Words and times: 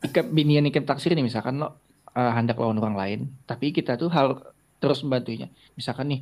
ikat 0.00 0.26
binian 0.32 0.64
ikat 0.68 0.88
taksir 0.88 1.12
nih 1.12 1.24
misalkan 1.24 1.60
lo 1.60 1.68
uh, 2.16 2.32
hendak 2.32 2.56
lawan 2.56 2.80
orang 2.80 2.96
lain, 2.96 3.20
tapi 3.44 3.70
kita 3.70 4.00
tuh 4.00 4.08
hal 4.08 4.40
terus 4.80 5.04
membantunya. 5.04 5.52
Misalkan 5.76 6.08
nih 6.08 6.20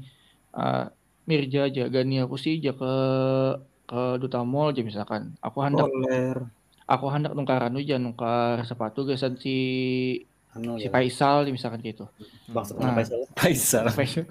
uh, 0.55 0.91
Mirja 1.29 1.69
jaga 1.69 2.01
nih 2.03 2.25
aku 2.25 2.41
sih 2.41 2.57
jaga 2.57 2.81
ke 2.81 2.93
ke 3.89 4.01
duta 4.21 4.41
mall 4.45 4.73
aja 4.73 4.81
misalkan. 4.81 5.37
Aku 5.45 5.61
hendak 5.61 5.89
aku 6.89 7.07
hendak 7.13 7.37
nungkaran 7.37 7.77
aja 7.77 8.01
nungkar 8.01 8.65
sepatu 8.65 9.05
gesan 9.05 9.37
si 9.37 9.57
Anu 10.57 10.81
si 10.81 10.89
ya. 10.89 10.91
Faisal 10.91 11.45
misalkan 11.53 11.85
gitu. 11.85 12.09
Maksudnya 12.49 12.89
Nah. 12.89 12.97
Faisal. 12.97 13.21
Faisal. 13.37 13.85
Faisal. 13.93 14.25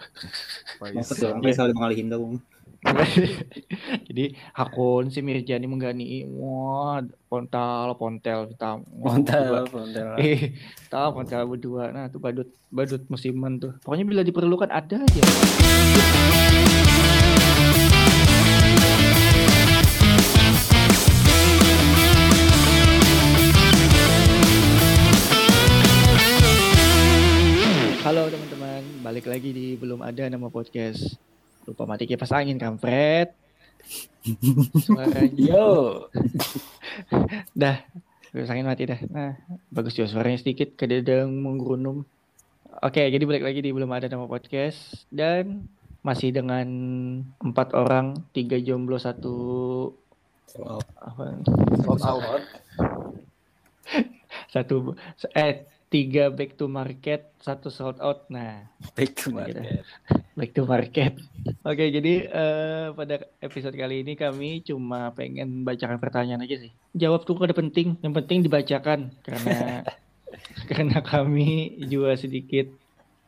Maksudnya 0.82 1.38
Faisal 1.46 1.70
mengalih 1.78 1.98
dong. 2.10 2.42
Jadi 4.08 4.38
hakun 4.54 5.10
si 5.10 5.26
Mirja 5.26 5.58
ini 5.58 5.66
menggani 5.66 6.30
wah 6.30 7.02
pontal 7.26 7.98
pontel 7.98 8.46
kita 8.54 8.78
montel. 8.94 9.66
eh 10.22 10.54
tahu 10.92 11.08
pontel 11.18 11.50
berdua. 11.50 11.90
Nah 11.90 12.06
tuh 12.14 12.22
badut 12.22 12.50
badut 12.70 13.02
musiman 13.10 13.58
tuh. 13.58 13.74
Pokoknya 13.82 14.06
bila 14.06 14.22
diperlukan 14.22 14.70
ada 14.70 15.02
aja. 15.02 15.22
Halo 28.08 28.32
teman-teman, 28.32 29.04
balik 29.04 29.28
lagi 29.28 29.52
di 29.52 29.76
belum 29.76 30.00
ada 30.00 30.32
nama 30.32 30.48
podcast. 30.48 31.20
Lupa 31.68 31.84
mati 31.84 32.08
kipas 32.08 32.32
angin 32.32 32.56
kampret. 32.56 33.36
Suaranya 34.80 35.28
Yo. 35.52 36.08
dah, 37.62 37.84
kipas 38.32 38.52
angin 38.56 38.72
mati 38.72 38.88
dah. 38.88 39.00
Nah, 39.12 39.36
bagus 39.68 40.00
juga 40.00 40.08
suaranya 40.08 40.40
sedikit 40.40 40.80
kededeng 40.80 41.28
menggunung. 41.28 42.08
Oke, 42.80 43.04
jadi 43.12 43.20
balik 43.28 43.44
lagi 43.44 43.60
di 43.60 43.76
belum 43.76 43.92
ada 43.92 44.08
nama 44.08 44.32
podcast 44.32 45.04
dan 45.12 45.68
masih 46.08 46.32
dengan 46.32 46.68
empat 47.44 47.76
orang, 47.76 48.16
tiga 48.32 48.56
jomblo, 48.64 48.96
satu 48.96 49.36
apa? 50.56 51.36
Satu 54.54 54.96
eh 55.36 55.68
tiga 55.88 56.28
back 56.28 56.60
to 56.60 56.68
market, 56.68 57.32
satu 57.40 57.72
sold 57.72 58.00
out. 58.04 58.28
Nah, 58.28 58.68
Back 58.96 59.16
to 59.24 59.32
market. 59.32 59.88
back 60.40 60.52
to 60.52 60.68
market. 60.68 61.16
Oke, 61.64 61.88
jadi 61.88 62.14
eh, 62.28 62.88
pada 62.92 63.24
episode 63.40 63.76
kali 63.76 64.04
ini 64.04 64.20
kami 64.20 64.64
cuma 64.68 65.16
pengen 65.16 65.64
bacakan 65.64 66.00
pertanyaan 66.00 66.44
aja 66.44 66.60
sih. 66.60 66.72
Jawab 66.92 67.24
tuh 67.24 67.40
ada 67.40 67.56
penting, 67.56 67.96
yang 68.04 68.12
penting 68.12 68.44
dibacakan 68.44 69.16
karena 69.24 69.88
karena 70.72 71.00
kami 71.00 71.80
juga 71.88 72.20
sedikit 72.20 72.68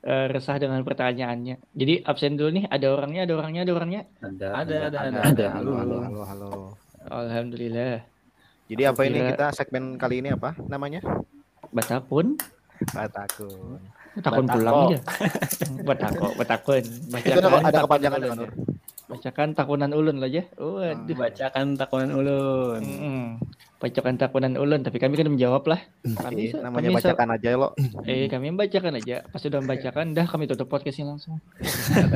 eh, 0.04 0.28
resah 0.28 0.60
dengan 0.60 0.84
pertanyaannya. 0.84 1.64
Jadi 1.72 2.04
absen 2.04 2.36
dulu 2.36 2.60
nih, 2.60 2.66
ada 2.68 2.88
orangnya, 2.92 3.24
ada 3.24 3.34
orangnya, 3.40 3.62
ada 3.64 3.74
orangnya. 3.74 4.02
Ada. 4.20 4.48
Ada, 4.52 4.76
ada, 4.92 4.98
ada. 5.00 5.20
Ada, 5.32 5.46
halo, 5.56 5.72
halo, 5.80 5.98
halo, 6.04 6.22
halo. 6.28 6.52
Alhamdulillah. 7.08 8.04
Jadi 8.70 8.84
Aku 8.86 9.02
apa 9.02 9.02
ini 9.10 9.20
kita 9.34 9.48
segmen 9.56 9.98
kali 9.98 10.22
ini 10.22 10.30
apa 10.30 10.54
namanya? 10.70 11.02
Batapun, 11.70 12.26
Batakun. 12.92 13.80
takun 14.20 14.46
Batako. 14.46 14.56
pulang 14.58 14.76
aja. 14.90 15.00
Batako, 15.88 16.28
batakun. 16.36 16.84
Itu 17.14 17.40
ada, 17.40 17.80
kepanjangan 17.86 18.20
kan, 18.20 18.38
Nur? 18.38 18.50
ya. 18.50 18.52
Bacakan 19.10 19.58
takunan 19.58 19.90
ulun 19.90 20.22
lah 20.22 20.30
ya. 20.30 20.46
Waduh. 20.54 21.16
Bacakan 21.18 21.74
takunan 21.74 22.14
ulun. 22.14 22.82
Mm-mm. 22.86 23.22
Bacakan 23.82 24.22
takunan 24.22 24.54
ulun, 24.54 24.86
tapi 24.86 25.02
kami 25.02 25.18
kan 25.18 25.26
menjawab 25.34 25.66
lah. 25.66 25.82
Kami, 26.06 26.54
Iya, 26.54 26.62
namanya 26.62 26.94
kami 26.94 26.98
bacakan 27.02 27.28
aja 27.34 27.50
lo. 27.58 27.70
Eh, 28.06 28.30
kami 28.30 28.54
membacakan 28.54 29.02
aja. 29.02 29.26
Pas 29.26 29.42
sudah 29.42 29.66
membacakan, 29.66 30.14
dah 30.14 30.30
kami 30.30 30.46
tutup 30.46 30.70
podcastnya 30.70 31.10
langsung. 31.10 31.42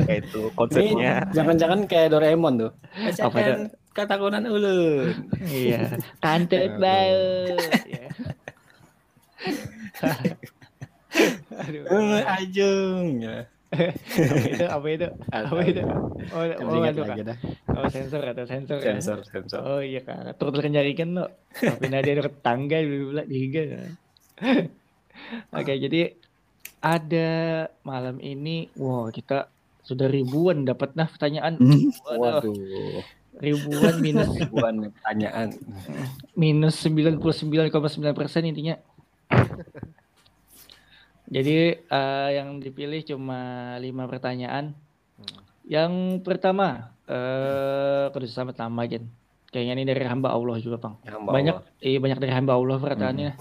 Kayak 0.06 0.22
itu 0.30 0.54
konsepnya. 0.54 1.26
Jangan-jangan 1.34 1.90
kayak 1.90 2.14
Doraemon 2.14 2.62
tuh. 2.62 2.72
Bacakan 2.94 3.74
katakunan 3.90 4.44
ulun. 4.46 5.18
iya, 5.50 5.98
kantut 6.22 6.78
Aduh. 6.78 7.58
Aduh, 11.54 11.82
Eh, 11.86 12.22
Ajeng. 12.26 13.06
Ya. 13.22 13.46
apa 13.74 13.96
itu? 14.06 14.62
Apa 14.70 14.86
itu? 14.86 15.02
Apa 15.50 15.60
itu? 15.66 15.82
Oh, 16.30 16.46
oh, 16.46 16.86
aduh, 16.86 17.04
dah. 17.26 17.38
oh 17.74 17.86
sensor 17.90 18.22
atau 18.22 18.46
sensor 18.46 18.78
ya? 18.78 18.94
Sensor, 18.94 19.18
sensor. 19.26 19.60
Oh 19.62 19.80
iya 19.82 19.98
kak, 19.98 20.38
turut 20.38 20.62
kenyarikan 20.62 21.10
lo. 21.10 21.26
Tapi 21.52 21.90
nanti 21.90 22.14
ada 22.14 22.30
tetangga 22.30 22.78
dulu 22.78 23.04
pula 23.10 23.22
dihiga. 23.26 23.62
Oke, 25.50 25.74
jadi 25.74 26.14
ada 26.78 27.28
malam 27.82 28.22
ini, 28.22 28.70
wow 28.78 29.10
kita 29.10 29.50
sudah 29.82 30.06
ribuan 30.06 30.62
dapat 30.62 30.94
nah 30.94 31.10
pertanyaan. 31.10 31.58
Waduh, 31.58 32.54
Waduh. 32.54 33.02
ribuan 33.42 33.94
minus 33.98 34.30
Ribuan 34.38 34.94
pertanyaan. 34.94 35.50
minus 36.34 36.78
99,9 36.78 37.18
persen 38.14 38.46
intinya. 38.46 38.78
Jadi 41.34 41.56
eh, 41.80 42.28
yang 42.36 42.60
dipilih 42.60 43.00
cuma 43.02 43.74
lima 43.80 44.04
pertanyaan. 44.06 44.76
Yang 45.64 46.20
pertama, 46.20 46.92
eh 47.08 48.12
kudu 48.12 48.28
selamat 48.28 48.68
nama 48.68 48.84
Jen. 48.84 49.08
Kayaknya 49.48 49.72
ini 49.78 49.84
dari 49.86 50.04
hamba 50.04 50.34
Allah 50.34 50.58
juga, 50.60 50.76
Bang. 50.82 50.98
Hamba 51.06 51.30
banyak, 51.30 51.54
Allah. 51.56 51.78
iya 51.80 51.98
banyak 52.02 52.18
dari 52.20 52.32
hamba 52.34 52.52
Allah 52.58 52.76
pertanyaannya. 52.76 53.32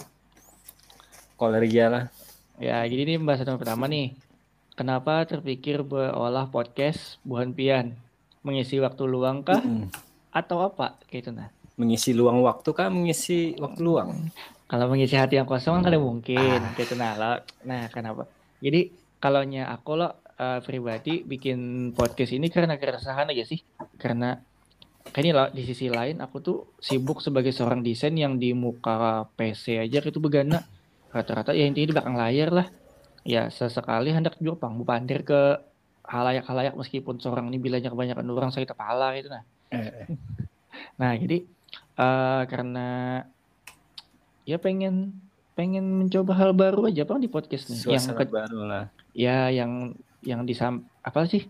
Kolergia 1.35 1.85
lah. 1.89 2.03
Ya, 2.61 2.85
jadi 2.85 3.01
ini 3.09 3.13
pembahasan 3.17 3.49
yang 3.49 3.59
pertama 3.59 3.89
nih. 3.89 4.13
Kenapa 4.77 5.25
terpikir 5.25 5.81
berolah 5.81 6.47
podcast 6.49 7.17
Buhan 7.25 7.53
Pian? 7.57 7.97
Mengisi 8.45 8.77
waktu 8.77 9.03
luang 9.09 9.41
kah? 9.41 9.61
Mm. 9.61 9.89
Atau 10.29 10.61
apa? 10.61 10.97
Kayak 11.09 11.21
itu 11.25 11.31
nah. 11.33 11.49
Mengisi 11.77 12.13
luang 12.13 12.45
waktu 12.45 12.69
kah? 12.73 12.93
Mengisi 12.93 13.57
waktu 13.57 13.81
luang? 13.81 14.29
Kalau 14.73 14.89
mengisi 14.89 15.13
hati 15.13 15.37
yang 15.37 15.45
kosong 15.45 15.77
kan 15.77 15.83
kada 15.85 16.01
mungkin. 16.01 16.57
Kayak 16.73 16.87
itu 16.89 16.95
nah. 16.97 17.13
Lo. 17.13 17.45
Nah, 17.69 17.85
kenapa? 17.93 18.25
Jadi, 18.57 18.89
kalau 19.21 19.45
aku 19.45 19.91
lo 19.93 20.09
eh, 20.33 20.65
pribadi 20.65 21.21
bikin 21.21 21.93
podcast 21.93 22.33
ini 22.33 22.49
karena 22.49 22.81
keresahan 22.81 23.29
aja 23.29 23.45
sih. 23.45 23.61
Karena 24.01 24.33
kayak 25.13 25.21
ini 25.21 25.29
loh, 25.29 25.53
di 25.53 25.61
sisi 25.61 25.93
lain 25.93 26.25
aku 26.25 26.41
tuh 26.41 26.57
sibuk 26.81 27.21
sebagai 27.21 27.53
seorang 27.53 27.85
desain 27.85 28.17
yang 28.17 28.41
di 28.41 28.57
muka 28.57 29.29
PC 29.37 29.77
aja 29.77 30.01
itu 30.01 30.17
begana. 30.17 30.65
Rata-rata 31.13 31.53
ya 31.53 31.69
intinya 31.69 31.93
di 31.93 31.93
belakang 31.93 32.17
layar 32.17 32.49
lah. 32.49 32.67
Ya 33.21 33.53
sesekali 33.53 34.09
hendak 34.09 34.41
juga 34.41 34.65
pang 34.65 34.81
pandir 34.81 35.21
ke 35.21 35.61
halayak-halayak 36.01 36.73
meskipun 36.73 37.21
seorang 37.21 37.53
ini 37.53 37.61
bilangnya 37.61 37.93
kebanyakan 37.93 38.25
orang 38.25 38.49
sakit 38.49 38.73
kepala 38.73 39.13
gitu 39.21 39.29
nah. 39.29 39.45
Eh, 39.69 40.09
Nah, 40.97 41.13
jadi 41.17 41.45
eh 41.93 42.41
karena 42.49 43.21
ya 44.43 44.57
pengen 44.57 45.15
pengen 45.53 45.85
mencoba 46.01 46.33
hal 46.33 46.51
baru 46.51 46.89
aja 46.89 47.05
bang 47.05 47.21
di 47.21 47.29
podcast 47.29 47.69
nih. 47.69 47.93
Yang 47.93 48.15
ke- 48.17 48.31
baru 48.31 48.59
lah. 48.65 48.83
ya 49.13 49.53
yang 49.53 49.93
yang 50.25 50.41
di 50.43 50.55
apa 51.03 51.19
sih 51.29 51.45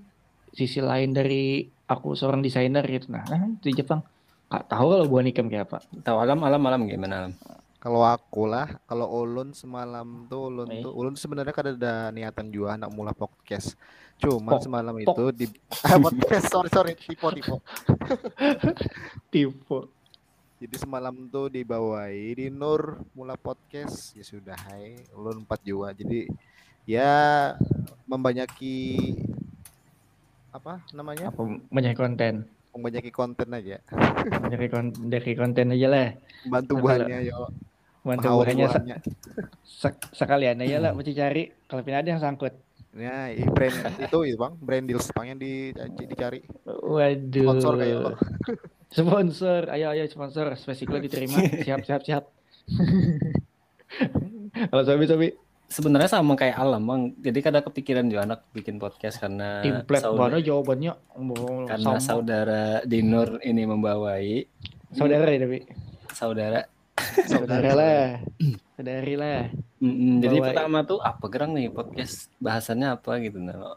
sisi 0.52 0.84
lain 0.84 1.16
dari 1.16 1.64
aku 1.88 2.14
seorang 2.14 2.44
desainer 2.44 2.84
gitu. 2.84 3.10
Nah, 3.10 3.24
itu 3.26 3.72
di 3.72 3.80
Jepang. 3.80 4.04
Kak 4.50 4.70
tahu 4.70 4.86
kalau 4.92 5.06
buah 5.08 5.24
nikam 5.24 5.50
kayak 5.50 5.66
apa? 5.66 5.78
Tahu 6.04 6.18
alam, 6.20 6.38
alam, 6.44 6.62
alam 6.62 6.82
gimana 6.86 7.26
alam? 7.26 7.34
Kalau 7.82 8.00
aku 8.00 8.48
lah, 8.48 8.80
kalau 8.86 9.10
ulun 9.12 9.52
semalam 9.52 10.24
tuh 10.28 10.48
ulun 10.48 10.70
Eh. 10.72 10.80
tuh 10.80 10.94
ulun 10.94 11.18
sebenarnya 11.18 11.52
kan 11.52 11.66
ada 11.74 11.94
niatan 12.12 12.48
juga 12.48 12.78
anak 12.78 12.94
mula 12.94 13.12
podcast. 13.12 13.76
Cuma 14.16 14.56
Pok- 14.56 14.64
semalam 14.64 14.94
pok. 15.02 15.16
itu 15.16 15.26
di 15.34 15.46
ah, 15.90 15.98
podcast 15.98 16.46
sorry 16.48 16.70
sorry 16.70 16.94
tipe 16.96 17.28
tipe. 17.34 17.56
Tipe. 19.32 19.78
Jadi 20.64 20.80
semalam 20.80 21.28
tuh 21.28 21.52
dibawahi 21.52 22.40
di 22.40 22.48
Nur 22.48 23.04
mula 23.12 23.36
podcast 23.36 24.16
ya 24.16 24.24
sudah 24.24 24.56
hai 24.72 24.96
ulun 25.12 25.44
empat 25.44 25.60
juga. 25.60 25.92
Jadi 25.92 26.32
ya 26.88 27.52
membanyaki 28.08 29.12
apa 30.56 30.80
namanya? 30.96 31.36
Apa 31.36 31.44
banyak 31.68 32.00
konten. 32.00 32.48
Membanyaki 32.72 33.12
konten 33.12 33.52
aja. 33.52 33.84
Dari 34.48 34.72
konten, 34.72 35.12
dari 35.12 35.32
konten 35.36 35.76
aja 35.76 35.88
lah. 35.92 36.08
Bantu 36.48 36.80
buahnya 36.80 37.28
yo. 37.28 37.52
Bantu 38.08 38.28
buahnya 38.32 38.56
se- 38.56 38.80
buahnya. 38.80 38.98
se- 39.68 40.00
sekalian 40.16 40.64
aja 40.64 40.80
lah 40.80 40.92
mesti 40.96 41.12
cari 41.12 41.52
kalau 41.68 41.84
pindah 41.84 42.08
ada 42.08 42.10
yang 42.16 42.24
sangkut. 42.24 42.56
Ya, 42.96 43.36
i- 43.36 43.52
brand 43.52 44.00
itu 44.00 44.32
itu 44.32 44.40
Bang, 44.40 44.56
brand 44.64 44.88
deals 44.88 45.12
Bang 45.12 45.28
yang 45.28 45.40
di, 45.44 45.76
dicari. 46.08 46.40
Waduh. 46.64 47.52
Sponsor 47.52 47.74
kayak 47.76 47.98
lo. 48.00 48.12
Sponsor, 48.94 49.74
ayo 49.74 49.90
ayo 49.90 50.06
sponsor, 50.06 50.54
spesial 50.54 51.02
diterima. 51.02 51.42
Siap 51.66 51.82
siap 51.82 52.02
siap. 52.06 52.24
Kalau 54.70 54.84
Sobi 54.86 55.10
Sobi 55.10 55.28
Sebenarnya 55.74 56.06
sama 56.06 56.38
kayak 56.38 56.54
alam 56.54 56.86
bang. 56.86 57.02
Jadi 57.18 57.40
kadang 57.42 57.66
kepikiran 57.66 58.06
juga 58.06 58.30
anak 58.30 58.46
bikin 58.54 58.78
podcast 58.78 59.18
karena 59.18 59.66
template 59.66 60.06
saudara, 60.06 60.30
mana 60.30 60.38
jawabannya 60.38 60.94
karena 61.66 61.98
sama. 61.98 62.00
saudara 62.06 62.64
Dinur 62.86 63.42
ini 63.42 63.66
membawai 63.66 64.46
saudara 64.94 65.34
ya 65.34 65.40
tapi 65.42 65.66
saudara 66.14 66.62
Saudara 67.26 67.72
lah. 67.74 68.06
Saudari 68.78 69.18
lah. 69.18 69.50
Mm-mm, 69.82 70.22
jadi 70.22 70.38
Bawa- 70.38 70.46
pertama 70.54 70.78
tuh 70.86 71.02
apa 71.02 71.26
gerang 71.26 71.58
nih 71.58 71.74
podcast 71.74 72.30
bahasannya 72.38 72.94
apa 72.94 73.18
gitu 73.26 73.42
nah. 73.42 73.74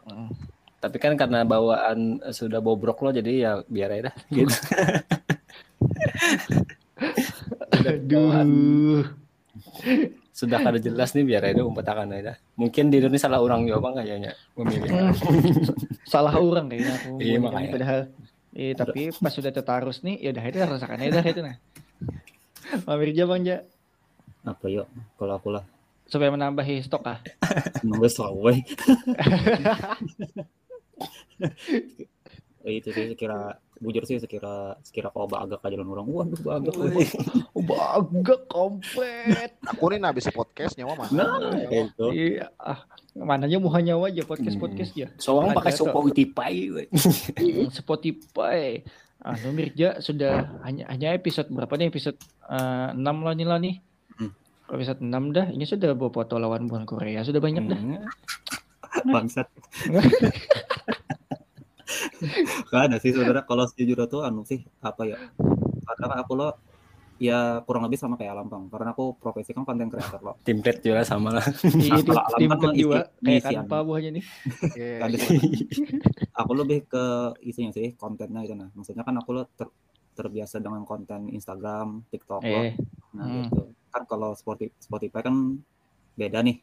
Tapi 0.77 0.97
kan 1.01 1.17
karena 1.17 1.41
bawaan 1.41 2.21
eh, 2.21 2.33
sudah 2.33 2.61
bobrok 2.61 3.01
lo 3.01 3.09
jadi 3.09 3.31
ya 3.33 3.51
biar 3.65 3.89
aja 3.97 4.03
dah 4.09 4.15
gitu. 4.35 4.53
Aduh. 7.87 9.03
Sudah 10.37 10.61
kada 10.61 10.77
jelas 10.77 11.17
nih 11.17 11.25
biar 11.25 11.49
aja 11.49 11.65
umpetakan 11.65 12.13
aja. 12.13 12.37
Mungkin 12.53 12.93
di 12.93 13.01
Indonesia 13.01 13.25
salah 13.25 13.41
orang 13.41 13.65
juga 13.65 13.81
bang 13.81 13.93
kayaknya 14.05 14.31
memilih. 14.53 14.89
Hmm. 14.93 15.13
Salah 16.05 16.33
orang 16.37 16.69
kayaknya 16.69 16.93
aku. 16.93 17.11
Iya, 17.17 17.37
makanya. 17.41 17.69
Padahal 17.73 18.01
eh 18.57 18.73
tapi 18.73 19.13
pas 19.13 19.29
sudah 19.33 19.53
tertarus 19.53 20.01
nih 20.01 20.17
ya 20.17 20.29
udah 20.33 20.43
itu 20.49 20.57
rasakan 20.61 20.97
aja 21.01 21.11
dah 21.21 21.25
itu 21.25 21.41
nah. 21.45 21.55
Mampir 22.89 23.13
aja 23.15 23.23
Bang 23.29 23.45
Ja 23.45 23.61
Apa 24.43 24.65
yuk? 24.67 24.89
Kalau 25.17 25.33
aku 25.37 25.49
lah. 25.53 25.63
supaya 26.07 26.31
menambahi 26.31 26.79
stok 26.79 27.03
ah. 27.03 27.19
Nunggu 27.83 28.07
selawe. 28.07 28.55
Eh, 32.67 32.83
itu 32.83 32.91
sih 32.91 33.15
sekira 33.15 33.55
bujur 33.79 34.03
sih 34.03 34.19
sekira 34.19 34.75
sekira 34.83 35.07
kau 35.07 35.23
agak 35.23 35.63
aja 35.63 35.79
orang 35.79 36.03
waduh 36.03 36.51
agak 36.51 36.75
Oh, 37.55 37.63
Bagak 37.69 38.43
komplit. 38.51 39.55
Aku 39.63 39.87
nih 39.87 40.03
habis 40.03 40.27
podcast 40.27 40.75
nyawa 40.75 40.99
mah. 40.99 41.09
Nah, 41.15 41.63
itu. 41.71 42.05
Iya, 42.11 42.51
ah, 42.59 42.83
mananya 43.15 43.63
mau 43.63 43.71
nyawa 43.71 44.11
aja 44.11 44.27
podcast-podcast 44.27 44.91
ya. 44.99 45.07
Soalnya 45.15 45.55
pakai 45.55 45.79
we. 45.79 46.83
Hmm, 46.91 47.71
Spotify. 47.71 48.83
Anu 49.23 49.55
Mirja 49.55 50.03
sudah 50.03 50.59
hanya 50.67 50.91
hanya 50.91 51.15
episode 51.15 51.47
berapa 51.47 51.71
nih 51.79 51.87
episode 51.87 52.19
6 52.51 52.99
lah 52.99 53.33
nih 53.33 53.47
lah 53.47 53.59
nih. 53.63 53.79
Hmm. 54.19 54.31
Episode 54.75 54.99
6 54.99 55.35
dah. 55.35 55.47
Ini 55.55 55.63
sudah 55.63 55.95
bawa 55.95 56.11
foto 56.11 56.35
lawan 56.35 56.67
buan 56.67 56.83
Korea. 56.83 57.23
Sudah 57.23 57.39
banyak 57.39 57.63
dah. 57.63 57.79
Hmm. 57.79 58.03
bangsat. 59.07 59.47
Gak 62.71 62.81
ada 62.85 62.97
sih 62.97 63.11
saudara 63.11 63.41
kalau 63.41 63.65
sejujurnya 63.65 64.05
tuh 64.05 64.21
anu 64.21 64.41
sih 64.43 64.61
apa 64.79 65.03
ya 65.03 65.17
karena 65.87 66.15
aku 66.19 66.33
lo 66.33 66.49
ya 67.17 67.37
kurang 67.61 67.81
lebih 67.83 67.97
sama 67.97 68.13
kayak 68.13 68.29
Alam 68.31 68.45
bang 68.45 68.63
karena 68.67 68.89
aku 68.91 69.15
profesi 69.15 69.49
kan 69.49 69.63
konten 69.63 69.87
creator 69.87 70.21
lo 70.21 70.33
Template 70.39 70.81
juga 70.81 71.01
sama 71.01 71.33
lah. 71.33 71.45
Iya, 71.65 71.97
tim 72.37 72.49
mengisi- 72.51 72.77
juga 72.79 72.99
kayak 73.17 73.41
kan 73.41 73.53
apa 73.59 73.77
buahnya 73.81 74.09
nih. 74.13 74.23
Iya, 74.77 75.07
iya. 75.07 75.25
aku 76.35 76.51
lebih 76.53 76.85
ke 76.85 77.05
isinya 77.41 77.71
sih 77.71 77.93
kontennya 77.93 78.41
gitu 78.43 78.53
nah 78.53 78.69
maksudnya 78.71 79.01
kan 79.01 79.15
aku 79.15 79.29
lo 79.31 79.49
ter- 79.49 79.73
terbiasa 80.13 80.57
dengan 80.57 80.81
konten 80.83 81.29
Instagram 81.29 82.05
TikTok 82.07 82.41
lo 82.43 82.61
Eh. 82.63 82.73
nah 83.11 83.25
Hmm. 83.25 83.43
gitu 83.43 83.61
kan 83.87 84.03
kalau 84.05 84.33
Spotify, 84.33 84.69
Spotify 84.77 85.21
kan 85.23 85.57
beda 86.13 86.41
nih 86.41 86.61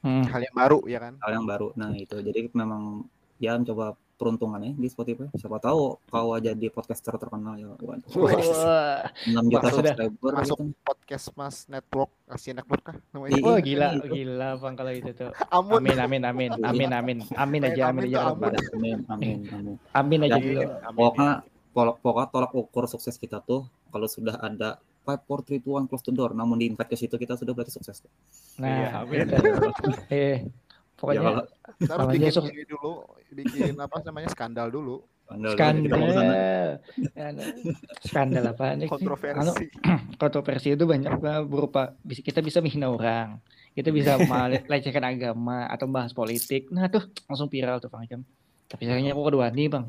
Hmm. 0.00 0.20
Hal 0.22 0.36
yang 0.42 0.52
baru 0.54 0.84
ya 0.84 1.00
kan. 1.00 1.16
hal 1.16 1.32
yang 1.32 1.46
baru 1.46 1.72
nah 1.74 1.88
itu 1.90 2.20
jadi 2.20 2.52
memang 2.52 3.08
ya 3.38 3.56
mencoba 3.56 3.96
peruntungannya 4.14 4.72
di 4.72 4.86
Spotify 4.86 5.26
siapa 5.32 5.58
tahu 5.58 5.98
kau 6.04 6.28
aja 6.32 6.50
di 6.50 6.66
podcaster 6.66 7.14
terkenal 7.14 7.54
ya 7.54 7.66
waduh 7.74 8.06
Wah, 8.14 9.02
6 9.26 9.50
juta 9.50 9.68
sudah. 9.68 9.92
subscriber 9.92 10.32
Masuk 10.34 10.58
gitu. 10.60 10.72
podcast 10.80 11.26
Mas 11.34 11.56
Network, 11.66 12.10
Asia 12.26 12.52
Network 12.52 12.82
kah 12.84 12.96
namanya? 13.10 13.32
Iya. 13.32 13.42
wah, 13.42 13.58
gila, 13.58 13.86
itu. 13.92 14.06
gila 14.08 14.48
bang 14.56 14.74
kalau 14.74 14.92
itu 14.92 15.10
tuh. 15.12 15.30
Amun. 15.48 15.78
Amin, 15.78 15.98
amin, 15.98 16.22
amin, 16.22 16.50
amin, 16.56 16.90
amin, 16.90 17.18
amin 17.34 17.60
aja, 17.64 17.82
amin 17.84 18.02
Amin 18.04 18.08
aja, 18.08 18.18
amin 18.24 18.52
amin 18.72 18.98
amin 19.08 19.76
amin 19.92 20.18
aja 20.22 20.36
dulu. 20.36 20.60
Amin. 20.62 20.94
pokoknya 20.94 21.30
pokok- 21.70 21.98
pokoknya 22.00 22.28
tolak 22.30 22.52
ukur 22.52 22.84
sukses 22.86 23.14
kita 23.14 23.38
tuh 23.40 23.62
kalau 23.88 24.06
sudah 24.06 24.38
ada 24.38 24.78
5, 25.02 25.20
4, 25.20 25.60
3, 25.60 25.60
2, 25.60 25.84
1, 25.84 25.84
close 25.84 26.00
the 26.02 26.12
door 26.12 26.32
namun 26.32 26.56
di 26.56 26.64
invite 26.66 26.86
ke 26.86 26.96
situ 26.96 27.14
kita 27.14 27.34
sudah 27.34 27.52
berarti 27.52 27.72
sukses 27.72 28.00
Nah, 28.56 29.02
amin. 29.02 29.26
Eh, 30.94 31.14
ya 31.14 31.20
pokoknya 31.20 31.42
kalau 31.84 32.04
bikin 32.08 32.30
sok- 32.30 32.48
ini 32.48 32.64
dulu, 32.64 32.92
bikin 33.30 33.74
apa 33.76 33.96
namanya 34.00 34.28
skandal 34.30 34.70
dulu, 34.70 35.02
skandal, 35.52 36.00
Anu, 37.14 37.42
skandal 38.00 38.44
apa 38.46 38.64
nih? 38.74 38.86
Anu, 38.86 38.92
kontroversi. 38.92 39.66
kontroversi 40.22 40.68
itu 40.72 40.84
banyak 40.84 41.12
berupa 41.44 41.96
bisa 42.00 42.22
kita 42.22 42.38
bisa 42.40 42.62
menghina 42.62 42.88
orang, 42.88 43.42
kita 43.72 43.90
bisa 43.90 44.14
melecehkan 44.20 45.02
agama 45.02 45.66
atau 45.66 45.86
bahas 45.86 46.12
politik. 46.12 46.70
Nah 46.70 46.86
tuh 46.86 47.10
langsung 47.26 47.48
viral 47.48 47.80
tuh 47.80 47.90
bang. 47.90 48.22
Tapi 48.70 48.82
sayangnya 48.84 49.12
aku 49.12 49.28
kedua 49.28 49.50
nih 49.50 49.66
bang. 49.68 49.86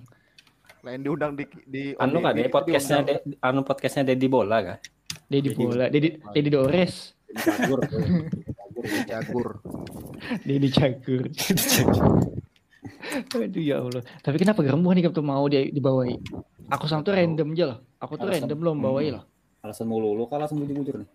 Lain 0.85 1.01
diundang 1.01 1.33
di 1.33 1.45
di 1.65 1.83
Anu 1.97 2.21
kan 2.21 2.33
di- 2.33 2.45
ya 2.45 2.49
podcastnya. 2.49 2.99
De- 3.01 3.23
anu 3.39 3.61
podcastnya 3.61 4.05
Dedi 4.05 4.25
Bola 4.25 4.57
kan. 4.61 4.77
Dedi 5.25 5.49
Dedi. 5.49 5.57
bola, 5.57 5.85
Dedi, 5.89 6.21
Dedi 6.21 6.49
Dores, 6.53 7.17
Jagur. 7.33 7.81
Jagur, 9.09 9.64
Dedi 10.41 10.69
Cagur. 10.69 11.23
Aduh 13.35 13.61
ya 13.61 13.79
Allah. 13.81 14.01
Tapi 14.19 14.37
kenapa 14.41 14.59
gerembuh 14.61 14.91
nih 14.91 15.07
tuh 15.09 15.21
mau 15.21 15.45
dia 15.45 15.65
dibawahi? 15.65 16.17
Aku 16.73 16.89
sama 16.89 17.05
tuh 17.05 17.13
random 17.13 17.53
aja 17.53 17.65
loh. 17.69 17.79
Aku 18.01 18.17
tuh 18.17 18.25
Alasan- 18.25 18.49
random 18.49 18.57
belum 18.57 18.77
bawahi 18.81 19.09
loh. 19.13 19.23
alasan 19.61 19.89
mulu 19.89 20.13
lu 20.13 20.29
kalau 20.29 20.45
alasan 20.45 20.61
bujur-bujur 20.61 21.01
nih 21.01 21.09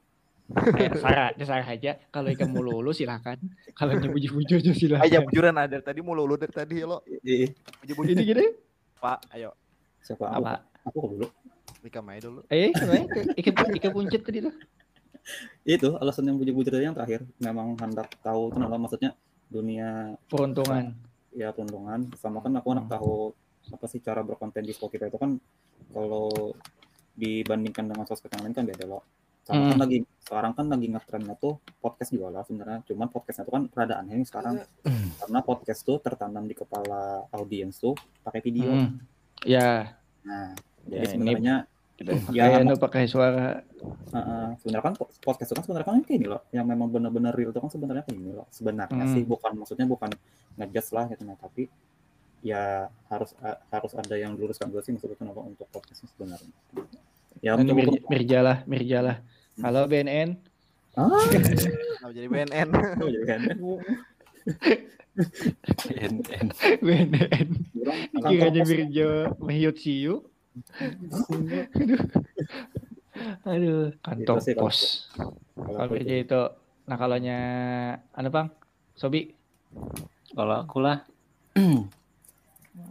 Eh, 0.50 0.90
Sarah, 0.98 1.30
Sarah 1.38 1.62
aja. 1.64 1.94
Kalau 2.10 2.26
ikan 2.34 2.50
mau 2.50 2.58
lulu 2.58 2.90
silakan. 2.90 3.38
Kalau 3.70 3.94
nyebuju-buju 3.94 4.58
aja 4.58 4.72
silakan. 4.74 5.06
Ayo 5.06 5.22
bujuran 5.22 5.54
ada 5.54 5.78
tadi 5.78 6.02
mulu 6.02 6.26
lu 6.26 6.34
dari 6.34 6.50
tadi 6.50 6.82
lo. 6.82 7.06
Iya. 7.22 7.54
Buju-buju 7.86 8.10
Ini 8.10 8.22
gini 8.24 8.44
Pak, 8.98 9.30
ayo. 9.30 9.54
siapa 10.02 10.26
apa? 10.26 10.66
aku 10.82 11.14
dulu 11.14 11.26
Mika 11.80 12.02
Mai 12.02 12.18
dulu. 12.18 12.42
Eh, 12.50 12.74
ikan 13.38 13.54
ikan 13.70 13.90
puncet 13.94 14.26
tadi 14.26 14.42
tuh. 14.42 14.50
Itu 15.64 15.94
alasan 15.96 16.26
yang 16.26 16.36
bujur-bujur 16.36 16.70
tadi 16.70 16.84
yang 16.84 16.94
terakhir. 16.94 17.24
Memang 17.38 17.76
hendak 17.76 18.10
tahu 18.20 18.50
kenapa 18.50 18.76
maksudnya 18.76 19.12
dunia 19.46 20.14
Peruntungan. 20.26 20.94
ya 21.30 21.50
perundungan 21.50 22.10
sama 22.16 22.38
kan 22.38 22.54
aku 22.54 22.68
anak 22.70 22.86
tahu 22.86 23.30
apa 23.70 23.86
sih 23.86 23.98
cara 23.98 24.22
berkonten 24.22 24.62
di 24.62 24.70
Spotify 24.70 25.06
itu 25.06 25.14
kan 25.14 25.38
kalau 25.90 26.54
dibandingkan 27.12 27.86
dengan 27.86 28.02
sosmed 28.04 28.30
yang 28.30 28.46
lain 28.46 28.54
kan 28.54 28.64
beda 28.64 28.84
loh 28.84 29.02
sekarang 29.40 29.62
kan 29.62 29.72
Hmm. 29.72 29.82
lagi 29.82 29.98
sekarang 30.20 30.52
kan 30.54 30.66
lagi 30.68 30.86
ngetrennya 30.86 31.34
tuh 31.34 31.54
podcast 31.78 32.10
juga 32.12 32.28
lah 32.30 32.42
sebenarnya. 32.44 32.86
Cuman 32.86 33.08
podcastnya 33.08 33.42
tuh 33.42 33.54
kan 33.56 33.62
rada 33.72 33.98
aneh 33.98 34.14
nih 34.14 34.28
sekarang. 34.28 34.62
Karena 35.18 35.38
podcast 35.40 35.80
tuh 35.82 35.98
tertanam 35.98 36.46
di 36.46 36.54
kepala 36.54 37.26
audiens 37.34 37.74
tuh 37.74 37.98
pakai 38.22 38.38
video. 38.40 38.70
Hmm. 38.70 39.02
Ya, 39.42 39.96
nah 40.22 40.54
Ya, 40.86 41.02
jadi 41.02 41.18
ini- 41.18 41.66
sebenarnya 42.00 42.32
ya, 42.32 42.44
ya 42.50 42.64
nu 42.64 42.74
pakai 42.74 43.04
suara. 43.04 43.60
Heeh, 44.10 44.46
sebenarnya 44.58 44.82
kan 44.82 44.94
po- 44.96 45.12
podcast 45.20 45.46
itu 45.46 45.54
kan 45.54 45.64
sebenarnya 45.64 45.86
kan 45.86 46.00
kayak 46.00 46.16
ini 46.16 46.26
loh 46.26 46.42
yang 46.50 46.64
memang 46.64 46.88
benar-benar 46.88 47.32
real 47.32 47.48
itu 47.48 47.58
kan 47.58 47.68
sebenarnya 47.68 48.02
kayak 48.02 48.16
ini 48.16 48.32
loh 48.32 48.48
sebenarnya 48.48 48.96
Hmm. 48.98 49.12
sih 49.12 49.22
bukan 49.22 49.52
maksudnya 49.54 49.84
bukan 49.84 50.10
ngejudge 50.56 50.90
lah 50.90 51.04
gitu 51.06 51.22
nah 51.22 51.36
tapi 51.36 51.68
ya 52.40 52.88
harus 53.06 53.36
a- 53.38 53.60
harus 53.68 53.92
ada 53.92 54.14
yang 54.14 54.32
diluruskan 54.32 54.66
dulu 54.66 54.80
sih 54.80 54.90
maksudnya 54.90 55.12
kenapa 55.14 55.40
untuk 55.42 55.68
podcast 55.68 56.08
sebenarnya 56.08 56.48
ya 57.38 57.52
mencoba 57.54 57.76
Mir- 57.78 58.04
Mirjalah, 58.06 58.58
Mirjalah. 58.64 59.16
Halo 59.58 59.84
BNN. 59.84 60.40
ah 60.94 61.04
jadi 62.16 62.26
BNN. 62.26 62.68
oh, 62.72 63.08
jadi 63.08 63.24
BNN. 65.84 66.46
BNN. 66.80 67.48
Akan 68.16 68.30
Kiranya 68.30 68.62
fokus. 68.62 68.70
Mirja 68.70 69.08
Mahyut 69.38 69.76
Siu. 69.76 70.14
Aduh, 73.44 73.92
kantong 74.00 74.38
Itu 74.38 74.44
sih 74.44 74.54
kalau- 74.54 74.68
pos. 74.68 74.78
Kalau 75.54 75.88
kerja 75.88 76.16
itu. 76.16 76.42
nah 76.82 76.98
kalaunya, 76.98 77.38
anu 78.10 78.28
bang, 78.28 78.50
Sobi, 78.92 79.30
Kalau 80.30 80.54
aku 80.58 80.82
lah 80.82 81.02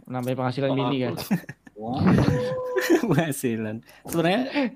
nambah 0.06 0.32
penghasilan 0.34 0.70
mini 0.70 1.02
kan. 1.02 1.14
Wah, 1.74 2.00
penghasilan. 3.02 3.80
Sebenarnya 4.04 4.70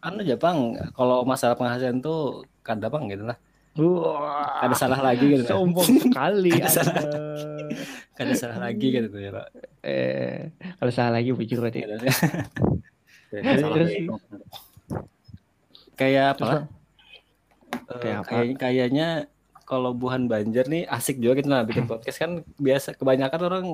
anu 0.00 0.18
aja 0.20 0.36
Bang, 0.36 0.58
kalau 0.92 1.22
masalah 1.22 1.54
penghasilan 1.54 1.98
tuh 1.98 2.42
kada 2.60 2.86
Bang 2.86 3.06
gitu 3.06 3.22
lah. 3.22 3.38
Wah, 3.76 4.64
Ada 4.64 4.74
salah 4.74 5.00
lagi 5.00 5.36
gitu. 5.36 5.46
sombong 5.52 5.98
sekali. 6.00 6.50
Ada 6.54 6.70
salah. 6.72 6.94
Kada 8.16 8.32
salah 8.32 8.58
lagi 8.62 8.86
gitu 8.90 9.12
ya, 9.12 9.30
Pak. 9.30 9.46
Eh, 9.82 10.50
kalau 10.74 10.90
salah 10.90 11.12
lagi 11.14 11.30
bujur 11.30 11.60
berarti. 11.60 11.84
Kada- 11.84 12.00
kayak 13.28 13.56
salah 13.58 13.74
Terus-. 13.76 13.94
Kayak 15.94 16.24
apa 16.34 16.44
Eh, 17.86 17.98
Kayak 17.98 18.18
apa? 18.18 18.28
kayak- 18.30 18.56
kayaknya 18.58 19.08
kalau 19.62 19.90
buhan 19.92 20.26
Banjar 20.26 20.64
nih 20.64 20.86
asik 20.86 21.18
juga 21.18 21.36
gitu 21.36 21.48
nah 21.48 21.62
bikin 21.62 21.84
podcast 21.84 22.16
kan 22.16 22.30
biasa 22.56 22.94
kebanyakan 22.94 23.40
orang 23.42 23.66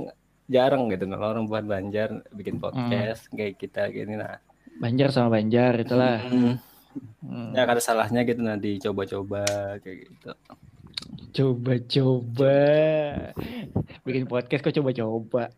jarang 0.46 0.88
gitu 0.88 1.04
nah 1.04 1.18
orang 1.18 1.44
buhan 1.44 1.64
Banjar 1.64 2.08
bikin 2.30 2.56
podcast 2.56 3.28
kayak 3.28 3.56
kita 3.56 3.88
gini 3.88 4.16
nah 4.16 4.40
Banjar 4.75 5.08
sama 5.11 5.32
Banjar 5.32 5.76
itulah. 5.76 6.18
Hmm. 6.20 6.56
Hmm. 7.22 7.52
ya 7.52 7.64
kada 7.64 7.78
salahnya 7.78 8.20
gitu 8.22 8.40
nah 8.40 8.54
dicoba-coba 8.54 9.44
kayak 9.78 9.96
gitu 10.06 10.28
Coba-coba. 11.32 12.60
Bikin 14.04 14.28
podcast 14.28 14.60
kok 14.60 14.76
coba-coba. 14.76 15.48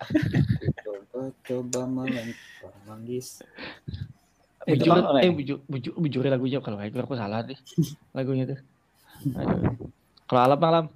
coba 0.78 1.21
coba 1.43 1.81
melempar 1.87 2.75
manggis 2.87 3.43
Itu 4.64 4.87
Bujur, 4.88 4.97
eh 5.21 5.28
bujur, 5.28 5.59
bujur, 5.69 5.93
bujuri 5.99 6.28
lagunya 6.33 6.57
kalau 6.62 6.81
kayak 6.81 6.97
aku 6.97 7.19
salah 7.19 7.45
deh 7.45 7.59
lagunya 8.16 8.49
tuh. 8.49 8.61
Kalau 10.25 10.40
alam 10.40 10.61
alam. 10.62 10.87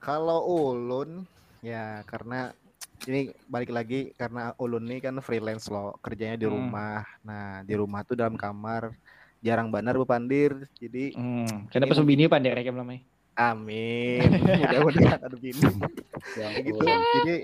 Kalau 0.00 0.40
ulun 0.48 1.28
ya 1.60 2.00
karena 2.08 2.56
ini 3.04 3.34
balik 3.44 3.74
lagi 3.74 4.16
karena 4.16 4.56
ulun 4.56 4.88
ini 4.88 5.04
kan 5.04 5.20
freelance 5.20 5.68
loh, 5.68 6.00
kerjanya 6.00 6.40
di 6.40 6.48
Hmm. 6.48 6.54
rumah. 6.56 7.04
Nah, 7.20 7.60
di 7.60 7.74
rumah 7.76 8.00
tuh 8.08 8.16
dalam 8.16 8.40
kamar 8.40 8.96
jarang 9.44 9.68
benar 9.68 10.00
bepandir. 10.00 10.64
Jadi 10.80 11.12
Hmm. 11.12 11.68
Kenapa 11.68 11.92
Ini 11.92 11.98
sebini 12.00 12.24
pandai 12.24 12.56
rekam 12.56 12.78
namanya? 12.78 13.09
Amin. 13.48 14.28
Mudah-mudahan 14.60 15.20
ada 15.24 15.36
bini. 15.36 15.62
Ya 16.36 16.48
gitu. 16.66 16.84
Jadi 16.84 17.36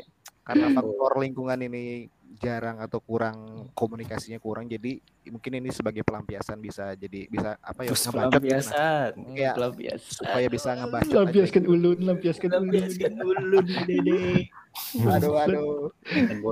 karena 0.47 0.67
faktor 0.79 1.13
lingkungan 1.19 1.59
ini 1.67 2.07
jarang 2.37 2.77
atau 2.85 3.01
kurang 3.01 3.67
komunikasinya 3.73 4.37
kurang 4.37 4.69
jadi 4.69 5.01
mungkin 5.33 5.57
ini 5.57 5.73
sebagai 5.73 6.05
pelampiasan 6.05 6.61
bisa 6.61 6.93
jadi 6.93 7.25
bisa 7.33 7.57
apa 7.65 7.89
ya 7.89 7.97
gitu, 7.97 8.13
nah. 8.13 8.29
pelampiasan. 8.29 9.11
Iya. 9.33 9.53
Pelampiasan. 9.57 10.13
supaya 10.21 10.47
bisa 10.53 10.69
ngebacot 10.77 11.11
aja 11.11 11.17
Lampiaskan 11.25 11.63
gitu. 11.65 11.73
ulun, 11.73 11.99
lampiaskan 12.05 12.49
ulun. 12.53 12.61
Lampiaskan 12.61 13.13
ulun, 13.25 13.65
Dede. 13.89 14.23
aduh 15.17 15.35
aduh 15.41 15.89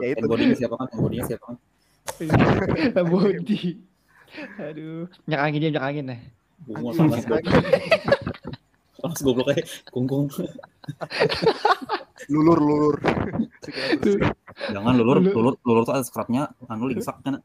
Ya 0.00 0.16
itu. 0.16 0.56
siapa 0.56 0.74
kan? 0.80 0.88
Handbodinya 0.88 1.24
siapa 1.28 1.44
kan? 1.52 1.56
Body. 3.04 3.62
Aduh, 4.58 5.06
nyak 5.28 5.40
nyak 5.52 5.84
angin 5.84 6.04
nah. 6.08 6.20
Bunga 6.64 6.96
Anjing, 6.96 7.12
panas 7.12 8.24
goblok. 9.04 9.12
Panas 9.12 9.20
goblok 9.20 9.49
aja. 9.52 9.64
Kungkung. 9.92 10.26
lulur 12.32 12.56
lulur. 12.56 12.96
Jangan 14.73 14.94
lulur, 14.96 15.18
Lulur. 15.20 15.54
lulur, 15.61 15.82
tuh 15.84 15.92
ada 15.92 16.04
scrapnya, 16.06 16.49
anu 16.66 16.88
lingsak 16.88 17.20
kan. 17.20 17.42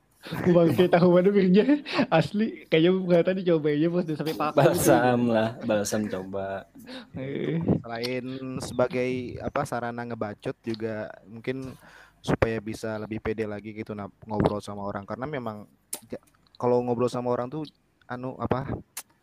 Bangke 0.51 0.91
tahu 0.91 1.15
mana 1.15 1.31
birnya 1.31 1.79
asli 2.11 2.67
kayaknya 2.67 2.91
bukan 2.91 3.39
dicoba 3.39 3.71
aja 3.71 3.87
bos 3.87 4.03
sampai 4.03 4.35
paku. 4.35 4.55
Balsam 4.59 5.19
lah, 5.31 5.55
balsam 5.63 6.11
coba. 6.11 6.67
Eh, 7.15 7.63
selain 7.79 8.25
sebagai 8.59 9.11
apa 9.39 9.63
sarana 9.63 10.03
ngebacot 10.03 10.59
juga 10.59 11.07
mungkin 11.23 11.71
supaya 12.19 12.59
bisa 12.59 12.99
lebih 12.99 13.23
pede 13.23 13.47
lagi 13.47 13.71
gitu 13.71 13.95
nah, 13.95 14.11
ngobrol 14.27 14.59
sama 14.59 14.83
orang 14.83 15.07
karena 15.07 15.23
memang 15.23 15.63
ja- 16.11 16.19
kalau 16.59 16.83
ngobrol 16.83 17.07
sama 17.07 17.31
orang 17.31 17.47
tuh 17.47 17.63
anu 18.03 18.35
apa 18.35 18.67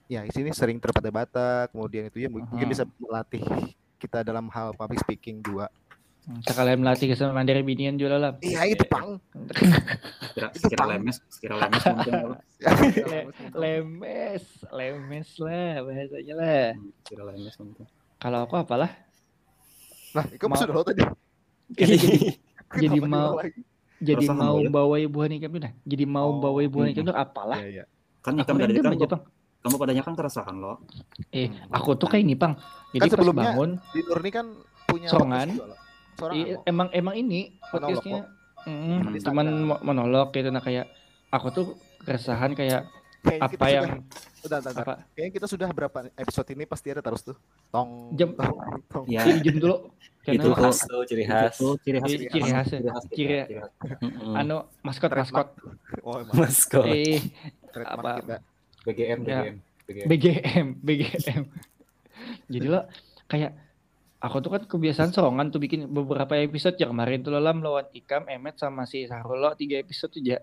ya 0.07 0.23
di 0.23 0.31
sini 0.31 0.51
sering 0.51 0.79
terbata-bata 0.79 1.67
kemudian 1.69 2.07
itu 2.07 2.23
ya 2.23 2.29
mu- 2.29 2.41
mungkin 2.41 2.63
Mhm. 2.63 2.73
bisa 2.73 2.85
melatih 2.97 3.43
kita 3.97 4.23
dalam 4.23 4.47
hal 4.49 4.71
public 4.73 5.03
speaking 5.03 5.41
juga 5.41 5.67
sekalian 6.43 6.83
melatih 6.83 7.07
kesama 7.07 7.31
mandiri 7.33 7.63
binian 7.63 7.95
juga 7.95 8.19
lah. 8.19 8.33
iya 8.41 8.67
itu 8.67 8.83
pang 8.85 9.23
Kira, 10.35 10.51
Itu 10.53 10.67
kira 10.69 10.83
pang. 10.85 10.91
lemes, 10.93 11.17
kira 11.39 11.55
lemes 11.57 11.81
mungkin. 11.87 12.13
apa. 12.13 12.37
Lemes, 13.57 14.43
lemes 14.69 15.29
lah 15.39 15.81
bahasanya 15.81 16.35
lah. 16.35 16.67
Hmm, 16.77 16.91
Kira 17.01 17.23
lemes 17.25 17.55
mungkin. 17.57 17.87
Kalau 18.19 18.39
aku 18.43 18.55
apalah? 18.59 18.91
nah 20.13 20.25
itu 20.27 20.45
Mau- 20.45 20.59
sudah 20.59 20.75
lo 20.75 20.83
tadi 20.89 21.03
Jadi, 21.73 21.97
mau 23.01 23.39
lagi? 23.39 23.61
jadi 23.97 24.25
Keresahan 24.29 24.37
mau 24.37 24.57
ya? 24.61 24.69
bawa 24.69 24.97
ibuan 24.99 25.31
ikam 25.31 25.51
itu 25.53 25.61
nah. 25.63 25.73
Jadi 25.87 26.05
mau 26.05 26.29
Oh, 26.29 26.41
bawa 26.43 26.59
ibuan 26.61 26.89
mm, 26.89 26.93
ikam 26.93 27.05
itu 27.07 27.15
apalah? 27.17 27.59
Iya, 27.63 27.69
iya. 27.71 27.85
Kan 28.21 28.37
tadi 28.37 28.51
random 28.77 28.83
kan 28.83 28.93
Pang. 29.09 29.23
Kamu 29.67 29.77
padanya 29.77 30.01
kan 30.01 30.15
keresahan 30.15 30.55
lo. 30.55 30.79
Eh, 31.29 31.51
aku 31.69 31.93
tuh 31.93 32.07
kayak 32.07 32.23
ini, 32.23 32.35
Pang. 32.35 32.55
Jadi 32.89 32.97
Kan 32.97 33.03
pas 33.03 33.13
sebelumnya 33.13 33.45
bangun, 33.51 33.71
di 33.91 34.01
Nur 34.01 34.19
ini 34.19 34.31
kan 34.31 34.47
punya 34.85 35.09
Sorangan. 35.09 35.49
podcast 35.49 35.53
juga, 35.53 35.67
lo. 35.67 35.77
Sorangan 36.15 36.39
i- 36.39 36.49
lo. 36.49 36.61
emang 36.65 36.89
emang 36.91 37.15
ini 37.15 37.41
podcastnya 37.65 38.21
mm, 38.63 38.73
Hmm. 39.05 39.15
cuman 39.21 39.47
monolog 39.81 40.31
gitu 40.31 40.49
nah 40.49 40.59
kayak 40.59 40.87
aku 41.29 41.47
tuh 41.51 41.67
keresahan 42.01 42.51
kayak 42.53 42.87
Kayaknya 43.21 43.43
apa 43.43 43.53
sudah- 43.53 43.71
yang 43.73 43.87
Bentar, 43.87 44.03
bentar, 44.57 44.61
bentar. 44.63 44.85
apa 44.87 44.95
Kayaknya 45.11 45.33
kita 45.33 45.47
sudah 45.47 45.69
berapa 45.69 45.99
episode 46.15 46.49
ini 46.49 46.65
pasti 46.65 46.87
ada 46.89 46.99
terus 47.01 47.23
tuh. 47.23 47.37
Tong. 47.69 48.15
Jam- 48.15 48.33
tong, 48.33 48.55
tong. 48.87 49.05
Ya, 49.07 49.27
izin 49.27 49.59
dulu 49.59 49.91
Itu 50.23 50.31
Itu 50.33 50.49
karena 50.51 50.59
khas 50.65 50.79
tuh, 50.83 51.03
ciri 51.05 51.23
khas. 51.25 51.55
itu 51.55 51.69
ciri 51.81 51.99
khas. 52.01 52.09
Ciri- 52.09 52.27
khas 52.27 52.67
ya. 52.67 52.79
Ciri 52.81 52.89
khas. 52.89 53.05
Ciri- 53.09 53.47
khas. 53.47 53.71
Anu 54.33 54.57
maskot 54.81 55.11
maskot 55.13 55.49
Oh, 56.03 56.19
Maskot. 56.33 56.83
eh 56.85 57.19
apa- 57.77 58.19
kita. 58.21 58.37
BGM, 58.87 59.21
Ya. 59.23 59.41
BGM. 59.43 59.57
BGM. 59.85 60.07
BGM 60.07 60.67
BGM 60.87 61.43
jadi 62.47 62.67
lo 62.67 62.81
kayak 63.27 63.53
aku 64.19 64.37
tuh 64.39 64.51
kan 64.51 64.63
kebiasaan 64.65 65.11
sorongan 65.11 65.51
tuh 65.51 65.59
bikin 65.59 65.87
beberapa 65.87 66.35
episode 66.37 66.75
ya 66.75 66.87
kemarin 66.87 67.21
tuh 67.21 67.31
lo 67.31 67.39
lam 67.39 67.61
lawan 67.61 67.87
Ikam 67.93 68.27
Emet 68.27 68.57
sama 68.57 68.83
si 68.83 69.05
Sahrul 69.05 69.39
lo 69.39 69.53
tiga 69.55 69.77
episode 69.77 70.11
tuh 70.11 70.23
ya 70.25 70.39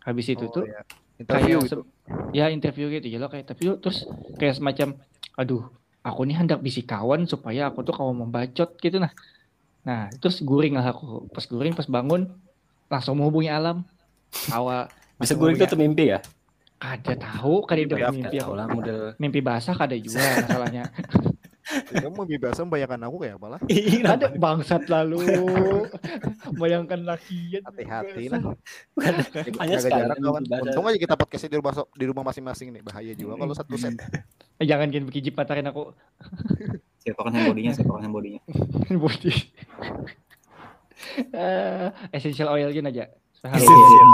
habis 0.00 0.28
itu 0.28 0.46
Oh, 0.46 0.52
tuh 0.52 0.64
iya. 0.64 0.80
interview 1.18 1.58
kayak 1.58 1.66
gitu. 1.66 1.82
ya 2.30 2.44
interview 2.48 2.86
gitu 2.90 3.06
ya 3.06 3.18
lo 3.18 3.26
kayak 3.26 3.46
tapi 3.48 3.62
lo 3.66 3.76
terus 3.76 4.04
kayak 4.36 4.56
semacam 4.56 4.94
aduh 5.34 5.64
aku 6.00 6.20
nih 6.22 6.36
hendak 6.38 6.62
bisi 6.62 6.80
kawan 6.80 7.26
supaya 7.26 7.68
aku 7.68 7.82
tuh 7.82 7.92
kalau 7.92 8.14
membacot 8.14 8.78
gitu 8.78 8.96
nah 8.96 9.10
nah 9.82 10.06
terus 10.16 10.40
guring 10.40 10.72
lah 10.72 10.86
aku 10.86 11.26
pas 11.28 11.44
guring 11.44 11.74
pas 11.74 11.86
bangun 11.86 12.30
langsung 12.86 13.18
menghubungi 13.18 13.50
alam 13.50 13.82
awal 14.48 14.86
Bisa 15.16 15.32
itu 15.32 15.64
tuh 15.64 15.80
mimpi 15.80 16.12
ya? 16.12 16.20
Kada 16.76 17.12
tahu 17.14 17.64
kada 17.64 17.80
Mimpi 17.82 17.94
ada 17.94 18.04
apa? 18.04 18.14
mimpi 18.14 18.38
aku. 18.38 18.52
lah 18.52 18.66
model. 18.68 19.00
mimpi 19.16 19.40
basah 19.40 19.72
kada 19.72 19.96
juga 19.96 20.20
masalahnya 20.38 20.84
Kamu 21.66 22.22
lebih 22.22 22.38
biasa 22.40 22.62
membayangkan 22.62 23.00
aku 23.02 23.16
kayak 23.18 23.34
apa 23.36 23.46
lah. 23.50 23.60
ada 24.06 24.26
bangsat 24.32 24.86
lalu 24.86 25.18
bayangkan 26.62 27.02
lakian 27.02 27.58
Hati-hati 27.60 28.30
lah. 28.30 28.54
Hanya 29.58 29.76
jarak 29.82 30.14
kawan. 30.16 30.40
mimpi 30.40 30.50
basah. 30.52 30.62
Untung 30.62 30.86
aja 30.86 30.94
kita 30.96 31.14
podcastnya 31.16 31.50
di 31.50 31.58
rumah 31.58 31.72
di 31.74 32.04
rumah 32.06 32.22
masing-masing 32.22 32.70
nih. 32.70 32.82
Bahaya 32.86 33.12
juga 33.12 33.34
kalau 33.36 33.50
satu 33.52 33.74
set. 33.74 33.98
Eh, 34.56 34.64
jangan 34.64 34.88
gini 34.88 35.04
bikin 35.04 35.34
patarin 35.34 35.68
aku 35.68 35.92
Siapa 36.96 37.20
kan 37.20 37.28
handbodinya, 37.28 37.76
siapa 37.76 37.92
kan 37.92 38.08
handbodinya. 38.08 38.40
body 38.88 39.32
Eh, 41.28 41.86
essential 42.10 42.48
oil 42.48 42.70
gini 42.70 42.88
aja 42.88 43.04
Essential. 43.42 44.08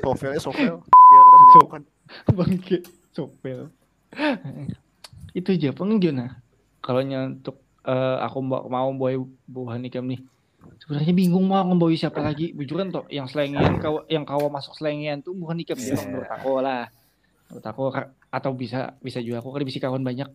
Sovel 0.00 0.30
ya 0.32 0.40
sovel. 0.40 0.74
Biar 1.10 1.22
kada 1.22 1.36
So- 1.36 1.42
menyebabkan. 1.42 1.82
bangke 2.28 2.78
sopel 3.08 3.72
itu 5.38 5.48
aja 5.48 5.72
peng 5.72 5.96
gimana 5.96 6.36
kalau 6.80 7.00
untuk 7.00 7.56
eh, 7.82 8.16
aku 8.20 8.38
mau 8.40 8.68
mau 8.68 8.88
bawa 8.92 9.16
buah 9.46 9.76
nikam 9.76 10.04
nih 10.04 10.20
sebenarnya 10.76 11.12
bingung 11.12 11.48
mau 11.48 11.64
ngembawi 11.64 11.96
siapa 11.96 12.20
lagi 12.20 12.52
bujuran 12.52 12.92
toh 12.92 13.08
yang 13.08 13.24
selengian 13.24 13.80
kau 13.80 14.04
yang 14.06 14.28
kau 14.28 14.44
masuk 14.48 14.76
selengian 14.76 15.24
tuh 15.24 15.32
bukan 15.32 15.56
nikam 15.56 15.76
Iya. 15.76 15.88
yeah. 15.88 16.04
menurut 16.04 16.30
aku 16.30 16.50
lah 16.60 16.82
menurut 17.48 17.66
aku 17.66 17.82
atau 18.28 18.50
bisa 18.52 18.92
bisa 19.00 19.18
juga 19.18 19.40
aku 19.40 19.48
kan 19.50 19.62
bisa 19.62 19.80
kawan 19.80 20.04
banyak 20.04 20.28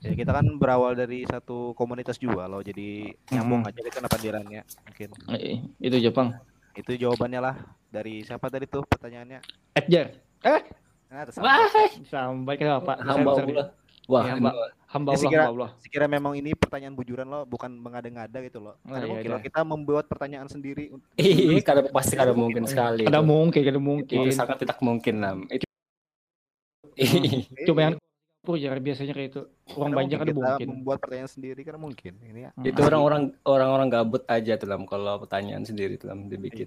Ya, 0.00 0.14
kita 0.14 0.30
kan 0.30 0.46
berawal 0.56 0.94
dari 0.94 1.26
satu 1.26 1.74
komunitas 1.74 2.16
juga 2.16 2.46
loh. 2.46 2.62
Jadi 2.62 3.12
nyambung 3.28 3.60
Hmm. 3.60 3.68
aja 3.68 3.82
kita 3.82 4.06
pandirannya 4.06 4.62
mungkin. 4.86 5.08
Eh, 5.28 5.58
itu 5.76 5.96
Jepang 6.00 6.32
Itu 6.72 6.94
jawabannya 6.94 7.40
lah 7.40 7.54
dari 7.86 8.22
siapa 8.22 8.46
tadi 8.46 8.64
tuh 8.64 8.82
pertanyaannya. 8.84 9.40
Edgar 9.72 10.06
Nah, 11.10 11.26
terus 11.26 11.42
Wah, 11.42 11.66
sampai 12.06 12.54
ke 12.54 12.62
apa? 12.64 12.94
Hamba. 12.96 13.30
Allah. 13.34 13.66
Wah, 14.06 14.22
Ya, 14.22 14.32
ini 14.32 14.42
Mbak. 14.42 14.54
Hamba 14.86 15.08
Ya, 15.08 15.14
Allah, 15.14 15.18
sekira- 15.20 15.42
hamba 15.44 15.54
Allah. 15.56 15.70
sekira 15.78 16.06
memang 16.06 16.32
ini 16.34 16.50
pertanyaan 16.52 16.94
bujuran 16.94 17.26
lo 17.26 17.42
bukan 17.44 17.70
mengada-ngada 17.72 18.38
gitu 18.40 18.58
loh. 18.58 18.74
Oh, 18.80 18.90
Ada 18.90 19.02
iya, 19.02 19.10
mungkin 19.10 19.26
iya. 19.26 19.34
loh 19.34 19.40
kita 19.40 19.60
membuat 19.62 20.04
pertanyaan 20.06 20.46
sendiri. 20.46 20.90
Iya, 21.18 21.62
kada 21.62 21.82
pasti 21.84 22.14
kada 22.14 22.30
mungkin 22.30 22.62
sekali. 22.64 23.06
Ada 23.06 23.22
mungkin, 23.22 23.60
ada 23.60 23.70
Itu 23.72 23.82
mungkin. 23.82 24.30
sangat 24.30 24.62
tidak 24.62 24.78
mungkin 24.80 25.14
lah. 25.18 25.34
Itu 25.48 25.66
Eh, 26.94 27.46
Cuma 27.64 27.80
yang 27.82 27.94
pujar 28.40 28.80
biasanya 28.80 29.12
kayak 29.12 29.28
itu. 29.30 29.42
Uang 29.76 29.92
karena 29.92 29.96
banyak 30.00 30.18
ada 30.18 30.28
kita 30.32 30.40
mungkin. 30.40 30.66
membuat 30.72 30.98
pertanyaan 31.04 31.30
sendiri 31.30 31.60
kan 31.60 31.76
mungkin. 31.76 32.12
Ini 32.24 32.40
ya. 32.40 32.50
itu 32.64 32.80
orang-orang 32.80 33.22
orang-orang 33.44 33.88
gabut 33.92 34.22
aja 34.26 34.56
tuh 34.56 34.66
lam 34.66 34.88
kalau 34.88 35.20
pertanyaan 35.20 35.62
sendiri 35.62 36.00
tuh 36.00 36.08
lam 36.08 36.26
dibikin. 36.26 36.66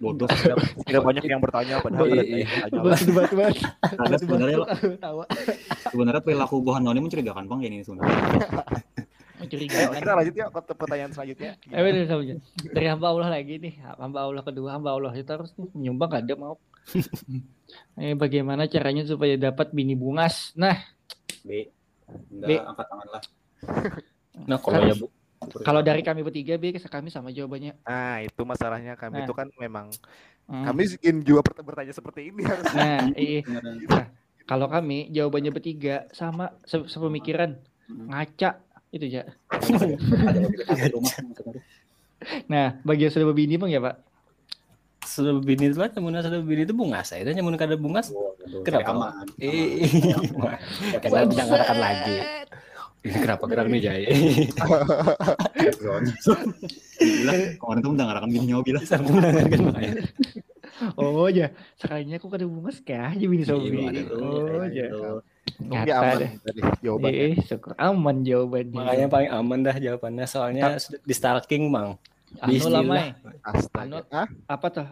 Bodoh. 0.00 0.26
Tidak 0.26 1.02
banyak 1.04 1.24
yang 1.28 1.44
bertanya 1.44 1.84
padahal 1.84 2.08
Iya, 2.08 2.20
ada 2.64 2.72
iya. 2.72 2.80
buat. 2.80 3.56
Ada 4.00 4.16
sebenarnya 4.16 4.56
lo- 4.64 4.68
Tawa. 4.96 5.24
sebenarnya 5.92 6.22
perilaku 6.24 6.56
buhan 6.64 6.82
ini 6.82 7.00
mencurigakan 7.04 7.44
bang 7.46 7.60
ini 7.68 7.76
sebenarnya. 7.84 8.16
Mencurigakan. 9.44 9.94
Kita 10.00 10.12
lanjut 10.16 10.34
ya 10.34 10.46
ke 10.48 10.72
pertanyaan 10.74 11.12
selanjutnya. 11.12 11.52
Eh. 11.68 12.40
Dari 12.72 12.86
hamba 12.88 13.06
Allah 13.12 13.28
lagi 13.28 13.60
nih, 13.60 13.74
hamba 14.00 14.24
Allah 14.24 14.40
kedua, 14.42 14.72
hamba 14.72 14.96
Allah 14.96 15.12
kita 15.12 15.36
harus 15.36 15.52
nih 15.60 15.68
menyumbang 15.76 16.16
ada 16.16 16.32
mau. 16.34 16.56
eh 18.00 18.14
bagaimana 18.14 18.68
caranya 18.68 19.02
supaya 19.04 19.34
dapat 19.34 19.72
bini 19.72 19.96
bungas? 19.96 20.52
Nah, 20.54 20.76
B. 21.42 21.68
B. 22.30 22.50
Angkat 22.60 22.86
tangan 22.88 23.08
lah. 23.10 23.22
Nah, 24.34 24.58
kalau 24.58 24.82
ya 24.82 24.98
Bu, 24.98 25.06
kalau 25.62 25.78
dari 25.78 26.02
kami 26.02 26.26
bertiga, 26.26 26.58
B, 26.58 26.74
kami 26.74 27.06
sama 27.06 27.30
jawabannya. 27.30 27.78
Nah, 27.86 28.18
itu 28.18 28.42
masalahnya 28.42 28.98
kami 28.98 29.22
Nah. 29.22 29.24
itu 29.24 29.30
kan 29.30 29.46
memang 29.56 29.94
Hmm. 30.44 30.66
kami 30.66 30.90
ingin 31.00 31.22
juga 31.22 31.40
bertanya 31.62 31.94
seperti 31.94 32.34
ini 32.34 32.42
harus. 32.50 32.66
Nah, 32.74 33.14
iya. 33.14 33.46
Beneran. 33.46 34.10
Kalau 34.44 34.66
kami 34.66 35.08
jawabannya 35.08 35.54
bertiga 35.54 36.10
sama 36.10 36.50
se- 36.66 36.90
sepemikiran 36.90 37.56
Hmm. 37.86 38.10
ngaca 38.10 38.58
itu 38.90 39.06
ya. 39.06 39.24
Nah, 42.48 42.80
bagi 42.82 43.06
yang 43.08 43.12
sudah 43.12 43.26
berbini 43.28 43.54
bang 43.54 43.70
ya 43.70 43.80
pak. 43.80 43.96
Sudah 45.04 45.32
bini 45.36 45.68
itu 45.68 45.76
lah 45.76 45.88
nyamun 45.88 46.18
sudah 46.18 46.40
bini 46.40 46.62
itu 46.62 46.72
bungas 46.72 47.06
saya 47.08 47.22
dan 47.22 47.34
nyamun 47.34 47.54
kada 47.54 47.74
bungas 47.74 48.08
Waduh, 48.08 48.62
Kenapa? 48.62 48.90
aman. 48.90 49.26
eh 49.38 49.84
kita 50.96 51.24
jangan 51.28 51.58
akan 51.60 51.78
lagi 51.78 52.16
ini 53.02 53.18
kenapa 53.20 53.44
gerak 53.44 53.68
nih 53.68 53.80
Jaya 53.82 54.08
Gila, 56.96 57.32
kemarin 57.54 57.80
tuh 57.80 57.90
udah 57.90 58.04
ngarakan 58.06 58.30
bini 58.30 58.44
nyawa 58.48 58.62
bilang. 58.62 58.82
bisa 58.82 58.96
mendengarkan 58.98 59.60
Oh 60.96 61.30
ya, 61.30 61.48
sekalinya 61.76 62.18
aku 62.18 62.26
kada 62.26 62.44
bungas 62.44 62.82
kah 62.82 63.14
aja 63.14 63.24
bini 63.24 63.46
sobi. 63.46 63.78
Iya, 63.78 64.10
Oh 64.10 64.66
ya. 64.66 64.86
Nyata 65.60 65.94
aman 65.94 66.16
deh. 66.18 66.30
tadi 66.40 66.60
jawabannya. 66.82 67.14
Eh, 67.22 67.34
syukur 67.38 67.72
aman 67.78 68.16
jawabannya. 68.20 68.74
makanya 68.74 69.06
paling 69.06 69.30
aman 69.30 69.58
dah 69.62 69.76
jawabannya 69.76 70.26
soalnya 70.26 70.64
di 70.98 71.14
stalking 71.14 71.70
mang 71.70 71.94
anu 72.36 72.66
lamai. 72.68 73.14
Astaga. 73.40 74.02
Anu- 74.02 74.06
Ah, 74.08 74.26
Apa 74.48 74.66
tuh? 74.68 74.88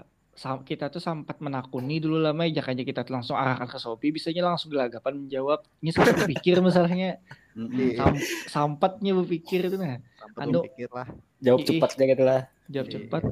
Kita 0.64 0.88
tuh 0.88 0.98
sempat 0.98 1.36
menakuni 1.38 1.96
dulu 1.96 2.16
lamai 2.16 2.48
jakanya 2.50 2.82
kita 2.82 3.00
tuh 3.02 3.12
langsung 3.12 3.36
arahkan 3.36 3.66
ke 3.66 3.76
Sopi 3.76 4.08
bisanya 4.10 4.46
langsung 4.46 4.68
gelagapan 4.68 5.14
menjawab 5.18 5.60
ini 5.78 5.90
sempat 5.90 6.16
berpikir 6.24 6.56
masalahnya. 6.58 7.20
Sam, 7.52 8.16
sampatnya 8.48 9.12
berpikir 9.14 9.60
itu 9.62 9.76
nah 9.76 10.00
Anu- 10.34 10.64
lah. 10.88 11.04
jawab 11.36 11.60
cepat 11.62 11.90
aja 11.92 12.04
gitu 12.06 12.24
lah 12.24 12.40
jawab 12.64 12.86
Iya. 12.88 12.94
cepat 12.96 13.22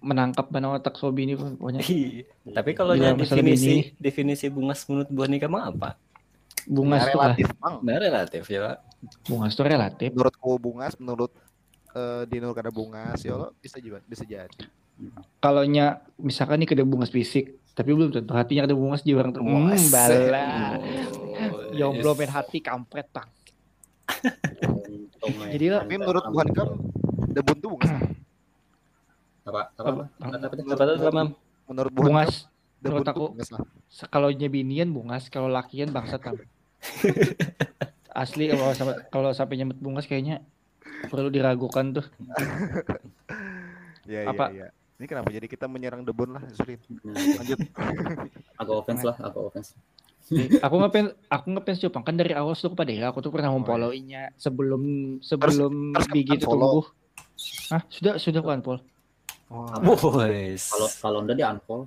menangkap 0.00 0.46
mana 0.50 0.76
otak 0.76 0.94
Sobi 0.94 1.24
ini 1.24 1.32
pokoknya 1.32 1.80
tapi 2.52 2.70
kalau 2.72 2.92
ya 2.92 3.16
definisi 3.16 3.64
bini. 3.88 3.96
definisi 3.96 4.46
bungas 4.46 4.84
menurut 4.84 5.08
buah 5.08 5.28
nikah 5.28 5.48
mah 5.48 5.64
apa 5.66 5.90
bungas 6.62 7.02
Ya, 7.02 7.08
tuh 7.08 7.16
lah 7.16 7.32
relatif, 7.32 7.46
Bang. 7.56 7.74
nah 7.80 7.96
relatif 7.96 8.42
ya 8.44 8.60
Pak. 8.60 8.76
bungas 9.24 9.52
tuh 9.54 9.64
relatif 9.64 10.08
Menurutku 10.10 10.50
bungas, 10.58 10.92
menurut 10.98 11.32
eh, 11.96 12.22
Dinur 12.28 12.52
kada 12.52 12.68
bungas, 12.68 13.24
ya 13.24 13.32
Allah 13.32 13.50
bisa 13.56 13.80
juga 13.80 14.04
bisa 14.04 14.22
jadi. 14.22 14.52
kalau 15.40 15.60
nya 15.64 16.00
misalkan 16.16 16.56
nih 16.56 16.68
kada 16.68 16.84
bungas 16.84 17.08
fisik 17.08 17.56
tapi 17.72 17.92
belum 17.92 18.08
tentu 18.08 18.32
hatinya 18.32 18.64
kada 18.64 18.72
bungas 18.72 19.04
di 19.04 19.12
orang 19.12 19.28
tuh 19.28 19.44
hmm, 19.44 19.92
bala 19.92 20.80
jomblo 21.76 22.12
yes. 22.12 22.18
main 22.18 22.32
hati 22.32 22.58
kampret 22.64 23.04
bang 23.12 23.28
Jadi 25.52 25.66
lah- 25.68 25.82
Tapi 25.84 25.94
menurut 25.98 26.24
Buhan 26.30 26.48
kan 26.54 26.68
debun 27.28 27.56
tuh 27.58 27.68
bungas. 27.76 27.90
apa? 29.44 29.62
Apa? 29.76 29.90
Apa? 30.08 31.22
Menurut 31.68 31.92
bungas. 31.92 32.46
debun 32.80 33.02
menurut 33.02 33.08
aku- 33.10 33.32
kalau 34.08 34.30
nyebinian 34.30 34.88
bungas. 34.88 35.28
Kalau 35.28 35.50
lakian 35.50 35.90
bangsat 35.92 36.22
bang 36.22 36.38
asli 38.22 38.48
kalau 38.48 38.72
sampai 38.72 38.94
kalau 39.10 39.30
sampai 39.34 39.60
nyebut 39.60 39.76
bungas 39.76 40.08
kayaknya 40.08 40.40
perlu 41.06 41.28
diragukan 41.28 42.00
tuh 42.00 42.06
Ya, 44.06 44.22
Apa? 44.30 44.54
ya, 44.54 44.66
ya. 44.66 44.68
Ini 44.96 45.06
kenapa 45.10 45.28
jadi 45.28 45.44
kita 45.44 45.66
menyerang 45.66 46.06
debun 46.06 46.38
lah, 46.38 46.42
Surin? 46.54 46.78
Nah, 47.02 47.18
Lanjut. 47.42 47.58
agak 48.62 48.74
offense 48.78 49.02
lah 49.02 49.16
agak 49.18 49.42
offense 49.42 49.70
aku 50.58 50.74
ngefans 50.80 51.08
aku 51.28 51.46
ngefans 51.52 51.78
Jepang 51.78 52.02
kan 52.02 52.14
dari 52.14 52.34
awal 52.34 52.54
tuh 52.54 52.72
kepada 52.72 52.90
ya 52.90 53.10
aku 53.10 53.22
tuh 53.22 53.30
pernah 53.30 53.46
memfollowinya 53.52 54.34
sebelum 54.34 54.82
sebelum 55.22 55.94
harus 55.94 56.08
Bigi 56.08 56.34
itu 56.34 56.46
unfollow. 56.46 56.82
tumbuh 56.82 56.86
ah 57.70 57.82
sudah 57.86 58.14
sudah 58.18 58.42
kan 58.42 58.58
Paul 58.58 58.82
Wah, 59.46 59.78
Boys. 59.78 60.66
kalau 60.66 60.88
kalau 60.98 61.18
udah 61.22 61.30
di 61.30 61.44
unfollow 61.44 61.86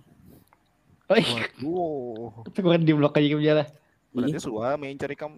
oh 1.10 1.18
iya 1.18 1.44
waduh. 1.60 2.48
itu 2.48 2.60
kemarin 2.64 2.84
di 2.88 2.94
blok 2.96 3.18
aja 3.20 3.52
lah 3.60 3.68
Berarti 4.10 4.40
suah 4.40 4.74
main 4.74 4.98
cari 4.98 5.14
kamu. 5.14 5.38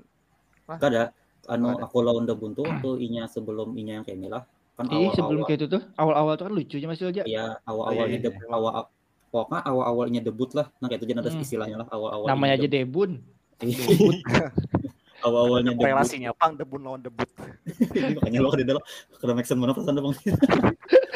Gak 0.70 0.90
ada 0.94 1.12
anu 1.48 1.74
aku 1.74 2.02
lawan 2.02 2.26
udah 2.26 2.38
buntu 2.38 2.62
waktu 2.62 2.90
inya 3.02 3.26
sebelum 3.26 3.74
inya 3.74 3.98
yang 3.98 4.06
kayak 4.06 4.20
Mila 4.20 4.40
kan 4.78 4.86
Ih, 4.88 5.10
awal 5.10 5.14
sebelum 5.14 5.40
awal 5.42 5.48
kayak 5.50 5.60
itu 5.60 5.68
tuh. 5.68 5.82
Awal-awal 5.98 6.34
tuh 6.36 6.46
kan 6.48 6.54
lucunya 6.54 6.88
masih 6.88 7.06
aja. 7.10 7.22
Ya 7.26 7.46
awal 7.66 7.84
Oh, 7.86 7.94
iya, 7.94 8.04
iya. 8.08 8.20
debut 8.22 8.46
awal 8.48 8.72
pokoknya 9.30 9.60
awal 9.64 9.84
awalnya 9.86 10.22
debut 10.22 10.50
lah. 10.54 10.68
Nah 10.80 10.88
kayak 10.88 11.00
itu 11.02 11.08
jadi 11.08 11.20
ada 11.20 11.32
Hmm. 11.32 11.44
istilahnya 11.44 11.78
lah 11.82 11.88
awal 11.90 12.10
awal 12.12 12.26
namanya 12.28 12.54
aja 12.56 12.68
debun 12.68 13.12
awal 15.22 15.42
awalnya 15.48 15.72
debut 15.74 15.86
Relasinya 15.86 16.32
pang 16.34 16.54
debun 16.56 16.82
lawan 16.82 17.02
debut. 17.02 17.30
Ini 17.94 18.14
makanya 18.18 18.40
lo 18.42 18.50
kada 18.50 18.74
lo. 18.74 18.82
Kada 19.18 19.34
make 19.34 19.46
sense 19.46 19.60
mana 19.60 19.74
pesan 19.74 19.94
bang 19.94 20.16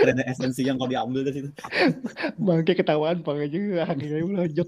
ada 0.05 0.23
esensi 0.31 0.61
yang 0.61 0.77
kau 0.77 0.85
diambil 0.85 1.25
dari 1.25 1.41
situ. 1.41 1.49
Bangke 2.37 2.77
ketahuan 2.77 3.21
bang 3.21 3.37
aja. 3.39 3.57
Akhirnya 3.87 4.21
melonjok 4.21 4.67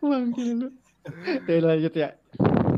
bangke 0.00 0.42
lu. 0.46 0.68
Ya 1.44 1.60
lanjut 1.60 1.92
ya 1.92 2.08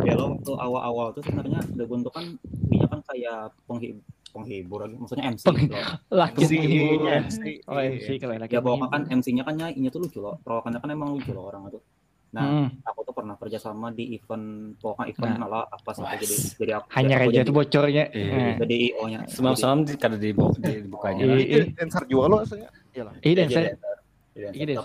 ya 0.07 0.15
lo 0.15 0.25
waktu 0.33 0.53
awal 0.57 0.83
awal 0.85 1.07
tuh 1.11 1.21
sebenarnya 1.21 1.61
debut 1.71 1.99
tuh 2.01 2.11
kan 2.11 2.25
dia 2.65 2.87
kan 2.87 3.01
kayak 3.05 3.39
penghibur 3.65 4.03
penghibur 4.29 4.79
lagi 4.81 4.95
maksudnya 4.95 5.25
MC 5.31 5.45
Peng- 5.45 5.67
loh. 5.67 5.81
laki 6.21 6.39
MC, 6.39 6.53
menghibur. 6.53 7.09
MC. 7.19 7.39
oh 7.65 7.81
MC 7.81 8.07
kalau 8.17 8.35
laki 8.37 8.53
ya 8.53 8.61
pokoknya 8.61 8.87
kan. 8.87 9.03
MC-nya 9.11 9.43
kan 9.43 9.55
inya 9.57 9.89
tuh 9.89 10.01
lucu 10.01 10.19
loh 10.19 10.37
perawakannya 10.41 10.79
kan 10.79 10.91
emang 10.91 11.09
lucu 11.13 11.31
loh 11.31 11.45
orang 11.47 11.69
itu 11.69 11.81
nah 12.27 12.43
Hmm, 12.43 12.69
aku 12.83 13.01
tuh 13.01 13.15
pernah 13.15 13.33
kerja 13.35 13.57
sama 13.57 13.89
di 13.89 14.13
event 14.13 14.45
pokoknya 14.77 15.09
event 15.09 15.33
Nah. 15.33 15.47
ala 15.47 15.61
apa 15.65 15.91
sampai 15.91 16.11
Wah. 16.11 16.21
jadi 16.21 16.37
jadi 16.59 16.73
apa 16.75 16.87
hanya 16.93 17.15
aku 17.17 17.31
aja 17.31 17.41
tuh 17.43 17.55
bocornya 17.55 18.05
Iya. 18.11 18.29
Nah, 18.29 18.55
jadi 18.61 18.75
IO 18.85 19.05
nya 19.07 19.21
Semalam-semalam 19.27 19.81
di 19.81 19.95
kada 19.95 20.17
dibu- 20.17 20.53
dibukanya 20.55 21.23
lah. 21.25 21.39
Iya. 21.39 21.65
Dancer 21.73 22.03
juga 22.05 22.25
lo 22.27 22.37
aslinya. 22.39 22.69
Iyalah. 22.93 23.15
Iya 23.17 23.33
saya 23.33 23.39
dancer. 23.39 23.63
Dancer. 23.63 24.53
iya 24.53 24.65
dan 24.67 24.77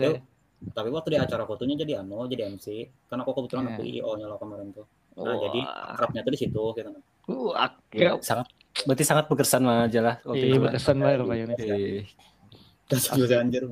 tapi, 0.72 0.90
waktu 0.94 1.10
di 1.10 1.18
acara 1.18 1.44
fotonya 1.44 1.76
jadi 1.76 1.94
anu 1.98 2.24
jadi 2.24 2.46
MC 2.48 2.66
karena 3.10 3.22
aku 3.22 3.32
kebetulan 3.36 3.64
Iya. 3.66 3.74
aku 3.74 3.82
IO 3.90 4.10
nya 4.14 4.26
lo 4.28 4.38
kemarin 4.38 4.68
tuh 4.72 4.86
nah 5.14 5.24
Wah. 5.28 5.40
jadi 5.42 5.60
akrabnya 5.90 6.22
tuh 6.22 6.32
di 6.32 6.40
situ 6.40 6.64
gitu 6.72 6.90
uh, 7.28 7.54
Ya, 7.92 8.12
akrab 8.12 8.20
sangat 8.22 8.48
berarti 8.84 9.04
sangat 9.04 9.26
berkesan 9.26 9.64
aja 9.66 10.00
lah 10.00 10.16
waktu 10.24 10.46
iya 10.46 10.58
berkesan 10.58 10.96
banget 10.98 11.18
rupanya 11.20 11.46
Iya. 11.58 12.02
terus 12.86 13.06
juga 13.12 13.36
anjir 13.38 13.64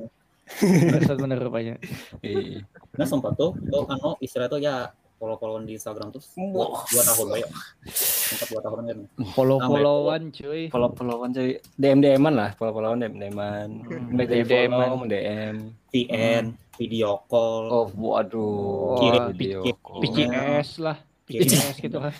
berkesan 0.46 1.16
bener 1.18 1.38
rupanya 1.38 1.74
Iya. 2.20 2.60
nah 2.92 3.04
sempat 3.04 3.32
tuh 3.34 3.56
tuh 3.64 3.84
anu 3.86 4.14
istilah 4.18 4.46
tuh 4.46 4.58
ya 4.58 4.92
follow 5.16 5.36
followan 5.36 5.64
di 5.64 5.76
Instagram 5.76 6.08
tuh 6.10 6.24
dua, 6.48 6.64
Wah. 6.70 6.80
dua 6.86 7.02
tahun 7.04 7.26
ya 7.36 7.48
sempat 7.86 8.46
dua 8.48 8.60
tahun 8.62 8.78
kan 8.82 8.98
follow 9.30 9.56
Namanya 9.56 9.68
followan 9.70 10.22
cuy 10.30 10.62
Follow-followan 10.68 11.28
cuy. 11.30 11.50
DM 11.74 11.98
DM-an 11.98 12.34
lah, 12.34 12.50
follow-followan 12.54 12.98
DM 12.98 13.14
DM-an. 13.18 13.68
Hmm, 13.82 14.16
Baik 14.16 14.26
DM 14.26 14.36
DM 14.38 14.70
DM-an. 14.70 14.90
DM. 15.04 15.54
VN 15.90 16.44
video 16.74 17.20
call 17.26 17.64
Oh, 17.68 17.86
waduh. 17.92 18.96
Kirim 18.96 19.24
video 19.30 19.60
pic- 19.60 19.76
call. 19.82 20.00
PCS 20.00 20.70
lah 20.78 20.96
Kirim. 21.30 21.46
PCS 21.46 21.76
gitu 21.78 21.98
kan. 22.02 22.14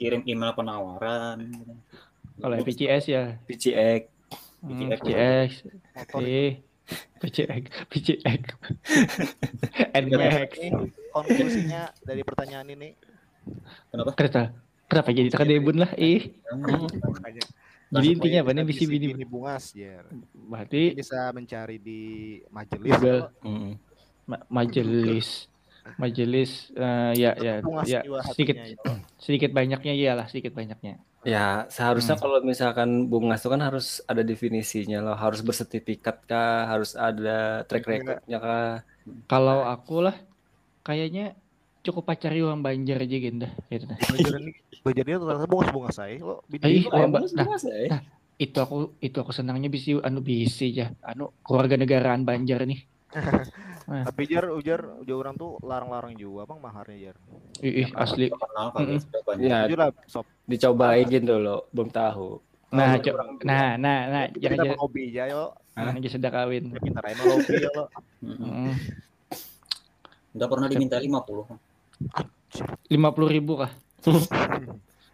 Kirim 0.00 0.24
email 0.24 0.56
penawaran. 0.56 1.38
Kalau 2.40 2.56
PCS 2.64 3.04
ya. 3.12 3.36
PCX. 3.44 4.08
PCX. 4.64 5.50
PCX 7.16 7.64
PCX 7.88 8.40
NMAX 9.96 10.50
konklusinya 11.16 11.88
dari 12.04 12.20
pertanyaan 12.20 12.68
ini. 12.68 12.92
Kenapa? 13.88 14.12
Kenapa? 14.16 14.52
Kenapa 14.84 15.08
jadi 15.16 15.28
tekan 15.32 15.48
debun 15.48 15.80
lah? 15.80 15.92
ih. 15.96 16.36
Makanya 16.52 17.40
jadi 17.88 18.06
intinya 18.10 18.38
apa 18.44 18.50
nih? 18.52 18.64
Bisi 18.68 18.84
bini 18.84 19.24
bungas 19.24 19.72
ya. 19.72 20.04
berarti 20.34 20.92
Bisa 20.92 21.32
mencari 21.32 21.80
di 21.80 22.02
majelis. 22.52 22.92
Majelis 24.52 25.48
majelis 26.00 26.72
eh, 26.74 27.12
ya 27.16 27.32
ya 27.36 27.54
ya 27.84 28.00
sedikit 28.32 28.56
hatinya 28.56 28.64
itu. 28.66 28.92
sedikit 29.20 29.50
banyaknya 29.52 29.92
iyalah 29.92 30.26
sedikit 30.28 30.56
banyaknya 30.56 31.00
Ya, 31.24 31.64
seharusnya 31.72 32.20
kalau 32.20 32.44
misalkan 32.44 33.08
bungas 33.08 33.40
itu 33.40 33.48
kan 33.48 33.64
harus 33.64 34.04
ada 34.04 34.20
definisinya 34.20 35.00
loh, 35.00 35.16
harus 35.16 35.40
bersertifikat 35.40 36.20
kah, 36.28 36.68
harus 36.68 36.92
ada 36.92 37.64
track 37.64 37.88
recordnya 37.88 38.38
kah. 38.44 38.84
kalau 39.24 39.64
aku 39.64 40.04
lah 40.04 40.12
kayaknya 40.84 41.32
cukup 41.80 42.12
pacari 42.12 42.44
orang 42.44 42.60
Banjar 42.60 43.00
aja 43.00 43.16
gitu 43.16 43.40
dah 43.40 43.52
gitu 43.72 43.88
dah. 43.88 43.96
Ini 44.20 44.52
bajarannya 44.84 45.16
ternyata 45.16 45.48
bungas 45.48 45.70
bungas 45.72 45.96
saya. 45.96 46.20
Lo 46.20 46.44
bini 46.44 46.84
nah, 46.92 47.08
bungas, 47.08 47.64
nah, 47.64 48.04
itu 48.36 48.58
aku 48.58 48.98
itu 48.98 49.16
aku 49.16 49.30
senangnya 49.30 49.70
bisi 49.70 49.94
anu 50.02 50.18
bisi 50.18 50.74
aja 50.74 50.90
anu 51.06 51.30
keluarga 51.46 51.78
negaraan 51.78 52.26
Banjar 52.26 52.66
nih 52.66 52.82
tapi 53.84 54.22
jar 54.28 54.44
ujar 54.52 54.80
ujar 55.04 55.16
orang 55.16 55.34
tuh 55.36 55.50
larang-larang 55.60 56.14
juga 56.16 56.48
bang 56.48 56.60
maharnya 56.60 56.98
jar. 57.10 57.16
ih, 57.60 57.74
ih, 57.84 57.88
asli 57.94 58.26
kenal 58.32 58.68
kali 58.72 58.84
Mm-mm. 58.84 58.98
sudah 59.04 59.20
banyak 59.24 59.48
Ya, 59.48 59.58
Jujur 59.68 59.78
lah 59.80 59.90
sob. 60.08 60.26
dicobain 60.48 61.08
dulu, 61.24 61.56
belum 61.72 61.88
tahu. 61.92 62.28
nah 62.74 62.98
Kalau 62.98 63.04
co- 63.04 63.14
orang 63.16 63.30
tua, 63.38 63.46
nah 63.48 63.68
nah 63.78 63.98
nah 64.10 64.22
kita 64.32 64.54
jangan 64.56 64.66
mau 64.74 64.80
hobi 64.88 65.02
aja 65.12 65.22
yo. 65.30 65.44
Hah? 65.74 65.90
jangan 65.90 66.10
sudah 66.10 66.30
kawin 66.30 66.64
Ya 66.74 66.90
aja 66.94 67.14
mau 67.18 67.26
hobi 67.38 67.54
ya 67.60 67.70
lo. 67.76 67.84
Hmm, 68.24 68.72
nggak 70.34 70.48
pernah 70.50 70.66
diminta 70.66 70.96
50 70.98 71.44
lima 72.90 73.08
puluh 73.14 73.28
ribu 73.30 73.52
kah 73.60 73.70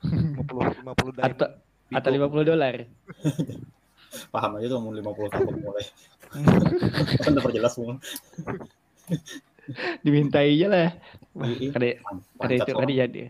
50 0.37 0.63
50 0.81 1.13
dari 1.15 1.33
atau 1.33 1.49
atau 1.91 2.11
lima 2.11 2.27
puluh 2.31 2.45
dolar 2.47 2.75
paham 4.31 4.59
aja 4.59 4.67
tuh 4.71 4.79
mau 4.83 4.93
50 4.93 5.33
tahun 5.33 5.55
mulai. 5.63 5.85
Kan 7.25 7.31
udah 7.35 7.45
perjelas 7.45 7.73
semua. 7.75 7.97
Dimintai 10.03 10.55
aja 10.59 10.67
lah. 10.67 10.89
Iya, 11.47 11.71
kada 11.71 11.87
kada 12.39 12.55
itu 12.59 12.73
kada 12.75 12.93
jadi. 12.93 13.23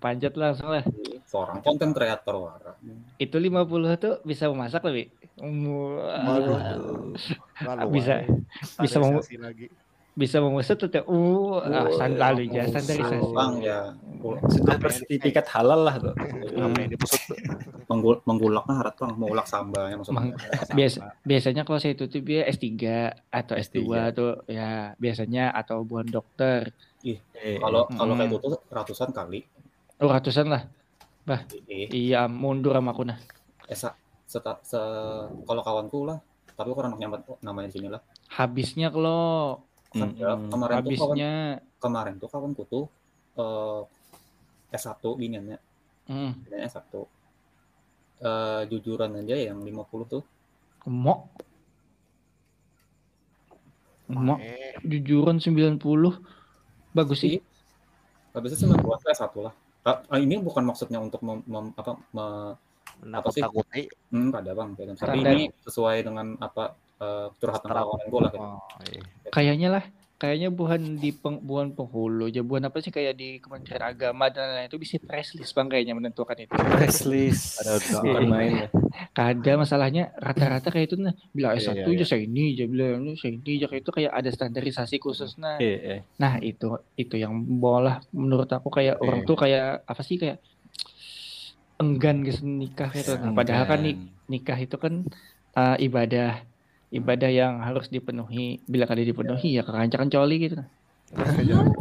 Panjat 0.00 0.36
langsung 0.36 0.68
lah 0.68 0.84
seorang 1.32 1.64
konten 1.64 1.96
kreator 1.96 2.60
itu 3.16 3.36
50 3.40 3.96
tuh 3.96 4.14
bisa 4.20 4.52
memasak 4.52 4.84
lebih. 4.84 5.08
Waduh. 5.40 7.16
Lalu 7.66 7.88
Bisa. 7.96 8.14
bisa 8.76 8.96
mau- 9.00 9.16
lagi. 9.16 9.72
Bisa 10.12 10.44
mengusut 10.44 10.76
tetap 10.76 11.08
uh 11.08 11.64
ah, 11.64 11.88
ya 11.88 12.64
mengusut. 12.68 12.68
standarisasi. 12.70 13.16
Bang 13.32 13.54
ya 13.58 13.78
Sudah 14.46 14.76
bersertifikat 14.78 15.46
halal 15.50 15.82
lah 15.82 15.94
tuh. 15.98 16.14
Apa 16.14 16.78
yang 16.78 16.90
tuh? 17.00 17.38
menggul 17.90 18.22
menggulaknya 18.24 18.74
harat 18.78 18.94
bang, 18.96 19.12
mau 19.18 19.28
ulak 19.28 19.44
sambanya 19.44 19.96
maksudnya. 19.98 20.32
Biasa 20.70 20.98
biasanya 21.20 21.62
kalau 21.66 21.78
saya 21.82 21.92
tutup 21.92 22.22
dia 22.22 22.46
S3 22.46 22.68
atau 23.28 23.54
S2 23.58 23.78
S3. 23.82 24.16
tuh 24.16 24.32
ya 24.46 24.94
biasanya 24.96 25.50
atau 25.52 25.82
buan 25.82 26.06
dokter. 26.06 26.70
Eh, 27.02 27.18
Kalau 27.58 27.84
kalau 27.90 28.14
kayak 28.14 28.30
Hmm. 28.30 28.38
itu 28.38 28.46
tuh 28.48 28.60
ratusan 28.70 29.10
kali. 29.10 29.40
Oh 29.98 30.08
ratusan 30.08 30.46
lah. 30.46 30.62
Eh, 31.66 31.86
Iya 31.90 32.26
mundur 32.26 32.74
sama 32.74 32.90
aku 32.90 33.02
nah. 33.02 33.18
esa 33.66 33.94
seta, 34.24 34.56
se 34.62 34.78
kalau 35.44 35.60
kawanku 35.60 36.04
lah, 36.04 36.18
tapi 36.52 36.68
aku 36.70 36.80
nyaman 36.96 37.20
namanya 37.40 37.68
di 37.68 37.74
sini 37.74 37.88
lah. 37.90 38.00
Habisnya 38.30 38.88
kalau 38.88 39.60
Kan, 39.92 40.08
ya, 40.16 40.32
Mm-mm. 40.32 40.48
kemarin 40.48 40.76
tuh 40.80 40.90
kawan, 40.96 41.16
habisnya 41.16 41.32
kemarin 41.76 42.14
tuh 42.16 42.28
kawanku 42.32 42.62
tuh 42.64 42.84
eh 43.36 43.82
S1 44.72 45.04
biniannya, 45.20 45.58
hmm, 46.08 46.30
biniannya 46.48 46.66
S1. 46.72 46.94
Eh 48.22 48.62
jujuran 48.72 49.20
aja 49.20 49.36
yang 49.36 49.60
50 49.60 50.04
tuh. 50.08 50.22
emok. 50.82 51.20
Emok 54.10 54.38
Eh, 54.40 54.74
jujuran 54.82 55.38
90 55.38 56.12
bagus 56.92 57.20
sih. 57.22 57.38
Habisnya 58.32 58.58
sih 58.64 58.68
membuat 58.68 59.04
S1 59.04 59.28
lah. 59.40 59.54
Ah, 59.82 59.98
ah, 60.08 60.18
ini 60.18 60.38
bukan 60.38 60.62
maksudnya 60.62 61.02
untuk 61.02 61.20
mem, 61.26 61.42
mem- 61.44 61.74
apa 61.74 61.98
me- 62.14 62.56
menakut-takuti. 63.02 63.90
hmm, 64.14 64.30
ada 64.30 64.54
bang, 64.54 64.70
Tapi 64.78 64.94
Standar. 64.94 65.32
ini 65.34 65.50
sesuai 65.66 65.96
dengan 66.06 66.38
apa 66.38 66.78
eh, 67.02 67.26
curhatan 67.42 67.70
kawan 67.74 68.00
gue 68.06 68.20
lah. 68.22 68.32
Oh, 68.38 68.62
iya. 68.86 69.02
Kayaknya 69.34 69.68
lah, 69.74 69.84
kayaknya 70.22 70.48
bukan 70.54 71.02
di 71.02 71.10
peng, 71.10 71.42
bukan 71.42 71.74
penghulu, 71.74 72.30
aja 72.30 72.46
bukan 72.46 72.70
apa 72.70 72.78
sih 72.78 72.94
kayak 72.94 73.18
di 73.18 73.42
Kementerian 73.42 73.82
Agama 73.82 74.30
dan 74.30 74.54
lain-lain 74.54 74.70
itu 74.70 74.78
bisa 74.78 74.94
press 75.02 75.34
list 75.34 75.50
bang 75.50 75.66
kayaknya 75.66 75.98
menentukan 75.98 76.38
itu. 76.38 76.54
press 76.54 77.02
list. 77.02 77.58
Ada 77.58 77.82
Bukan 78.06 78.22
main 78.30 78.52
ya. 78.54 78.68
Kada 79.10 79.52
masalahnya 79.58 80.14
rata-rata 80.14 80.70
kayak 80.70 80.94
itu 80.94 80.96
nah, 81.00 81.10
bilang 81.34 81.58
Iya, 81.58 81.74
S1 81.74 81.90
iya, 81.90 81.98
aja 81.98 82.04
saya 82.06 82.22
ini 82.22 82.54
aja 82.54 82.64
bilang 82.70 83.02
ini 83.02 83.18
saya 83.18 83.34
ini 83.34 83.50
aja 83.58 83.66
kayak 83.66 83.82
itu 83.82 83.90
kayak 83.90 84.12
ada 84.14 84.30
standarisasi 84.30 84.96
khusus 85.02 85.34
nah. 85.42 85.58
Iya, 85.58 85.76
iya. 85.82 85.98
Nah, 86.22 86.38
itu 86.38 86.68
itu 86.94 87.18
yang 87.18 87.34
bola 87.58 87.98
menurut 88.14 88.46
aku 88.46 88.70
kayak 88.70 89.02
orang 89.02 89.26
tuh 89.26 89.34
kayak 89.34 89.82
apa 89.82 90.02
sih 90.06 90.22
kayak 90.22 90.38
enggan 91.82 92.22
gitu 92.22 92.46
nikah 92.46 92.94
gitu. 92.94 93.18
Nah, 93.18 93.34
padahal 93.34 93.66
kan 93.66 93.82
nik- 93.82 94.06
nikah 94.30 94.58
itu 94.60 94.78
kan 94.78 95.02
uh, 95.58 95.76
ibadah 95.82 96.46
ibadah 96.92 97.30
yang 97.32 97.58
harus 97.64 97.88
dipenuhi 97.88 98.60
bila 98.68 98.84
kali 98.84 99.08
dipenuhi 99.08 99.56
ya 99.56 99.64
kerancakan 99.64 100.12
coli 100.12 100.36
gitu 100.38 100.56
nah. 100.60 100.66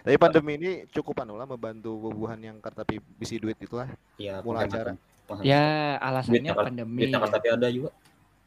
Tapi 0.00 0.16
pandemi 0.16 0.56
ini 0.56 0.70
cukup 0.88 1.28
anu 1.28 1.36
lah 1.36 1.44
membantu 1.44 1.92
bubuhan 2.08 2.40
yang 2.40 2.56
tapi 2.64 3.04
bisi 3.20 3.36
duit 3.36 3.60
itu 3.60 3.76
lah. 3.76 3.84
Iya, 4.16 4.40
Mulai 4.40 4.64
acara. 4.64 4.96
Ya 5.44 6.00
alasannya 6.00 6.56
pandemi 6.56 7.04
ya. 7.12 7.20
tapi 7.20 7.52
ada 7.52 7.68
juga. 7.68 7.92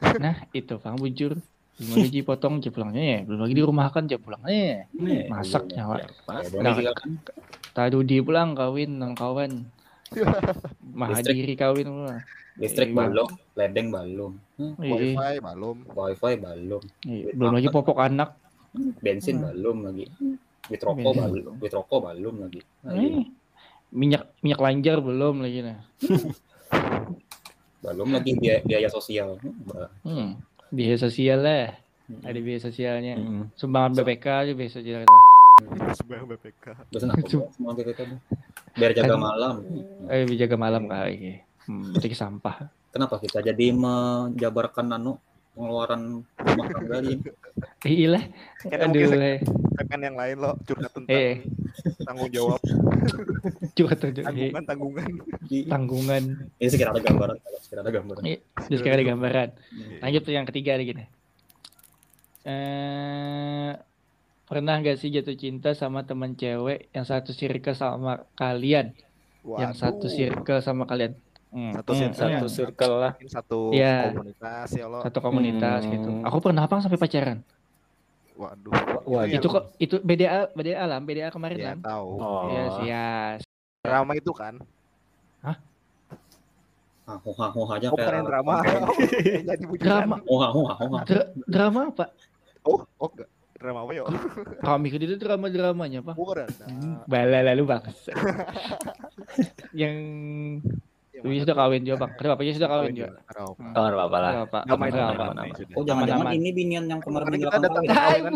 nah 0.24 0.34
itu 0.50 0.74
bang 0.82 0.98
bujur 0.98 1.32
gimana 1.74 2.06
ji 2.06 2.20
potong 2.22 2.62
pulangnya 2.62 3.02
ya 3.02 3.18
belum 3.26 3.40
lagi 3.46 3.54
di 3.54 3.64
rumah 3.66 3.86
kan 3.90 4.06
je 4.06 4.14
pulangnya 4.14 4.86
ya 4.94 5.26
masak 5.26 5.70
iya, 5.70 5.82
nyawa 5.82 5.96
Ya, 6.54 6.70
juga 6.74 6.92
kan. 6.94 7.10
tadi 7.74 7.98
di 8.06 8.16
pulang 8.22 8.54
kawin 8.54 8.90
non 8.94 9.14
kawan 9.18 9.66
mahadiri 10.98 11.54
kawin 11.58 11.86
pula. 11.90 12.18
Listrik 12.54 12.94
Iya. 12.94 13.10
belum, 13.10 13.28
ledeng 13.58 13.86
belum, 13.90 14.32
Hmm, 14.54 14.78
Iya, 14.78 14.94
Wifi 15.16 15.38
belum. 15.40 15.76
wifi 15.90 16.32
belum, 16.36 16.82
iya. 17.04 17.26
belum 17.32 17.52
lagi 17.52 17.68
popok 17.68 17.98
anak 17.98 18.38
bensin 19.00 19.38
Hmm. 19.38 19.50
belum 19.50 19.76
lagi. 19.82 20.06
Bensin. 21.16 21.32
belum, 21.34 21.54
duit 21.58 21.70
rokok 21.70 22.00
belum 22.08 22.34
lagi. 22.40 22.60
Nah, 22.80 22.92
Eh, 22.92 23.02
iya. 23.04 23.22
minyak 23.90 24.22
minyak 24.40 24.60
lanjar 24.60 24.96
belum 24.98 25.34
lagi 25.40 25.58
nah 25.60 25.78
Belum 27.84 28.08
lagi 28.10 28.32
biaya, 28.34 28.62
biaya 28.62 28.88
sosial. 28.88 29.36
Hmm, 29.38 29.90
hmm. 30.02 30.30
biaya 30.70 30.96
sosial 30.96 31.40
lah 31.40 31.68
Hmm. 32.04 32.20
ada 32.20 32.36
biaya 32.36 32.60
sosialnya 32.60 33.14
Mm. 33.16 33.44
sumbangan 33.54 33.96
BPK 33.96 34.26
aja 34.28 34.52
biaya 34.52 34.70
sosial 34.70 35.02
Sebanyak 35.94 36.26
BPK. 36.30 36.64
Semua 36.92 37.72
BPK. 37.72 38.00
Biar 38.74 38.90
jaga 38.92 39.08
Kan- 39.08 39.22
malam. 39.22 39.54
eh 40.06 40.26
jaga 40.36 40.54
malam 40.54 40.84
kali 40.84 41.40
hmm, 41.64 41.96
sampah 42.12 42.68
Kenapa 42.94 43.18
kita 43.18 43.42
jadi 43.42 43.74
menjabarkan 43.74 44.86
anu 44.88 45.18
pengeluaran 45.50 46.22
rumah 46.22 46.66
tangga 46.68 47.02
ini? 47.02 47.18
iya 47.82 48.06
lah 48.08 48.24
Kan 48.64 48.88
aduh 48.88 49.10
yang 49.94 50.14
lain 50.14 50.36
lo 50.38 50.54
curhat 50.62 50.90
tentang 50.90 51.10
Eh. 51.10 51.42
tanggung 52.06 52.30
jawab, 52.30 52.62
curhat 53.76 53.98
aja 54.00 54.22
eh, 54.22 54.24
tanggungan, 54.24 54.62
tanggungan. 54.64 55.04
Tanggungan 55.66 56.22
Ini 56.56 56.68
sekira 56.70 56.94
ada 56.94 57.02
gambaran, 57.02 57.36
sekira 57.60 57.80
ada 57.82 57.90
gambaran. 57.90 58.22
Iya. 58.22 58.38
terus 58.64 58.78
sekarang 58.78 58.96
ada 58.96 59.06
gambaran 59.10 59.48
Hmm. 59.74 59.98
lanjut 60.00 60.22
tuh 60.22 60.32
yang 60.32 60.46
ketiga 60.46 60.72
lagi 60.78 60.92
nih 60.94 61.08
eh 62.44 63.70
pernah 64.44 64.78
gak 64.78 64.96
sih 64.96 65.10
jatuh 65.10 65.34
cinta 65.34 65.72
sama 65.72 66.04
teman 66.04 66.32
cewek 66.32 66.92
yang 66.92 67.02
satu 67.02 67.32
circle 67.32 67.74
sama 67.74 68.22
kalian 68.34 68.94
yang 69.44 69.72
satu 69.72 70.06
Waduh. 70.06 70.12
circle 70.12 70.60
sama 70.60 70.84
kalian 70.84 71.18
Hmm, 71.54 71.70
Satu 71.72 71.90
hmm, 71.90 72.00
circle. 72.02 72.18
hmm. 72.18 72.34
Satu 72.34 72.48
circle 72.50 72.94
lah. 72.98 73.12
Satu 73.24 73.58
Iya. 73.70 74.10
komunitas 74.10 74.68
ya 74.70 74.84
lo. 74.84 74.98
satu 75.00 75.18
komunitas 75.20 75.80
Hmm. 75.80 75.92
gitu 75.92 76.10
aku 76.20 76.38
pernah 76.40 76.62
apa 76.62 76.74
sampai 76.78 76.98
pacaran 76.98 77.38
Waduh. 78.34 78.74
Wah, 79.06 79.22
yang 79.24 79.38
itu 79.38 79.46
kok 79.46 79.64
itu 79.78 79.96
BDA 80.00 80.50
BDA 80.50 80.82
alam 80.82 80.98
BDA 81.00 81.30
kemarin 81.30 81.54
Ya 81.54 81.66
kan 81.70 81.78
tahu. 81.80 82.08
Oh. 82.18 82.50
ya 82.50 82.62
ya 82.82 83.06
Drama 83.80 84.12
itu 84.12 84.34
kan. 84.34 84.58
Ah, 87.04 87.20
hoha 87.20 87.46
hoha 87.52 87.72
aja 87.76 87.86
Oh, 87.86 88.00
yang 88.00 88.24
drama. 88.24 88.64
Jadi 89.46 89.62
bujukan. 89.68 89.86
drama 89.86 90.16
Hoha 90.24 90.48
hoha 90.50 90.74
hoha. 90.74 90.98
dra- 91.04 91.30
drama 91.46 91.80
apa 91.92 92.10
Oh, 92.64 92.80
oh 92.96 93.08
enggak. 93.12 93.28
Drama 93.54 93.78
apa 93.84 93.92
ya? 93.92 94.02
kami 94.66 94.86
itu 94.90 95.14
drama 95.14 95.46
dramanya 95.46 96.00
pak 96.00 96.16
Bukan. 96.16 96.48
Hmm, 96.64 97.04
bala 97.06 97.44
lalu 97.44 97.62
bang 97.68 97.82
yang 99.80 99.94
Wih, 101.24 101.40
sudah 101.40 101.56
kawin 101.56 101.82
juga 101.82 102.04
bang 102.04 102.12
kenapa 102.14 102.40
ya 102.40 102.52
sudah 102.52 102.68
kawin 102.68 102.92
juga 102.92 103.08
Oh, 103.34 103.56
nggak 103.56 103.96
apa-apa 103.96 104.18
lah. 104.20 104.32
Aman, 104.66 104.88
aman. 104.92 105.48
Oh, 105.72 105.82
jangan-jangan 105.82 106.30
ini 106.30 106.50
binian 106.52 106.84
yang 106.84 107.00
kemarin 107.00 107.32
kita 107.34 107.56
datang 107.58 107.82
ke- 107.82 107.96
Hai, 107.96 108.18
kan, 108.20 108.32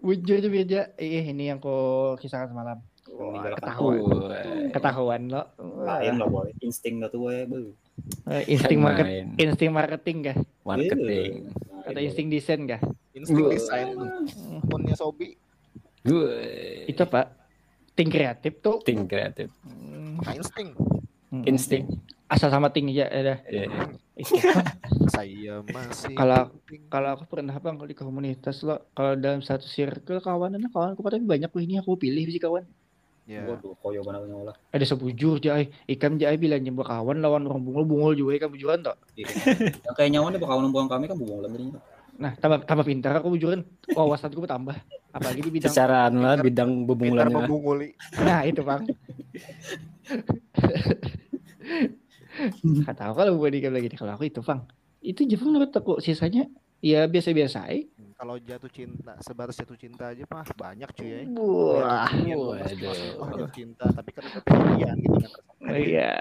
bujur. 0.00 0.38
Tuh 0.38 0.50
Birja. 0.50 0.92
Eh, 0.94 1.24
ini 1.26 1.48
yang 1.48 1.56
kau 1.56 2.16
kisahkan 2.16 2.48
semalam. 2.48 2.78
Ketahuan. 3.56 4.00
Ketahuan 4.70 5.22
lo. 5.28 5.42
Lain 5.80 6.14
lah 6.16 6.26
boy, 6.26 6.52
insting 6.60 6.98
dah 6.98 7.08
tuh 7.08 7.20
boy. 7.22 7.44
Bu. 7.46 7.72
Eh, 8.28 8.44
Insting 8.50 8.76
market, 8.76 9.06
insting 9.34 9.72
marketing 9.72 10.16
kah? 10.22 10.36
marketing. 10.62 11.48
Atau 11.82 12.00
insting 12.02 12.28
desain 12.28 12.60
kah? 12.66 12.80
Insting 13.14 13.48
desain 13.48 13.88
Punya 14.68 14.92
Sobi. 14.92 15.32
Gue 16.02 16.84
Itu 16.84 17.02
apa? 17.02 17.32
Ting 17.96 18.12
kreatif 18.12 18.60
tuh. 18.60 18.84
ting 18.84 19.08
kreatif. 19.08 19.48
Hmm, 19.64 20.05
insting. 20.24 20.68
hmm. 21.32 21.44
Insting. 21.44 21.84
Asal 22.26 22.50
sama 22.50 22.74
ting 22.74 22.90
aja 22.90 23.06
ada. 23.06 23.34
Iya. 23.46 23.70
Saya 25.14 25.62
masih. 25.70 26.16
Kalau-. 26.16 26.50
Kalau 26.90 27.08
aku 27.14 27.24
pernah 27.30 27.54
bang 27.54 27.76
kalau 27.78 27.88
di 27.88 27.96
komunitas 27.96 28.64
lo, 28.66 28.90
kalau 28.96 29.14
dalam 29.14 29.44
satu 29.44 29.62
circle 29.62 30.18
kawanannya 30.18 30.72
kawanku 30.72 31.04
tapi 31.06 31.22
banyak 31.22 31.52
wih 31.52 31.64
ini 31.68 31.74
aku 31.78 31.94
pilih 31.94 32.26
sih 32.26 32.42
kawan. 32.42 32.66
Ya. 33.26 33.42
Waduh, 33.42 33.74
koyo 33.82 34.06
banget 34.06 34.30
nyolah. 34.30 34.54
Ada 34.70 34.94
sebujur 34.94 35.42
jai, 35.42 35.66
ikan 35.98 36.14
jai 36.14 36.38
bilang 36.38 36.62
nyembah 36.62 36.86
kawan 36.86 37.18
lawan 37.18 37.42
orang 37.50 37.58
bungul 37.58 37.82
bungul 37.82 38.12
juga 38.14 38.38
ikan 38.38 38.50
bujuran 38.54 38.86
toh. 38.86 38.94
Yang 39.18 39.94
kayak 39.98 40.10
nyawa 40.14 40.26
nih 40.30 40.40
bakalan 40.42 40.70
buang 40.70 40.86
kami 40.86 41.04
kan 41.10 41.18
bubung 41.18 41.42
jadinya. 41.42 41.82
Nah, 42.16 42.32
tambah 42.38 42.64
tambah 42.64 42.86
pintar 42.86 43.18
aku 43.18 43.34
bujuran. 43.34 43.66
Wawasanku 43.92 44.40
bertambah. 44.40 44.78
Apalagi 45.12 45.40
di 45.42 45.50
bidang 45.52 45.72
Secara 45.74 46.08
anu 46.08 46.24
lah 46.24 46.40
bidang 46.40 46.86
Pintar 46.88 47.28
membunguli. 47.28 47.92
Nah, 48.22 48.40
itu, 48.46 48.64
Bang. 48.64 48.88
Gak 52.84 52.96
tahu 52.96 53.12
kalau 53.16 53.32
gue 53.40 53.48
dikit 53.50 53.72
lagi 53.72 53.88
kalau 53.92 54.12
aku 54.14 54.28
itu, 54.28 54.40
Bang. 54.40 54.68
Itu 55.00 55.24
Jepang 55.24 55.50
menurut 55.50 55.72
aku 55.72 55.98
sisanya 55.98 56.44
ya 56.78 57.06
biasa-biasa 57.06 57.64
aja. 57.66 57.84
Kalau 58.16 58.40
jatuh 58.40 58.72
cinta, 58.72 59.12
sebatas 59.20 59.60
jatuh 59.60 59.76
cinta 59.76 60.08
aja 60.08 60.24
mah 60.26 60.44
banyak 60.56 60.88
cuy 60.96 61.08
ya. 61.08 61.20
Wah, 61.36 62.08
Oh, 62.32 62.56
jatuh 62.56 63.52
cinta, 63.52 63.84
tapi 63.92 64.08
kan 64.12 64.24
ada 64.24 64.40
pilihan 64.40 64.96
gitu 64.96 65.16
kan. 65.20 65.44
iya. 65.76 66.16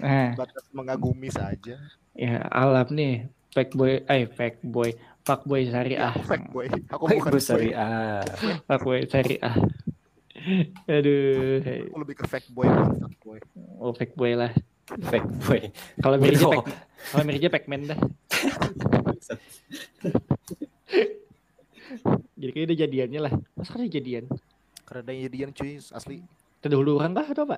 Nah, 0.00 0.36
Batas 0.40 0.64
mengagumi 0.72 1.32
saja. 1.32 1.80
ya 2.12 2.44
alam 2.48 2.88
nih. 2.92 3.28
Fake 3.50 3.74
boy, 3.74 4.04
eh 4.06 4.30
fake 4.30 4.62
boy, 4.62 4.94
fuck 5.26 5.42
boy 5.42 5.66
syariah. 5.66 6.14
Fake 6.22 6.52
boy. 6.54 6.70
Aku 6.86 7.02
bukan 7.08 7.32
Bu 7.32 7.34
boy. 7.34 7.42
syariah. 7.42 8.22
Fuck 8.62 8.82
boy 8.84 9.02
syariah. 9.08 9.54
Aduh, 10.90 11.60
Aku 11.86 11.98
lebih 11.98 12.16
ke 12.16 12.24
fake 12.26 12.48
boy 12.50 12.66
fake 12.66 13.18
boy. 13.20 13.38
oh 13.78 13.92
fake 13.92 14.14
boy 14.14 14.32
lah. 14.34 14.52
Fake 15.02 15.28
boy. 15.42 15.60
Kalau 16.02 16.16
Mirja 16.16 16.42
Bro. 16.42 16.50
Pac, 16.56 16.66
kalau 17.06 17.24
Mirja 17.24 17.48
Pacman 17.48 17.80
dah. 17.86 17.98
Jadi 22.34 22.50
kayak 22.50 22.66
udah 22.66 22.78
jadiannya 22.78 23.20
lah. 23.20 23.32
Masa 23.52 23.76
ada 23.76 23.86
jadian? 23.86 24.24
Karena 24.82 25.00
ada 25.04 25.12
jadian 25.14 25.50
cuy 25.52 25.76
asli. 25.78 26.24
Terdahuluran 26.58 27.12
kah 27.12 27.26
atau 27.26 27.42
apa? 27.44 27.56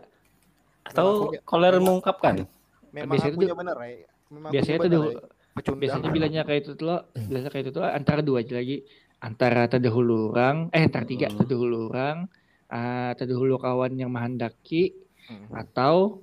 Atau 0.82 1.06
koler 1.44 1.78
mengungkapkan? 1.78 2.44
Memang 2.90 3.16
Biasanya 3.16 3.32
akunya 3.32 3.48
tuh- 3.48 3.58
bener 3.58 3.76
ya. 3.78 4.08
Memang 4.28 4.50
Biasanya 4.50 4.78
bener, 4.80 5.00
ya. 5.02 5.20
Pecundang. 5.52 5.80
biasanya 5.84 6.08
bilangnya 6.10 6.42
kayak 6.42 6.60
itu 6.64 6.72
tuh 6.72 6.84
lo, 6.86 6.96
biasa 7.12 7.46
kayak 7.48 7.62
itu 7.62 7.72
tuh 7.72 7.84
antara 7.84 8.20
dua 8.20 8.40
aja 8.40 8.54
lagi. 8.56 8.80
Antara 9.18 9.68
terdahulu 9.68 10.32
orang, 10.32 10.72
eh 10.72 10.82
antara 10.82 11.04
tiga 11.04 11.28
Hmm. 11.28 11.38
terdahulu 11.38 11.92
orang, 11.92 12.24
ah, 12.72 13.12
terdahulu 13.12 13.56
kawan 13.56 13.92
yang 13.94 14.08
menghendaki, 14.08 14.96
Hmm. 15.22 15.46
atau 15.54 16.18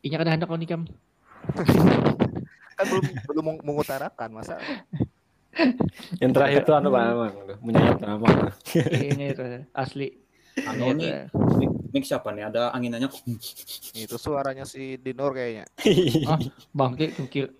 inya 0.00 0.16
kada 0.16 0.32
hendak 0.32 0.48
kau 0.48 0.56
nikam. 0.56 0.88
kan 2.80 2.84
belum 2.88 3.04
belum 3.28 3.44
meng- 3.44 3.62
mengutarakan 3.62 4.28
masa 4.32 4.56
Yang 6.16 6.32
terakhir 6.32 6.60
itu 6.64 6.72
anu 6.72 6.88
Bang, 6.88 7.12
Bang. 7.12 7.34
menyayat 7.60 8.00
nama. 8.00 8.26
Ini 8.88 9.36
itu 9.36 9.42
asli. 9.76 10.16
Anu 10.64 10.96
Ini 10.96 11.28
mic 11.92 12.02
siapa 12.02 12.32
nih? 12.32 12.48
Ada 12.48 12.72
anginannya. 12.72 13.12
itu 13.92 14.16
suaranya 14.16 14.64
si 14.64 14.96
Dinor 14.96 15.36
kayaknya. 15.36 15.68
Bangke 16.72 17.12
kukir 17.12 17.52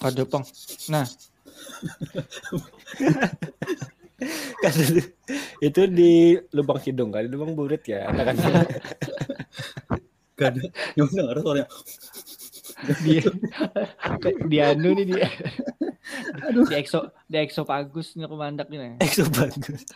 pada 0.00 0.24
pang. 0.24 0.48
Nah, 0.88 1.04
Kan 4.62 4.72
itu- 4.74 5.12
itu 5.58 5.80
di 5.90 6.12
lubang 6.54 6.78
hidung 6.80 7.10
kan, 7.10 7.26
di 7.26 7.30
lubang 7.34 7.52
burit 7.58 7.82
ya. 7.84 8.06
Kan 8.08 8.36
Gak 10.34 10.48
ada. 10.50 10.62
Yang 10.98 11.08
dengar 11.14 11.36
suaranya. 11.38 11.66
dia 13.06 13.22
dia 14.50 14.62
anu 14.74 14.90
nih 14.98 15.06
dia. 15.06 15.28
Di 16.68 16.74
exo 16.74 17.06
di 17.30 17.38
exopagus 17.38 18.18
nih 18.18 18.26
kemandak 18.26 18.66
nih. 18.66 18.98
Exo 18.98 19.24
bagus. 19.30 19.86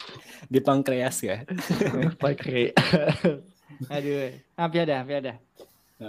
Di 0.47 0.59
pankreas 0.63 1.19
ya. 1.27 1.43
Pakai. 2.17 2.71
Aduh, 3.91 4.31
hampir 4.55 4.81
ada, 4.87 4.95
hampir 5.03 5.17
ada. 5.21 5.35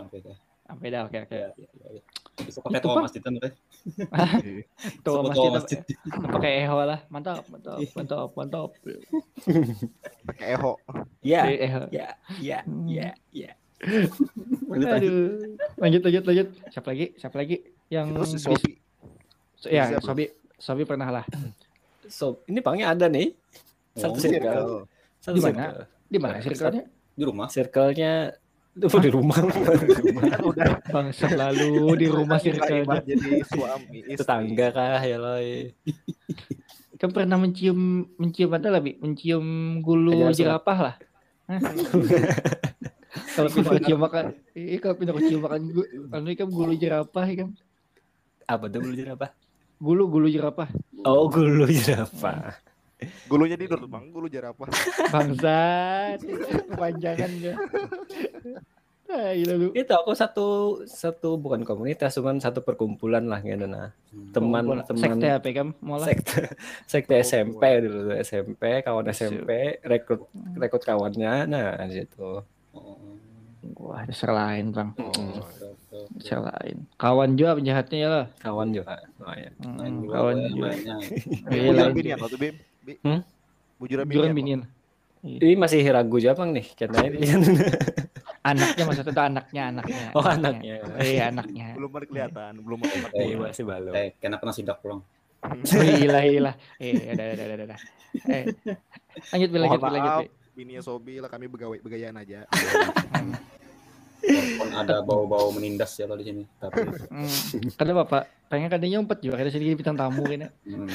Oke, 0.05 0.21
oke. 0.21 0.33
Hampir 0.69 0.87
ada, 0.93 0.99
oke 1.09 1.17
oke. 1.25 1.37
Ya, 2.39 2.45
ya, 2.45 2.45
ya, 2.45 2.45
ya. 2.45 2.47
Besok 2.47 2.61
pakai 2.63 2.79
Itu, 2.79 2.85
toa 2.87 2.93
Bang. 2.95 3.03
masjid 3.05 3.21
kan, 3.21 3.33
Teh. 3.35 3.53
Tuh 5.05 5.13
masjid, 5.23 5.49
masjid. 5.51 5.79
pakai 6.35 6.51
eho 6.63 6.77
lah. 6.81 6.99
Mantap, 7.07 7.43
mantap, 7.47 7.77
mantap, 7.93 8.29
mantap. 8.33 8.69
Pakai 10.25 10.47
eho. 10.55 10.71
Ya, 11.21 11.41
Eh, 11.45 11.57
eho. 11.67 11.81
ya, 11.89 12.07
ya, 12.39 12.59
ya, 12.85 13.09
ya. 13.31 13.51
Aduh. 14.69 15.55
Lanjut, 15.77 16.01
lanjut, 16.03 16.23
lanjut. 16.25 16.47
Siapa 16.69 16.87
lagi? 16.89 17.05
Siapa 17.15 17.35
lagi? 17.37 17.57
Yang 17.87 18.07
Terus 18.13 18.31
Sobi. 18.37 18.71
ya, 19.65 19.83
Siapa? 19.89 20.03
Sobi, 20.03 20.25
Sobi 20.55 20.83
pernah 20.83 21.09
lah. 21.09 21.25
So, 22.07 22.43
ini 22.45 22.59
pangnya 22.59 22.91
ada 22.91 23.07
nih. 23.07 23.33
Satu 23.95 24.15
Oh, 24.15 24.21
circle. 24.21 24.39
Circle. 24.39 24.71
Satu 25.19 25.35
Di 25.35 25.41
mana? 25.41 25.55
circle. 25.59 25.83
Di 26.09 26.17
mana 26.17 26.35
circle-nya? 26.39 26.83
Di 27.13 27.23
rumah. 27.23 27.47
Circle-nya 27.51 28.13
itu 28.79 28.97
di 29.03 29.11
rumah. 29.11 29.35
Kan 29.43 30.43
udah 30.43 30.79
Bangsa 30.87 31.27
lalu 31.35 31.71
di 32.01 32.07
rumah 32.07 32.39
circle 32.39 32.87
Ibarat 32.87 33.03
jadi 33.03 33.43
suami 33.43 33.99
istri. 34.07 34.23
Tetangga 34.23 34.67
kah 34.71 35.01
ya 35.03 35.17
loy. 35.19 35.75
Kan 36.99 37.15
pernah 37.15 37.39
mencium 37.39 38.11
mencium 38.19 38.51
apa 38.55 38.67
lah, 38.67 38.83
Bi? 38.83 38.99
Mencium 38.99 39.79
gulu 39.79 40.31
jerapah 40.35 40.77
lah. 40.91 40.95
Kalau 43.09 43.49
pindah 43.49 43.71
ke 43.73 43.81
cium 43.89 43.99
makan, 44.03 44.25
iya 44.53 44.77
kalau 44.77 44.95
pindah 44.99 45.13
ke 45.17 45.21
cium 45.31 45.41
makan 45.41 45.61
gu, 45.73 45.81
anu 46.13 46.29
kan 46.37 46.47
gulu 46.51 46.73
jerapah 46.77 47.25
ya 47.25 47.35
kan. 47.41 47.49
Apa 48.45 48.65
tuh 48.69 48.85
bulu 48.85 48.93
jerapah? 48.93 49.29
Gulu 49.79 50.03
gulu 50.11 50.27
jerapah. 50.29 50.69
Oh, 51.07 51.25
gulu 51.31 51.65
jerapah. 51.71 52.53
Gulunya 53.25 53.55
di 53.55 53.65
Nur, 53.65 53.87
Bang. 53.87 54.11
Gulu 54.11 54.27
jerapah. 54.27 54.67
Bangsat. 55.13 56.19
Kepanjangan 56.67 57.31
ya. 57.39 57.55
Lu. 59.41 59.73
Itu 59.73 59.89
aku 59.89 60.13
satu 60.13 60.47
satu 60.85 61.33
bukan 61.33 61.65
komunitas, 61.65 62.13
cuman 62.13 62.37
satu 62.37 62.61
perkumpulan 62.61 63.25
lah 63.25 63.41
gitu 63.41 63.65
nah. 63.65 63.89
Hmm. 64.13 64.29
Teman 64.29 64.61
teman 64.85 65.01
sekte 65.01 65.27
apa 65.31 65.49
kan? 65.49 65.67
Malah. 65.81 66.13
sekte 66.13 66.45
sekte 66.91 67.15
SMP 67.19 67.63
dulu 67.81 67.99
tuh 68.05 68.17
SMP 68.19 68.85
kawan 68.85 69.09
SMP 69.09 69.49
rekrut 69.81 70.29
rekrut 70.53 70.83
kawannya 70.83 71.49
nah 71.49 71.73
di 71.83 72.05
situ 72.05 72.45
Oh, 72.69 73.01
Wah, 73.91 74.05
dasar 74.05 74.31
lain, 74.31 74.71
Bang. 74.71 74.93
oh, 74.95 75.09
Mm. 75.09 75.41
oke. 75.41 75.99
Dasar 76.15 76.39
lain. 76.45 76.85
Kawan 76.95 77.33
juga 77.33 77.57
penjahatnya 77.57 77.97
ya 77.97 78.09
lah. 78.09 78.25
kawan 78.39 78.69
juga 78.71 79.01
oh, 79.19 79.33
ya. 79.35 79.49
Lain 79.73 79.93
Hmm, 79.99 80.07
kawan 80.07 80.35
juga. 80.47 80.69
Iya, 80.69 80.95
Bujuran 81.43 81.75
lain 81.75 81.91
binian 81.91 82.15
juga. 82.15 82.23
waktu 82.23 82.37
Bim. 82.37 82.55
Bi. 82.89 82.95
Hmm? 83.05 83.21
Bujuran 83.77 84.03
Juran 84.09 84.33
binian. 84.33 84.61
binian. 84.65 85.39
ini 85.43 85.53
masih 85.53 85.83
ragu 85.85 86.17
Jepang 86.17 86.49
nih 86.49 86.65
karena 86.73 87.05
ini 87.05 87.17
Anaknya 88.39 88.83
maksudnya 88.87 89.11
itu 89.11 89.19
anaknya, 89.21 89.63
anaknya. 89.67 90.05
oh 90.15 90.23
anaknya 90.23 90.75
Iya, 90.97 91.23
anaknya. 91.27 91.75
Belum 91.75 91.91
ada 91.91 92.05
kelihatan, 92.07 92.51
belum 92.63 92.79
ada 92.81 93.07
Eh, 93.11 93.25
Iya, 93.27 93.35
masih 93.37 93.63
belum 93.67 93.93
Eh, 93.93 94.09
kena 94.15 94.39
kena 94.39 94.55
sidak 94.55 94.79
pulang. 94.79 95.03
Oh, 95.39 95.55
gila, 95.59 96.19
gila. 96.23 96.51
Eh, 96.79 97.13
udah, 97.13 97.25
udah, 97.29 97.45
udah, 97.45 97.65
udah. 97.67 97.79
Eh, 98.25 98.43
lanjut, 99.29 99.49
lanjut, 99.53 99.79
lanjut, 99.81 99.81
maaf, 99.83 100.23
Bi. 100.23 100.55
bininya 100.55 100.81
Sobi 100.81 101.19
lah 101.19 101.27
kami 101.27 101.45
begawai 101.45 101.79
begayaan 101.79 102.15
aja. 102.15 102.47
Walaupun 104.19 104.69
ada 104.75 104.95
bau-bau 104.99 105.49
menindas 105.49 105.95
ya 105.95 106.05
kalau 106.05 106.19
di 106.19 106.27
sini. 106.27 106.43
Tapi 106.57 106.75
Hmm. 107.07 107.29
Kada 107.73 107.91
bapak, 107.95 108.21
pengen 108.47 108.67
kadanya 108.67 108.97
empat 108.99 109.19
juga, 109.19 109.35
kada 109.37 109.49
sedikit 109.49 109.79
bintang 109.79 109.95
tamu 109.95 110.23
ini. 110.27 110.47
hmm, 110.65 110.87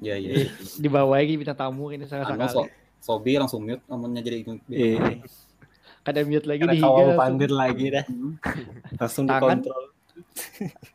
ya 0.00 0.16
ya. 0.16 0.48
Di 0.74 0.88
bawah 0.88 1.16
lagi 1.16 1.36
bintang 1.36 1.58
tamu 1.58 1.90
ini 1.90 2.04
salah 2.04 2.26
Anu 2.26 2.48
so. 2.48 2.64
Sobi 2.98 3.36
langsung 3.36 3.60
mute 3.60 3.84
namanya 3.84 4.24
jadi 4.24 4.40
Iya. 4.66 5.20
Kada 6.00 6.24
mute 6.24 6.44
lagi 6.44 6.64
Karena 6.64 6.72
di 6.72 6.80
langsung. 6.80 7.16
pandir 7.16 7.52
lagi 7.52 7.86
dah 7.90 8.04
Hmm. 8.04 8.32
langsung 8.96 9.24
dikontrol 9.24 9.84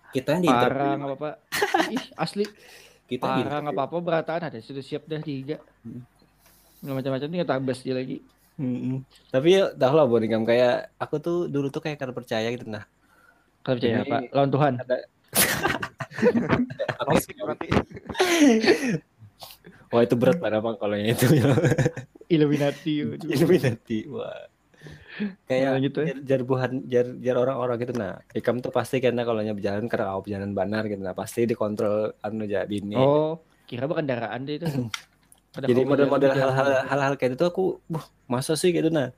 Kita 0.10 0.30
yang 0.34 0.42
di 0.42 0.50
Parah 0.50 0.94
nggak 0.98 1.10
apa-apa. 1.12 1.30
Ih, 1.94 2.06
asli. 2.18 2.46
kita 3.06 3.26
Parah 3.26 3.58
nggak 3.62 3.74
apa-apa 3.74 3.98
berataan 4.02 4.42
ada 4.50 4.58
sudah 4.58 4.82
siap 4.82 5.06
dah 5.06 5.22
di 5.22 5.34
higa. 5.38 5.58
Hmm. 5.86 6.02
Nggak 6.82 6.96
macam-macam 6.98 7.28
tinggal 7.28 7.50
tabas 7.50 7.78
dia 7.80 7.94
lagi. 7.94 8.18
Mm-mm. 8.60 9.08
tapi 9.32 9.56
ya 9.56 9.72
tahu 9.72 9.94
lah 9.96 10.04
Boningam 10.04 10.44
kayak 10.44 10.92
aku 11.00 11.16
tuh 11.18 11.38
dulu 11.48 11.72
tuh 11.72 11.80
kayak 11.80 11.96
kada 11.96 12.12
percaya 12.12 12.52
gitu 12.52 12.68
nah 12.68 12.84
Kalau 13.60 13.76
percaya 13.76 14.04
apa? 14.04 14.18
Lawan 14.32 14.50
Tuhan. 14.52 14.74
Nanti 14.80 14.96
wah 19.90 20.02
itu 20.04 20.16
berat 20.20 20.38
pada 20.38 20.60
bang 20.60 20.76
kalau 20.78 20.96
yang 20.96 21.10
itu 21.14 21.26
ya 21.34 21.46
Illuminati. 22.34 22.94
Illuminati 23.26 23.98
wah 24.06 24.46
kayak 25.50 25.66
Nah, 25.66 25.76
gitu 25.84 26.00
ya. 26.00 26.16
jar, 26.16 26.18
jar 26.24 26.42
buhan 26.48 26.72
jar 26.88 27.08
jar 27.20 27.36
orang-orang 27.36 27.76
gitu 27.84 27.94
nah 27.98 28.24
ikam 28.32 28.64
tuh 28.64 28.72
pasti 28.72 29.04
karena 29.04 29.28
kalau 29.28 29.44
nya 29.44 29.52
berjalan 29.52 29.92
karena 29.92 30.16
kau 30.16 30.24
berjalan 30.24 30.52
benar 30.56 30.88
gitu 30.88 31.02
nah 31.02 31.12
pasti 31.12 31.44
dikontrol 31.44 32.16
anu 32.24 32.48
aja 32.48 32.64
bini 32.64 32.96
Oh, 32.96 33.44
kira 33.68 33.84
bukan 33.86 34.08
kendaraan 34.08 34.48
deh 34.48 34.62
itu. 34.62 34.68
Pada 35.50 35.66
jadi 35.66 35.82
model-model 35.82 36.32
hal-hal 36.32 36.68
hal-hal 36.86 37.14
kayak 37.16 37.34
itu 37.34 37.44
aku 37.44 37.64
buh 37.84 38.06
masa 38.26 38.54
sih 38.54 38.70
gitu 38.70 38.88
nah 38.88 39.10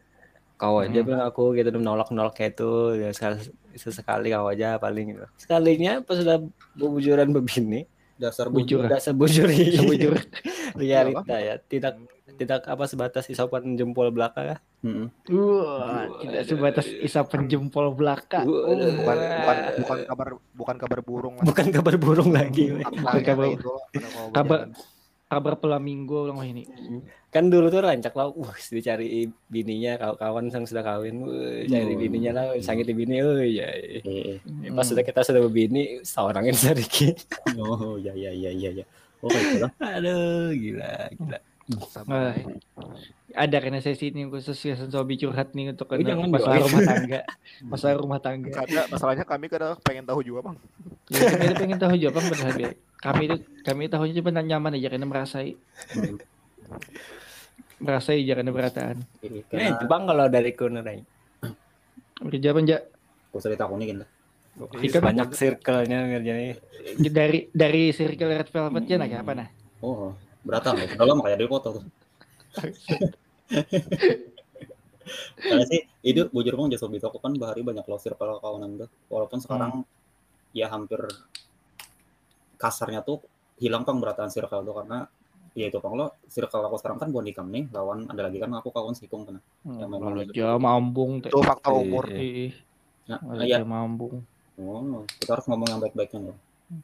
kau 0.55 0.77
aja 0.77 0.93
Hmm. 0.93 1.03
bilang 1.03 1.23
aku 1.23 1.51
gitu 1.51 1.73
menolak-nolak 1.73 2.33
kayak 2.33 2.55
itu 2.55 2.69
ya 2.95 3.09
sekali 3.11 3.41
sesekali 3.73 4.29
kau 4.29 4.45
aja 4.45 4.77
paling 4.77 5.11
gitu 5.11 5.25
sekalinya 5.35 5.99
pas 5.99 6.15
sudah 6.15 6.37
bujuran 6.73 7.31
begini 7.31 7.89
dasar 8.15 8.47
Bujur. 8.47 8.85
udah 8.85 9.01
sebujur 9.01 9.49
Sebujur. 9.49 10.13
realita 10.77 11.35
ya 11.35 11.57
tidak 11.59 11.97
tidak 12.31 12.61
apa 12.63 12.85
sebatas 12.85 13.25
isopan 13.25 13.73
jempol 13.73 14.07
belakang 14.07 14.45
ya 14.47 14.57
Mm-mm. 14.81 15.09
Wah, 15.27 16.09
tidak 16.21 16.41
sebatas 16.43 16.85
isapan 16.87 17.45
jempol 17.45 17.89
belaka. 17.91 18.41
Waduh. 18.41 18.97
bukan 18.97 19.17
bukan 19.37 19.57
bukan 19.77 19.97
kabar 20.05 20.27
bukan 20.51 20.75
kabar 20.75 20.99
burung 21.01 21.35
bukan 21.39 21.65
kabar 21.69 21.95
burung 21.97 22.29
lagi. 22.31 22.65
Bukan 22.81 23.21
kabar- 23.21 23.57
kabar-. 24.31 24.69
Kabar 25.31 25.55
pelaminggo 25.55 26.27
bilang 26.27 26.37
wah 26.37 26.45
ini. 26.45 26.67
kan 27.31 27.47
dulu 27.47 27.71
tuh 27.71 27.79
rancak 27.79 28.11
lah 28.11 28.27
wah 28.29 28.51
dicari 28.51 29.07
bininya 29.47 29.95
kaw- 29.95 30.19
kawan 30.19 30.51
yang 30.51 30.67
sudah 30.67 30.83
kawin 30.83 31.23
wah, 31.23 31.31
cari 31.63 31.87
Hmm. 31.89 32.01
bininya 32.03 32.31
lah 32.33 32.45
sangit 32.59 32.91
bini 32.91 33.23
oh 33.23 33.39
ya 33.39 33.71
eh. 33.71 34.43
pas 34.69 34.83
sudah 34.83 34.99
kita 34.99 35.23
sudah 35.23 35.39
berbini 35.39 36.03
seorangin 36.03 36.51
sedikit 36.59 37.15
Oh 37.55 37.95
ya 37.95 38.11
ya 38.13 38.35
ya 38.35 38.51
ya 38.51 38.69
ya. 38.73 38.85
Oh 39.19 39.31
itu 39.31 39.63
lah. 39.63 39.71
aduh 39.79 40.51
gila 40.51 40.91
gila 41.13 41.39
Wah. 41.77 41.89
Sabar. 41.89 42.35
Ada 43.31 43.57
karena 43.63 43.79
sesi 43.79 44.11
ini 44.11 44.27
khusus 44.27 44.59
ya 44.59 44.75
sobi 44.75 45.15
curhat 45.15 45.55
nih 45.55 45.71
untuk 45.71 45.87
Oh, 45.87 45.95
kena 45.95 46.19
jangan 46.19 46.27
masalah 46.27 46.57
rumah 46.67 46.81
tangga. 46.83 47.21
Masalah 47.71 47.95
rumah 47.95 48.19
tangga. 48.19 48.51
Karena 48.51 48.81
masalahnya 48.91 49.23
kami 49.23 49.45
kadang 49.47 49.79
pengen 49.79 50.03
tahu 50.03 50.19
juga 50.19 50.51
bang. 50.51 50.57
Ya, 51.07 51.19
kami 51.31 51.43
itu 51.47 51.55
pengen 51.55 51.79
tahu 51.79 51.93
juga 51.95 52.11
bang 52.19 52.25
benar. 52.27 52.51
Kami 53.01 53.21
itu 53.25 53.37
kami 53.63 53.81
tahunya 53.87 54.13
cuma 54.19 54.41
nyaman 54.43 54.75
aja 54.75 54.87
karena 54.91 55.07
merasai 55.07 55.55
merasai 57.79 58.19
aja 58.27 58.33
karena 58.35 58.51
berataan. 58.51 58.97
Eh, 59.23 59.41
nah 59.55 59.79
itu 59.79 59.85
bang 59.87 60.03
kalau 60.05 60.25
dari 60.27 60.51
nih 60.51 61.03
Kerja 62.21 62.47
apa 62.53 62.59
enggak? 62.61 62.81
Gak 63.31 63.39
usah 63.39 63.49
ditakuni 63.49 63.85
kan 63.89 63.97
lah. 64.05 64.09
Ikan 64.83 65.01
banyak 65.01 65.29
circle-nya 65.31 65.99
ngerjain 66.11 66.59
dari 66.99 67.47
dari 67.55 67.95
circle 67.95 68.35
red 68.35 68.51
velvetnya 68.51 68.95
nah 68.99 69.07
kayak 69.07 69.23
apa 69.23 69.33
nah? 69.33 69.47
Oh, 69.79 70.11
beratan 70.41 70.73
ya. 70.81 70.85
Udah 70.97 71.05
lama 71.07 71.21
kayak 71.25 71.37
dari 71.39 71.49
foto 71.49 71.67
tuh. 71.77 71.83
Karena 75.41 75.63
sih 75.65 75.81
itu 76.05 76.29
bujur 76.29 76.53
bang 76.55 76.69
jasa 76.77 76.85
aku 76.87 77.17
kan 77.19 77.33
bahari 77.35 77.65
banyak 77.65 77.83
lo 77.85 77.97
circle 77.97 78.39
kawanan 78.39 78.85
tuh. 78.85 78.89
Walaupun 79.09 79.39
sekarang 79.41 79.83
ya 80.53 80.69
hampir 80.69 81.01
kasarnya 82.61 83.01
tuh 83.01 83.23
hilang 83.57 83.83
pang 83.85 83.97
beratan 83.97 84.29
circle 84.29 84.61
tuh 84.61 84.75
karena 84.77 85.09
ya 85.57 85.67
itu 85.67 85.81
pang 85.83 85.97
lo 85.97 86.15
circle 86.31 86.63
aku 86.63 86.77
sekarang 86.79 86.97
kan 87.01 87.09
Bonikam 87.11 87.49
nih 87.51 87.67
lawan 87.73 88.07
ada 88.07 88.29
lagi 88.29 88.37
kan 88.39 88.53
aku 88.53 88.69
kawan 88.71 88.93
sikung 88.95 89.25
kan. 89.27 89.41
Ya, 89.65 89.85
memang 89.89 90.13
Lalu 90.13 90.31
gitu. 90.31 90.41
aja 90.45 90.55
mambung. 90.57 91.19
Itu 91.19 91.41
faktor 91.41 91.81
umur. 91.81 92.05
Iya. 92.09 92.51
Ih, 92.51 92.53
Nah, 93.09 93.43
ya, 93.43 93.59
mambung. 93.65 94.23
oh, 94.55 95.03
kita 95.19 95.35
harus 95.35 95.43
ngomong 95.49 95.67
yang 95.67 95.81
baik-baiknya 95.83 96.31
loh. 96.31 96.37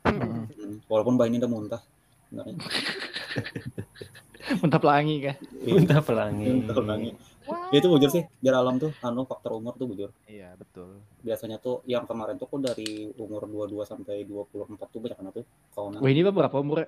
Hmm. 0.03 0.43
Hmm, 0.49 0.75
Walaupun 0.91 1.15
bayi 1.15 1.31
ini 1.31 1.39
udah 1.39 1.47
muntah. 1.47 1.81
Sebenarnya. 2.27 2.57
Mentap 4.63 4.83
langi 4.87 5.15
kan. 5.27 5.35
Minta 5.65 5.99
pelangi. 5.99 6.45
Muntah 6.47 6.75
pelangi. 6.77 7.11
Ya, 7.71 7.79
itu 7.79 7.87
bujur 7.87 8.11
sih, 8.11 8.27
biar 8.43 8.59
alam 8.59 8.75
tuh, 8.75 8.91
anu 8.99 9.23
faktor 9.23 9.55
umur 9.55 9.71
tuh 9.79 9.87
bujur. 9.87 10.11
Iya 10.27 10.51
betul. 10.59 10.99
biasanya 11.23 11.55
tuh 11.63 11.79
yang 11.87 12.03
kemarin 12.03 12.35
tuh 12.35 12.43
aku 12.47 12.59
dari 12.59 13.07
umur 13.15 13.47
22 13.47 13.87
sampai 13.87 14.27
24 14.27 14.67
tuh 14.91 14.99
banyak 14.99 15.15
banget 15.15 15.33
tuh 15.39 15.45
kawanan 15.71 15.99
Wah 16.03 16.09
ini 16.11 16.27
berapa 16.27 16.55
umurnya? 16.59 16.87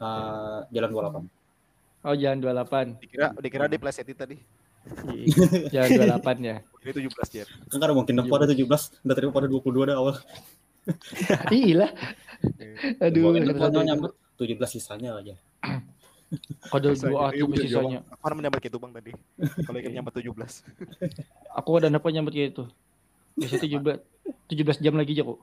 Eh, 0.00 0.58
jalan 0.72 0.90
28 0.92 1.28
Oh 2.00 2.16
jalan 2.16 2.38
28. 2.40 2.96
Dikira 3.00 3.26
dikira 3.36 3.66
di 3.68 3.76
plesetin 3.76 4.16
tadi. 4.16 4.36
Jalan 5.76 6.16
28 6.16 6.40
ya. 6.40 6.56
Ini 6.80 6.92
17 7.12 7.34
Jer. 7.36 7.48
kan 7.68 7.76
karena 7.76 7.92
mungkin 7.92 8.14
depan 8.16 8.40
ada 8.40 8.56
17 8.56 9.04
udah 9.04 9.16
terima 9.16 9.32
pada 9.36 9.48
22 9.52 9.88
dah 9.92 9.96
awal 10.00 10.16
Iya. 11.52 11.92
Aduh, 13.04 13.36
keren 13.36 13.44
depan 13.52 13.68
banget. 13.68 13.86
nyampe 13.92 14.08
17 14.40 14.80
sisanya 14.80 15.20
aja 15.20 15.36
Kode 16.70 16.94
Sisanya. 16.94 17.10
dua 17.10 17.22
Iya, 17.34 17.42
tuh 17.42 17.48
bener, 17.50 17.64
sisanya. 17.66 17.98
Aku 18.06 18.22
kan 18.22 18.34
menyambat 18.38 18.60
gitu 18.62 18.76
bang 18.78 18.92
tadi. 18.94 19.10
Kalau 19.66 19.78
ikan 19.82 19.92
nyambat 19.98 20.12
17. 20.14 20.30
Aku 21.58 21.70
ada 21.78 21.88
dapat 21.90 22.10
nyambut 22.14 22.32
kayak 22.34 22.50
itu. 22.54 22.64
Biasa 23.34 23.56
17 23.62 23.98
17 24.46 24.82
jam 24.84 24.94
lagi 24.94 25.14
aja 25.18 25.22
kok. 25.26 25.38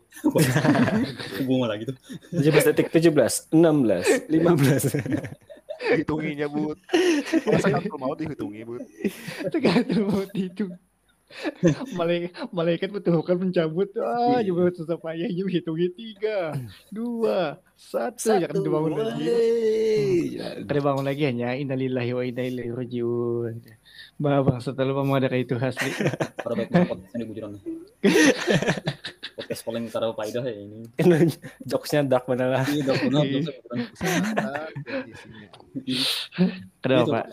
bunga 1.43 1.75
lagi 1.75 1.91
tuh 1.91 1.95
17 2.31 2.71
detik 2.71 2.87
17, 2.91 3.51
16, 3.51 4.31
15. 4.31 6.03
Hitunginya 6.03 6.47
bud. 6.47 6.77
Masa 7.47 7.67
kan 7.67 7.83
mau 7.99 8.15
dihitungi 8.15 8.63
bud. 8.63 8.83
Tergantung 9.51 10.07
mau 10.07 10.23
itu. 10.31 10.71
Malaikat, 11.99 12.31
malaikat 12.55 12.89
betul 12.89 13.19
kan 13.19 13.35
mencabut. 13.35 13.91
Ah, 13.99 14.39
coba 14.39 14.71
susah 14.71 14.95
payah 14.95 15.27
ini 15.27 15.43
hitungnya 15.59 15.91
tiga, 15.91 16.55
dua, 16.87 17.59
satu. 17.75 18.39
Jangan 18.39 18.63
dibangun 18.63 18.91
lagi. 18.95 19.27
Kan 20.39 20.71
dibangun 20.71 21.05
lagi 21.05 21.23
hanya 21.27 21.51
innalillahi 21.59 22.11
wa 22.15 22.23
inna 22.23 22.43
ilaihi 22.47 22.71
rajiun. 22.71 23.53
Bah, 24.17 24.39
bang, 24.39 24.59
setelah 24.63 24.95
ada 25.19 25.27
kayak 25.27 25.45
itu 25.45 25.55
asli. 25.59 25.91
banget 26.47 26.71
podcast 26.71 27.13
ini 27.19 27.23
bujuran 27.27 27.51
podcast 29.35 29.61
paling 29.67 29.83
taruh 29.91 30.15
faedah 30.15 30.47
ya 30.47 30.55
ini 30.63 30.87
Jokesnya 31.67 32.07
dark 32.07 32.23
bener 32.23 32.55
lah. 32.55 32.63
iya 32.71 32.87
benar 32.87 33.23
Iya. 33.27 33.51
Ah, 34.39 34.67
jadi 34.87 35.11
isinya. 35.11 35.47
Kenapa, 36.79 37.03
Gitu. 37.03 37.11
Pak? 37.11 37.25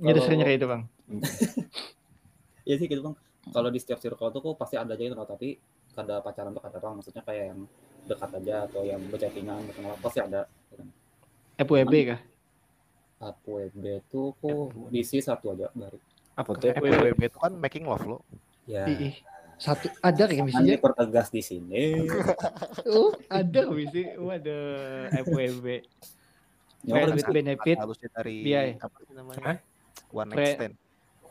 Jadi 0.00 0.18
seringnya 0.24 0.46
kayak 0.48 0.58
itu, 0.58 0.66
Bang. 0.66 0.82
Iya 2.64 2.80
sih 2.80 2.88
gitu 2.88 3.04
bang. 3.04 3.12
Kalau 3.50 3.68
di 3.68 3.78
setiap 3.78 4.00
circle 4.00 4.30
tuh 4.30 4.40
kok 4.40 4.54
pasti 4.56 4.74
ada 4.74 4.88
aja 4.88 5.02
yang 5.02 5.12
kenal 5.12 5.28
tapi 5.28 5.58
kada 5.92 6.20
pacaran 6.20 6.50
tuh 6.50 6.62
kada 6.62 6.78
bang. 6.78 6.94
Maksudnya 6.96 7.22
kayak 7.22 7.44
yang 7.52 7.60
dekat 8.04 8.30
aja 8.36 8.54
atau 8.68 8.82
yang 8.82 9.00
berchattingan 9.08 9.58
berkenal 9.68 9.92
pasti 10.00 10.18
ada. 10.20 10.48
FWB 11.56 11.94
kah? 12.08 12.20
Aku 13.22 13.62
WB 13.62 13.84
tuh 14.08 14.34
kok 14.36 14.74
diisi 14.88 15.20
satu 15.20 15.54
aja 15.54 15.70
baru. 15.72 15.96
Apa 16.34 16.50
tuh? 16.56 16.72
FWB 16.72 17.20
itu 17.22 17.38
kan 17.38 17.52
making 17.54 17.84
love 17.84 18.04
lo. 18.04 18.18
Ya. 18.64 18.88
Ih. 18.88 19.14
Satu 19.54 19.86
ada 20.02 20.26
kayak 20.26 20.40
Kan 20.40 20.46
misalnya. 20.50 20.72
dipertegas 20.76 21.28
di 21.30 21.40
sini. 21.40 22.02
Oh, 22.90 23.14
ada 23.30 23.70
misi. 23.70 24.02
Oh, 24.18 24.28
ada 24.28 24.58
FWB. 25.14 25.66
Ya, 26.84 27.00
Friend 27.00 27.08
kan 27.08 27.16
with 27.16 27.30
benefit, 27.32 27.76
Harusnya 27.80 28.08
dari 28.12 28.36
Biaya. 28.44 28.76
apa 28.76 28.98
sih 29.00 29.14
namanya? 29.16 29.56
One 30.12 30.28
night 30.28 30.58
stand. 30.60 30.74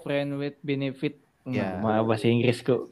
friend 0.02 0.30
with 0.42 0.58
benefit. 0.66 1.22
Ya. 1.46 1.76
Hmm, 1.76 1.84
mah 1.84 2.04
bahasa 2.04 2.26
Inggris 2.26 2.60
kok. 2.60 2.88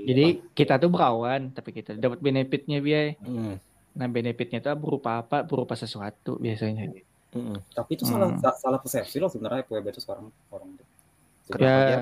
Jadi 0.00 0.24
kita 0.50 0.76
tuh 0.76 0.88
berawan, 0.88 1.52
tapi 1.52 1.70
kita 1.70 1.92
dapat 1.94 2.16
benefitnya 2.18 2.80
biaya. 2.80 3.12
Hmm. 3.20 3.60
Nah 3.92 4.06
benefitnya 4.06 4.58
tuh 4.58 4.72
berupa 4.74 5.20
apa? 5.20 5.42
Berupa 5.42 5.74
sesuatu 5.74 6.36
biasanya. 6.36 6.88
Hmm. 7.28 7.60
tapi 7.68 7.92
itu 7.92 8.08
salah 8.08 8.32
Hmm. 8.32 8.40
sa- 8.40 8.56
salah 8.56 8.80
persepsi 8.80 9.20
loh 9.20 9.28
sebenarnya 9.28 9.60
FWB 9.62 9.86
itu 9.90 10.00
sekarang 10.00 10.32
orang 10.48 10.70
tuh. 10.74 10.86
Kenapa 11.46 11.60
Ya, 11.60 12.00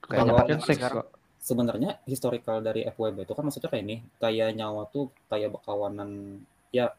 kebanyakan 0.00 0.22
Kalau 0.30 0.38
kan 0.38 0.58
seks 0.62 0.78
sekarang- 0.78 0.96
kok. 0.96 1.06
Sebenarnya 1.40 1.90
historical 2.04 2.56
dari 2.60 2.80
FWB 2.84 3.18
itu 3.18 3.32
kan 3.32 3.42
maksudnya 3.42 3.68
kayak 3.68 3.82
ini, 3.82 3.96
kayak 4.16 4.54
nyawa 4.54 4.86
tuh 4.86 5.10
kayak 5.26 5.50
berkawanan 5.50 6.38
ya 6.70 6.94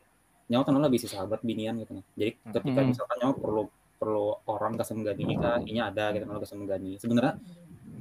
nyawa 0.45 0.63
kan 0.65 0.75
lebih 0.75 0.99
sih 0.99 1.08
sahabat 1.08 1.39
binian 1.39 1.77
gitu 1.77 1.93
nah. 1.93 2.03
Jadi 2.13 2.32
ketika 2.51 2.67
Hmm. 2.75 2.89
misalkan 2.91 3.17
nyawa 3.17 3.34
perlu 3.34 3.63
perlu 3.95 4.25
orang 4.45 4.71
kasih 4.75 4.95
menggani 4.95 5.23
kita, 5.29 5.51
ini 5.62 5.79
ada 5.79 6.05
gitu 6.10 6.23
kalau 6.25 6.39
kasih 6.39 6.58
menggani. 6.58 6.91
Sebenarnya 6.97 7.34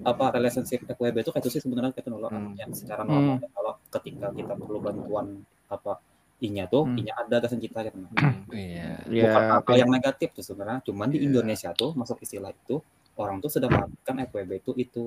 apa 0.01 0.25
relationship 0.31 0.85
FWB 0.85 1.17
itu 1.19 1.31
kayak 1.31 1.41
itu 1.41 1.51
sih 1.51 1.61
sebenarnya 1.61 1.91
kayak 1.91 2.05
itu 2.05 2.11
loh 2.13 2.29
Hmm. 2.29 2.55
yang 2.55 2.71
secara 2.71 3.03
Hmm. 3.03 3.11
normal 3.11 3.37
kalau 3.49 3.73
ketika 3.91 4.27
kita 4.31 4.53
perlu 4.53 4.79
bantuan 4.79 5.27
apa 5.67 5.93
inya 6.39 6.65
tuh 6.65 6.85
Hmm. 6.85 6.97
inya 6.97 7.15
ada 7.17 7.37
kasih 7.41 7.59
kita 7.59 7.79
gitu 7.85 7.99
nah. 7.99 8.35
Iya. 8.49 8.89
bukan 9.03 9.43
Ya, 9.43 9.57
apa 9.57 9.71
yang 9.75 9.91
negatif 9.91 10.29
tuh 10.33 10.45
sebenarnya 10.45 10.81
cuman 10.83 11.09
di 11.09 11.19
Iya. 11.19 11.27
Indonesia 11.27 11.71
tuh 11.73 11.91
masuk 11.93 12.19
istilah 12.19 12.51
itu 12.51 12.79
orang 13.17 13.39
tuh 13.39 13.51
sudah 13.51 13.67
mengartikan 13.67 14.17
FWB 14.21 14.51
itu 14.57 14.73
itu 14.77 15.05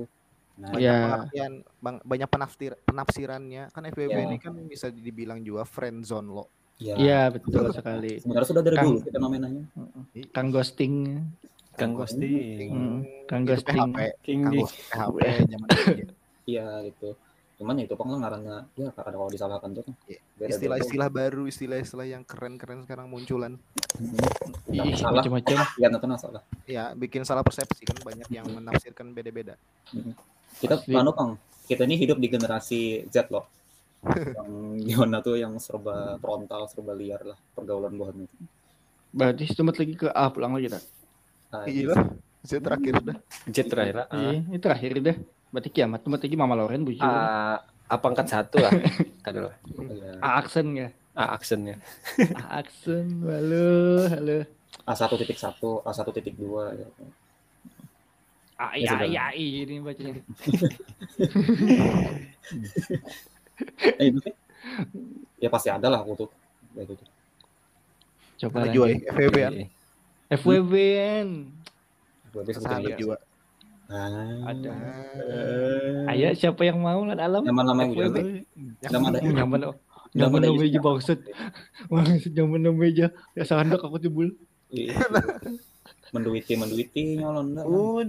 nah 0.53 0.67
banyak 0.69 0.83
Ya. 0.83 0.97
pengertian 1.01 1.51
bang- 1.77 2.03
banyak 2.03 2.27
penafsir 2.27 2.71
penafsirannya 2.83 3.63
kan 3.69 3.83
FWB 3.85 4.11
Ya. 4.13 4.25
ini 4.25 4.37
kan 4.37 4.53
bisa 4.61 4.87
dibilang 4.89 5.39
juga 5.39 5.63
friend 5.63 6.03
zone 6.03 6.27
lo 6.29 6.45
ya, 6.77 6.93
Iya 6.95 7.21
betul 7.29 7.71
sekali. 7.71 8.19
sebenarnya 8.19 8.47
sudah 8.47 8.61
dari 8.61 8.75
Kang- 8.75 8.87
dulu 8.91 8.99
fenomenanya 9.07 9.63
Kang 10.29 10.49
ghosting, 10.49 11.23
Kang 11.79 11.93
Ghosting. 11.95 12.69
Hmm, 12.71 12.99
Kang 13.25 13.41
Itu 13.43 13.49
ghosting. 13.55 13.79
PHP 13.95 13.97
King 14.21 14.39
Kang 14.43 14.53
PHP 14.53 15.17
zaman 15.47 15.67
itu. 15.97 16.13
iya 16.51 16.65
gitu 16.89 17.09
cuman 17.61 17.77
ya 17.77 17.85
itu 17.85 17.93
pang 17.93 18.09
ngarannya 18.09 18.65
ya 18.73 18.89
ada 18.89 19.13
kalau 19.13 19.29
disalahkan 19.29 19.69
tuh 19.77 19.85
kan 19.85 19.93
Iya. 20.09 20.17
Istilah-istilah 20.49 21.09
baru 21.13 21.45
istilah-istilah 21.45 22.09
yang 22.09 22.25
keren-keren 22.25 22.81
sekarang 22.81 23.05
munculan 23.05 23.61
Ih, 24.73 24.97
salah 24.97 25.21
macam-macam. 25.21 25.57
ya 25.81 25.87
itu 25.93 26.17
salah 26.17 26.41
ya 26.65 26.83
bikin 26.97 27.21
salah 27.21 27.45
persepsi 27.45 27.85
kan 27.85 28.01
banyak 28.01 28.25
yang 28.33 28.49
menafsirkan 28.49 29.13
beda-beda 29.13 29.53
kita 30.57 30.81
Asli. 30.81 30.97
anu 30.97 31.13
pang 31.13 31.37
kita 31.69 31.85
ini 31.85 32.01
hidup 32.01 32.17
di 32.17 32.33
generasi 32.33 33.05
Z 33.13 33.29
loh 33.29 33.45
yang 34.09 34.81
gimana 34.81 35.21
tuh 35.21 35.37
yang 35.37 35.53
serba 35.61 36.17
frontal 36.17 36.65
serba 36.65 36.97
liar 36.97 37.21
lah 37.21 37.37
pergaulan 37.53 37.93
bohong 37.93 38.25
itu 38.25 38.37
Berarti 39.13 39.43
tempat 39.53 39.75
lagi 39.77 39.93
ke 39.93 40.07
A 40.09 40.31
pulang 40.33 40.55
lagi 40.57 40.71
tak? 40.71 40.81
Nah, 41.51 41.67
iya 41.67 41.83
lah 41.91 41.99
saya 42.41 42.59
terakhir 42.63 42.93
udah 43.05 43.17
Jet 43.51 43.67
terakhir 43.69 43.95
lah. 44.01 44.07
Iya, 44.09 44.31
ini 44.41 44.57
terakhir 44.57 44.91
dah. 45.03 45.17
Berarti 45.53 45.69
kiamat 45.69 45.99
tempat 46.01 46.19
lagi 46.25 46.35
Mama 46.39 46.55
Loren 46.57 46.81
bujur. 46.87 47.03
Ah, 47.03 47.61
apa 47.85 48.05
angkat 48.07 48.27
satu 48.31 48.57
lah. 48.57 48.71
Kan 49.25 49.33
iya. 49.37 50.11
A 50.23 50.29
aksen 50.41 50.67
ya. 50.73 50.89
Ah, 51.13 51.35
aksennya. 51.37 51.75
A 52.39 52.63
aksen. 52.63 53.21
Halo, 53.27 53.69
halo. 54.09 54.37
A 54.87 54.91
satu 54.95 55.19
titik 55.19 55.37
satu 55.37 55.83
A 55.85 55.91
satu 55.93 56.09
titik 56.15 56.33
dua 56.39 56.73
ya. 56.73 56.87
A 58.57 58.73
Ya, 58.77 58.77
ya 58.77 58.89
sudah. 58.93 59.07
ya 59.09 59.25
ini 59.35 59.75
bacanya. 59.81 60.13
Eh, 64.01 64.09
itu 64.09 64.17
sih. 64.25 64.33
ya 65.37 65.49
pasti 65.49 65.69
ada 65.69 65.85
lah 65.85 66.01
aku 66.01 66.25
tuh 66.25 66.29
gitu 66.73 66.97
Coba 68.41 68.65
juga 68.73 68.89
ya 68.89 69.69
FWB 70.31 70.73
an. 70.97 71.29
FWBN. 71.29 71.29
Gue 72.31 72.41
bisa 72.47 72.59
sahabat 72.63 72.79
sebutin 72.87 72.95
juga 72.97 73.17
Ah. 73.91 74.55
Ada. 74.55 74.71
Eh. 75.19 76.11
Ayo 76.15 76.31
siapa 76.31 76.63
yang 76.63 76.79
mau 76.79 77.03
lah 77.03 77.19
FWB. 77.91 78.15
Ada. 78.15 78.39
Hmm, 78.55 78.71
Nyaman 78.87 79.61
oh. 79.67 79.75
Nyaman 80.15 80.31
Nyaman 80.31 80.39
ada 80.39 80.47
nama 80.47 80.55
juga. 80.55 80.67
aja 80.71 80.79
bangsat. 80.79 81.19
Bangsat 81.91 82.31
nyaman 82.31 82.59
nama 82.63 82.83
aja. 82.87 83.07
Ya 83.35 83.43
sandok 83.43 83.83
aku 83.83 83.99
jebul. 83.99 84.31
Iya. 86.11 86.19
menduiti 86.19 86.53
menduiti 86.59 87.01
nyolon 87.15 87.55
dah. 87.55 87.63
Oh, 87.63 88.03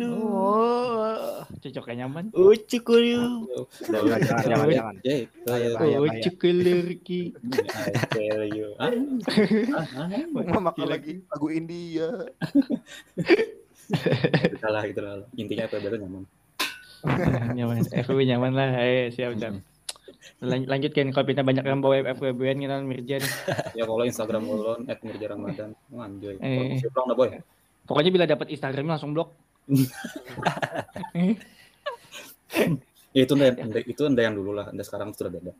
cocoknya 1.62 1.94
nyaman. 2.02 2.34
Uci 2.34 2.82
kuryu. 2.82 3.46
jangan 3.86 4.18
jangan 4.18 4.66
jangan. 4.74 4.94
Ya, 5.06 5.14
ya. 5.22 5.70
Oh. 5.78 5.86
Ah, 8.82 8.90
ah, 10.02 10.10
ah. 10.10 10.58
Makan 10.58 10.86
lagi 10.90 11.22
lagu 11.30 11.46
India 11.48 12.08
Gitu 14.50 14.66
lah, 14.66 14.82
gitu 14.88 15.00
lah. 15.00 15.22
Intinya 15.38 15.64
apa 15.70 15.74
itu 15.78 15.98
nyaman. 16.02 16.22
nyaman. 17.54 17.76
FWB 17.86 18.20
nyaman 18.26 18.52
lah. 18.54 18.68
Eh, 18.82 19.14
siap 19.14 19.38
siap. 19.38 19.54
Lan- 20.42 20.66
lanjut 20.66 20.90
kan 20.90 21.10
kalau 21.14 21.26
kita 21.26 21.42
banyak 21.46 21.62
yang 21.62 21.78
bawa 21.78 22.02
FWBN 22.14 22.66
kita 22.66 22.76
Mirja 22.82 23.16
nih. 23.22 23.32
Ya 23.78 23.86
kalau 23.86 24.02
Instagram 24.02 24.42
ulun 24.42 24.80
at 24.90 24.98
Mirja 25.02 25.26
Ramadan. 25.30 25.70
Anjoy. 25.94 26.34
Eh. 26.42 26.78
Kalau 26.82 26.90
pulang 26.90 27.06
dah 27.06 27.16
boy. 27.16 27.30
Pokoknya 27.86 28.10
bila 28.14 28.24
dapat 28.24 28.50
Instagramnya 28.52 28.98
langsung 28.98 29.12
blok. 29.14 29.34
Ya, 33.12 33.28
itu 33.28 33.36
anda, 33.36 33.80
itu 33.84 34.02
anda 34.08 34.24
yang 34.24 34.36
dulu 34.40 34.56
lah. 34.56 34.72
Anda 34.72 34.80
sekarang 34.84 35.12
sudah 35.12 35.28
beda. 35.28 35.52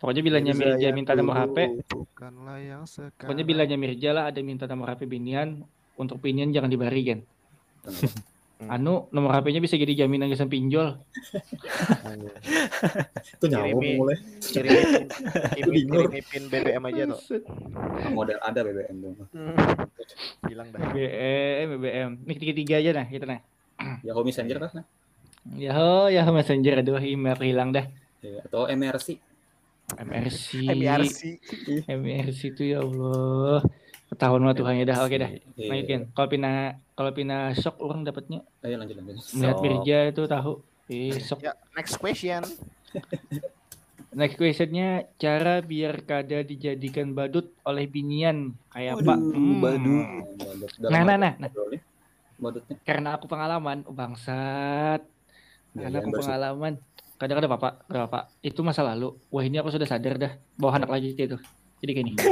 Pokoknya 0.00 0.22
bilanya 0.24 0.52
Mirza 0.54 0.78
Mirja 0.78 0.86
yang 0.88 0.96
minta 0.96 1.12
nomor 1.18 1.36
HP, 1.42 1.56
Bukanlah 1.90 2.58
yang 2.62 2.82
sekarang. 2.86 3.18
pokoknya 3.18 3.44
bilanya 3.44 3.76
Mirja 3.76 4.10
lah 4.14 4.24
ada 4.30 4.40
minta 4.40 4.64
nomor 4.70 4.94
HP 4.94 5.10
binian, 5.10 5.60
untuk 5.98 6.22
binian 6.22 6.54
jangan 6.54 6.70
dibari. 6.70 7.02
Hmm. 7.10 7.20
Anu 8.66 9.06
nomor 9.14 9.38
HP-nya 9.38 9.62
bisa 9.62 9.78
jadi 9.78 9.94
jaminan 10.02 10.26
kesan 10.26 10.50
pinjol. 10.50 10.98
Itu 13.38 13.46
Kirimi. 13.46 13.94
mulai. 13.94 14.18
Kirimin, 14.42 15.06
kirimin, 15.54 15.86
kirimin 15.86 16.24
pin 16.26 16.44
BBM 16.50 16.82
aja 16.90 17.02
tuh. 17.14 17.20
Model 18.10 18.42
ada 18.42 18.66
BBM 18.66 18.96
tuh. 18.98 19.14
Bilang 20.42 20.74
dah. 20.74 20.90
BBM, 20.90 21.66
BBM. 21.78 22.10
Nih 22.26 22.36
tiga-tiga 22.42 22.74
aja 22.82 22.90
nah, 22.98 23.06
gitu 23.06 23.26
nah. 23.30 23.40
Yahoo 24.02 24.26
Messenger 24.26 24.58
kan? 24.58 24.82
Ya 25.54 25.72
ho, 25.78 26.10
ya 26.10 26.26
ho, 26.26 26.30
messenger 26.34 26.82
aduh 26.82 26.98
email 26.98 27.38
hilang 27.38 27.70
dah. 27.70 27.86
Ya, 28.20 28.42
atau 28.42 28.66
MRC. 28.66 29.22
MRC. 29.96 30.66
MRC. 30.66 31.20
MRC 31.86 32.40
itu 32.52 32.62
ya 32.74 32.82
Allah. 32.82 33.62
Ketahuan 34.08 34.40
lah 34.44 34.56
Tuhan 34.56 34.74
ya 34.80 34.84
dah. 34.88 34.96
Oke 35.04 35.16
dah. 35.20 35.30
Iya. 35.56 35.68
Lanjut 35.68 35.86
kan. 35.86 36.02
Kalau 36.16 36.28
pina 36.32 36.50
kalau 36.96 37.10
pina 37.12 37.36
shock 37.52 37.76
orang 37.84 38.02
dapatnya 38.08 38.40
Ayo 38.64 38.80
lanjut 38.80 38.96
lanjut. 38.96 39.16
melihat. 39.36 39.56
Mirja 39.60 39.98
itu 40.08 40.22
tahu. 40.24 40.52
Eh, 40.88 41.20
shock. 41.20 41.44
Ya, 41.44 41.52
next 41.76 42.00
question. 42.00 42.42
Next 44.08 44.40
questionnya 44.40 45.04
cara 45.20 45.60
biar 45.60 46.00
kada 46.08 46.40
dijadikan 46.40 47.12
badut 47.12 47.52
oleh 47.60 47.84
binian 47.84 48.56
kayak 48.72 49.04
apa? 49.04 49.14
Hmm. 49.20 49.60
badut. 49.60 50.06
Badut. 50.40 50.70
Nah, 50.88 51.02
nah, 51.04 51.16
nah, 51.20 51.32
nah. 51.36 51.50
Badutnya. 52.40 52.76
Karena 52.88 53.20
aku 53.20 53.28
pengalaman, 53.28 53.84
oh, 53.84 53.92
bangsat. 53.92 55.04
Ya, 55.76 55.78
Karena 55.86 55.96
ya, 56.00 56.02
aku 56.02 56.10
bersih. 56.10 56.24
pengalaman. 56.24 56.72
Kadang-kadang 57.20 57.52
bapak, 57.52 57.72
bapak. 57.84 58.24
Itu 58.40 58.64
masa 58.64 58.80
lalu. 58.80 59.12
Wah 59.28 59.44
ini 59.44 59.60
aku 59.60 59.68
sudah 59.74 59.84
sadar 59.84 60.16
dah. 60.16 60.32
Bawa 60.56 60.80
anak 60.80 60.88
lagi 60.88 61.12
gitu. 61.12 61.36
Jadi 61.78 61.90
kayak 61.92 62.06
gini. 62.06 62.18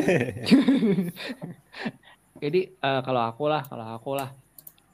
Jadi 2.36 2.60
eh, 2.68 3.00
kalau 3.02 3.22
aku 3.24 3.44
lah, 3.46 3.62
kalau 3.62 3.86
aku 3.90 4.12
lah 4.14 4.30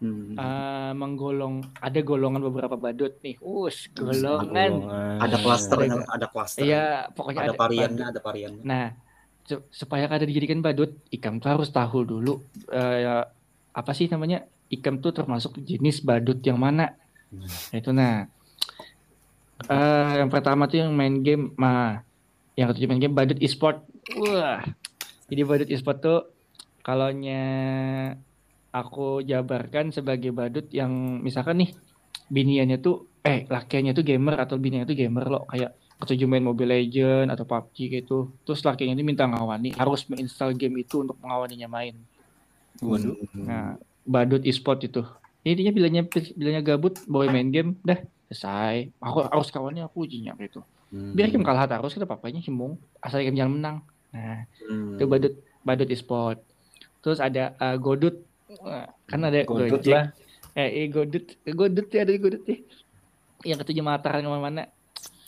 Hmm. 0.03 0.35
eh, 0.35 0.91
menggolong 0.99 1.63
ada 1.79 2.03
golongan 2.03 2.43
beberapa 2.43 2.75
badut 2.75 3.23
nih. 3.23 3.39
Us, 3.39 3.87
golongan. 3.95 4.83
ada 5.23 5.39
klaster, 5.39 5.79
Ada- 5.79 6.11
ada 6.11 6.27
klaster. 6.27 6.67
Iya, 6.67 7.07
pokoknya 7.15 7.47
ada 7.47 7.55
ada, 7.55 7.61
variannya, 7.63 8.05
ada 8.11 8.19
variannya. 8.19 8.63
Nah, 8.67 8.99
su- 9.47 9.63
supaya 9.71 10.11
kada 10.11 10.27
dijadikan 10.27 10.59
badut, 10.59 10.99
ikam 11.07 11.39
tuh 11.39 11.55
harus 11.55 11.71
tahu 11.71 12.03
dulu 12.03 12.43
eh, 12.69 13.23
apa 13.71 13.91
sih 13.95 14.11
namanya? 14.11 14.43
Ikam 14.67 14.99
tuh 14.99 15.15
termasuk 15.15 15.63
jenis 15.63 16.03
badut 16.03 16.43
yang 16.43 16.59
mana? 16.59 16.99
Nah, 17.31 17.47
Itu 17.71 17.95
nah. 17.95 18.27
Eh, 19.63 20.13
yang 20.19 20.27
pertama 20.27 20.67
tuh 20.67 20.83
yang 20.83 20.91
main 20.91 21.23
game, 21.23 21.55
mah 21.55 22.03
yang 22.59 22.67
ketujuh 22.67 22.91
main 22.91 22.99
game 22.99 23.15
badut 23.15 23.39
e-sport. 23.39 23.87
Wah. 24.19 24.63
Jadi 25.31 25.41
badut 25.47 25.69
e-sport 25.71 25.99
tuh 26.03 26.21
kalaunya 26.83 27.43
aku 28.75 29.23
jabarkan 29.23 29.95
sebagai 29.95 30.35
badut 30.35 30.67
yang 30.75 31.23
misalkan 31.23 31.63
nih 31.63 31.71
biniannya 32.33 32.81
tuh 32.83 33.07
eh 33.23 33.47
lakiannya 33.47 33.93
tuh 33.95 34.03
gamer 34.03 34.35
atau 34.43 34.59
biniannya 34.59 34.89
tuh 34.89 34.99
gamer 34.99 35.25
loh 35.31 35.45
kayak 35.47 35.79
ketujuh 36.03 36.27
main 36.27 36.43
Mobile 36.43 36.75
Legend 36.75 37.31
atau 37.31 37.47
PUBG 37.47 38.03
gitu. 38.03 38.35
Terus 38.43 38.67
lakinya 38.67 38.99
ini 38.99 39.07
minta 39.07 39.23
ngawani, 39.31 39.79
harus 39.79 40.03
menginstal 40.11 40.51
game 40.59 40.83
itu 40.83 41.07
untuk 41.07 41.15
mengawaninya 41.23 41.71
main. 41.71 41.95
Waduh. 42.83 43.15
Nah, 43.39 43.79
badut 44.03 44.43
e-sport 44.43 44.83
itu. 44.83 45.07
Intinya 45.47 45.71
bilanya 45.71 46.03
bilanya 46.35 46.59
gabut 46.59 46.99
bawa 47.07 47.31
main 47.31 47.55
game, 47.55 47.79
dah 47.87 48.03
selesai. 48.27 48.91
Aku 48.99 49.23
harus 49.31 49.55
kawannya 49.55 49.87
aku 49.87 50.03
ujinya 50.03 50.35
gitu. 50.43 50.67
Hmm. 50.91 51.15
Biar 51.15 51.31
game 51.31 51.47
kalah 51.47 51.71
terus 51.71 51.95
kita 51.95 52.05
papanya 52.11 52.43
himbung, 52.43 52.83
asal 52.99 53.23
game 53.23 53.39
jangan 53.39 53.55
menang. 53.55 53.77
Nah, 54.13 54.45
Hmm. 54.69 54.97
itu 54.97 55.05
badut 55.09 55.35
badut 55.65 55.89
e-sport. 55.89 56.39
Terus 57.01 57.19
ada 57.19 57.53
eh, 57.53 57.77
godut. 57.77 58.21
Kan 59.09 59.25
ada 59.25 59.43
Godut 59.49 59.81
Gojek. 59.81 59.95
lah. 59.97 60.07
Eh, 60.53 60.85
eh 60.85 60.87
godut, 60.93 61.25
godut 61.49 61.89
ya 61.89 62.05
ada 62.05 62.13
godut 62.15 62.45
ya. 62.45 62.59
Yang 63.43 63.59
ketujuh 63.65 63.85
mataran 63.85 64.21
ke 64.21 64.29
mana-mana. 64.29 64.69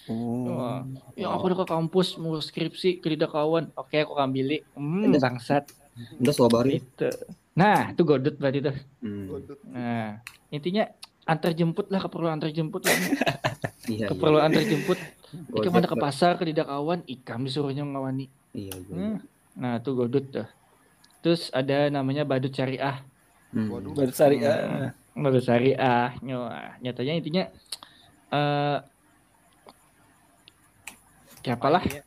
Oh. 0.04 0.84
Ya 1.16 1.32
aku 1.32 1.48
udah 1.48 1.64
ke 1.64 1.66
kampus 1.66 2.20
mau 2.20 2.36
skripsi 2.36 3.00
ke 3.00 3.08
lidah 3.08 3.32
kawan. 3.32 3.72
Oke, 3.74 4.04
aku 4.04 4.12
ambil. 4.20 4.60
Hmm, 4.76 5.08
bangsat. 5.16 5.64
Udah 6.20 6.34
suabari. 6.36 6.84
Itu. 6.84 7.08
Nah, 7.56 7.96
itu 7.96 8.02
godut 8.04 8.36
berarti 8.36 8.60
tuh. 8.60 8.76
Hmm. 9.00 9.40
Nah, 9.72 10.20
intinya 10.52 10.84
antar 11.24 11.56
jemput 11.56 11.88
lah 11.88 12.04
keperluan 12.04 12.36
antar 12.36 12.52
jemput 12.52 12.84
lah. 12.84 12.92
Iya, 13.84 14.00
iya. 14.00 14.06
keperluan 14.08 14.48
antar 14.48 14.64
jemput. 14.64 14.96
Ikam 15.52 15.76
Gojek, 15.76 15.84
ada 15.84 15.88
ke 15.92 15.96
pasar 16.00 16.40
ke 16.40 16.48
lidah 16.48 16.64
kawan, 16.64 17.04
ikam 17.04 17.44
disuruhnya 17.44 17.84
ngawani. 17.84 18.32
Iya, 18.54 18.74
iya. 18.78 18.94
Hmm. 18.94 19.16
Nah, 19.58 19.72
itu 19.82 19.90
godut 19.92 20.24
tuh. 20.30 20.46
Terus 21.20 21.50
ada 21.50 21.90
namanya 21.90 22.22
badut 22.22 22.54
syariah. 22.54 23.02
Hmm. 23.50 23.68
Badut 23.92 24.14
syariah. 24.14 24.94
Badut 25.14 25.42
syariah. 25.42 26.14
Nyawa. 26.22 26.78
Nyatanya 26.80 27.12
intinya 27.18 27.44
eh 28.34 28.78
apalah 31.44 31.84
Ini 31.84 32.00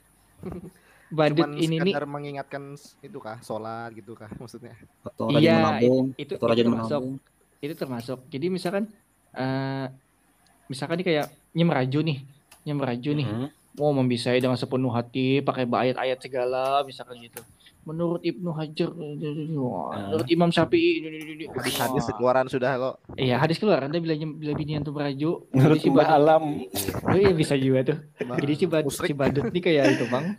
badut 1.17 1.45
Cuman 1.45 1.61
ini 1.61 1.75
nih 1.79 1.93
mengingatkan 2.03 2.73
itu 2.99 3.17
kah, 3.21 3.37
sholat 3.39 3.93
gitu 3.95 4.17
kah 4.17 4.27
maksudnya? 4.41 4.75
Atau 5.05 5.29
rajin 5.31 5.45
Iya, 5.45 5.55
menabung. 5.61 6.05
itu 6.17 6.33
Atau 6.35 6.47
rajin 6.49 6.63
itu 6.65 6.67
termasuk 6.73 6.99
menabung. 6.99 7.15
itu 7.57 7.73
termasuk. 7.77 8.19
Jadi 8.27 8.45
misalkan 8.51 8.83
eh 9.37 9.87
misalkan 10.67 10.95
nih 10.99 11.05
kayak 11.07 11.27
nyemraju 11.55 11.99
nih, 12.03 12.19
nyemraju 12.67 13.11
nih. 13.13 13.27
Hmm. 13.27 13.49
Mau 13.77 13.93
membisai 13.93 14.41
dengan 14.41 14.57
sepenuh 14.57 14.89
hati 14.89 15.39
pakai 15.39 15.63
ayat-ayat 15.63 16.17
segala 16.17 16.81
misalkan 16.81 17.21
gitu. 17.21 17.39
Menurut 17.87 18.19
Ibnu 18.19 18.51
Hajar 18.51 18.91
wah, 18.91 19.95
Ah. 19.95 20.11
menurut 20.11 20.27
Imam 20.27 20.51
Syafi'i 20.51 20.99
Hadis-hadis 21.47 22.03
wah. 22.03 22.15
keluaran 22.19 22.51
sudah 22.51 22.75
lo. 22.75 22.91
iya 23.15 23.39
hadis 23.39 23.55
keluar 23.55 23.79
anda 23.79 23.95
bila 23.95 24.11
bila 24.11 24.51
binian 24.51 24.83
tuh 24.83 24.91
beraju 24.91 25.47
Menurut 25.55 25.79
si 25.79 25.87
Mbak 25.87 26.09
Alam. 26.09 26.67
oh, 26.99 27.15
iya 27.15 27.31
bisa 27.31 27.55
juga 27.55 27.95
tuh. 27.95 27.97
Jadi 28.19 28.53
si 28.53 28.65
badut 28.67 28.91
si 28.91 29.13
badut 29.15 29.47
nih 29.47 29.63
kayak 29.63 29.83
itu 29.95 30.05
bang. 30.11 30.35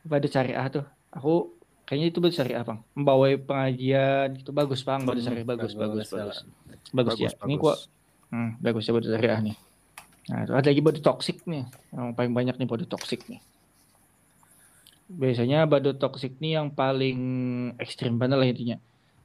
Badut 0.00 0.32
syariah 0.32 0.66
tuh. 0.70 0.84
Aku 1.12 1.52
kayaknya 1.84 2.08
itu 2.08 2.18
badut 2.24 2.36
syariah 2.36 2.64
bang. 2.64 2.78
Membawa 2.96 3.28
pengajian 3.36 4.26
gitu. 4.40 4.48
Bagus 4.48 4.80
bang 4.80 5.04
badut 5.04 5.20
syariah. 5.20 5.44
Bagus 5.44 5.72
bagus 5.76 6.08
bagus 6.08 6.38
bagus, 6.88 7.18
ya. 7.20 7.30
Ini 7.44 7.54
gua 7.60 7.74
hmm, 8.32 8.64
bagus 8.64 8.88
ya 8.88 8.92
badut 8.96 9.12
syariah 9.12 9.40
nih 9.44 9.56
nah 10.24 10.40
ada 10.48 10.64
lagi 10.72 10.80
badut 10.80 11.04
toksik 11.04 11.44
nih. 11.44 11.68
Yang 11.92 12.06
paling 12.16 12.32
banyak 12.32 12.54
nih 12.56 12.68
badut 12.68 12.88
toksik 12.88 13.28
nih. 13.28 13.40
Biasanya 15.04 15.68
badut 15.68 16.00
toksik 16.00 16.40
nih 16.40 16.56
yang 16.56 16.72
paling 16.72 17.18
ekstrim 17.76 18.16
banget 18.16 18.36
lah 18.40 18.48
intinya. 18.48 18.76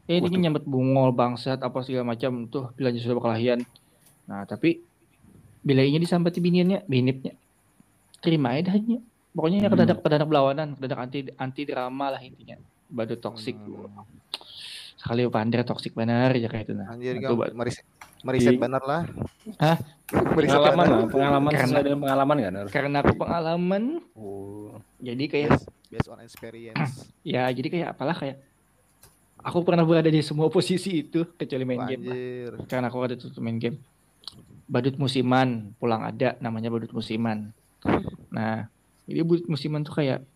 Eh 0.10 0.20
ini 0.20 0.44
nyambet 0.44 0.68
bungol 0.68 1.16
bangsat 1.16 1.64
apa 1.64 1.80
segala 1.86 2.12
macam. 2.12 2.50
Tuh 2.52 2.74
bilangnya 2.76 3.00
sudah 3.04 3.16
berkelahian 3.16 3.64
nah 4.30 4.46
tapi 4.46 4.78
bilainya 5.66 5.98
disambati 5.98 6.38
biniannya 6.38 6.86
binipnya. 6.86 7.34
Terima 8.22 8.54
aja 8.54 8.76
hanya 8.76 9.02
pokoknya 9.34 9.64
yang 9.64 9.72
Hmm. 9.72 9.80
kedadak 9.80 9.98
kedadak 10.04 10.28
berlawanan 10.28 10.68
kedadak 10.78 11.00
anti 11.00 11.20
anti 11.40 11.62
drama 11.64 12.14
lah 12.14 12.22
intinya. 12.22 12.60
Badut 12.92 13.18
toksik 13.18 13.56
Hmm. 13.56 14.06
Sekali 15.00 15.24
pandai 15.26 15.64
toksik 15.64 15.96
benar 15.96 16.30
ya 16.34 16.46
kayak 16.46 16.68
itu 16.68 16.74
nah 16.76 16.92
Anjir 16.92 17.16
Nah, 17.16 17.22
kan 17.22 17.30
itu 17.30 17.36
ba- 17.36 17.56
meriset 17.56 17.86
meriset 18.20 18.52
Di- 18.52 18.60
bener 18.60 18.84
lah. 18.84 19.02
Hah? 19.58 19.78
Meriset 20.36 20.58
Pengalaman 20.58 20.86
lah, 20.86 21.00
pengalaman 21.08 21.52
Karena- 21.52 21.68
sesuai 21.70 21.84
dengan 21.84 22.00
pengalaman 22.02 22.36
kan? 22.38 22.54
Har? 22.56 22.68
karena 22.68 22.98
aku 23.00 23.14
pengalaman 23.16 23.84
Oh. 24.12 24.76
jadi 25.00 25.24
kayak 25.26 25.50
Based, 25.54 25.68
based 25.88 26.10
on 26.10 26.20
experience. 26.20 26.92
ya 27.24 27.48
jadi 27.48 27.68
kayak 27.70 27.88
apalah 27.94 28.14
kayak 28.14 28.44
aku 29.40 29.64
pernah 29.64 29.82
berada 29.82 30.08
di 30.08 30.20
semua 30.20 30.50
posisi 30.50 31.00
itu 31.02 31.24
kecuali 31.32 31.64
main 31.64 31.80
game 31.86 32.04
lah. 32.04 32.12
Anjir. 32.12 32.52
karena 32.68 32.86
aku 32.86 32.98
ada 33.00 33.16
tuh 33.16 33.32
main 33.40 33.56
game 33.56 33.80
badut 34.66 34.98
musiman 34.98 35.72
pulang 35.76 36.04
ada 36.04 36.36
namanya 36.38 36.68
badut 36.68 36.92
musiman 36.92 37.56
nah 38.30 38.68
jadi 39.06 39.24
badut 39.24 39.48
musiman 39.48 39.82
tuh 39.82 39.96
kayak 39.96 40.28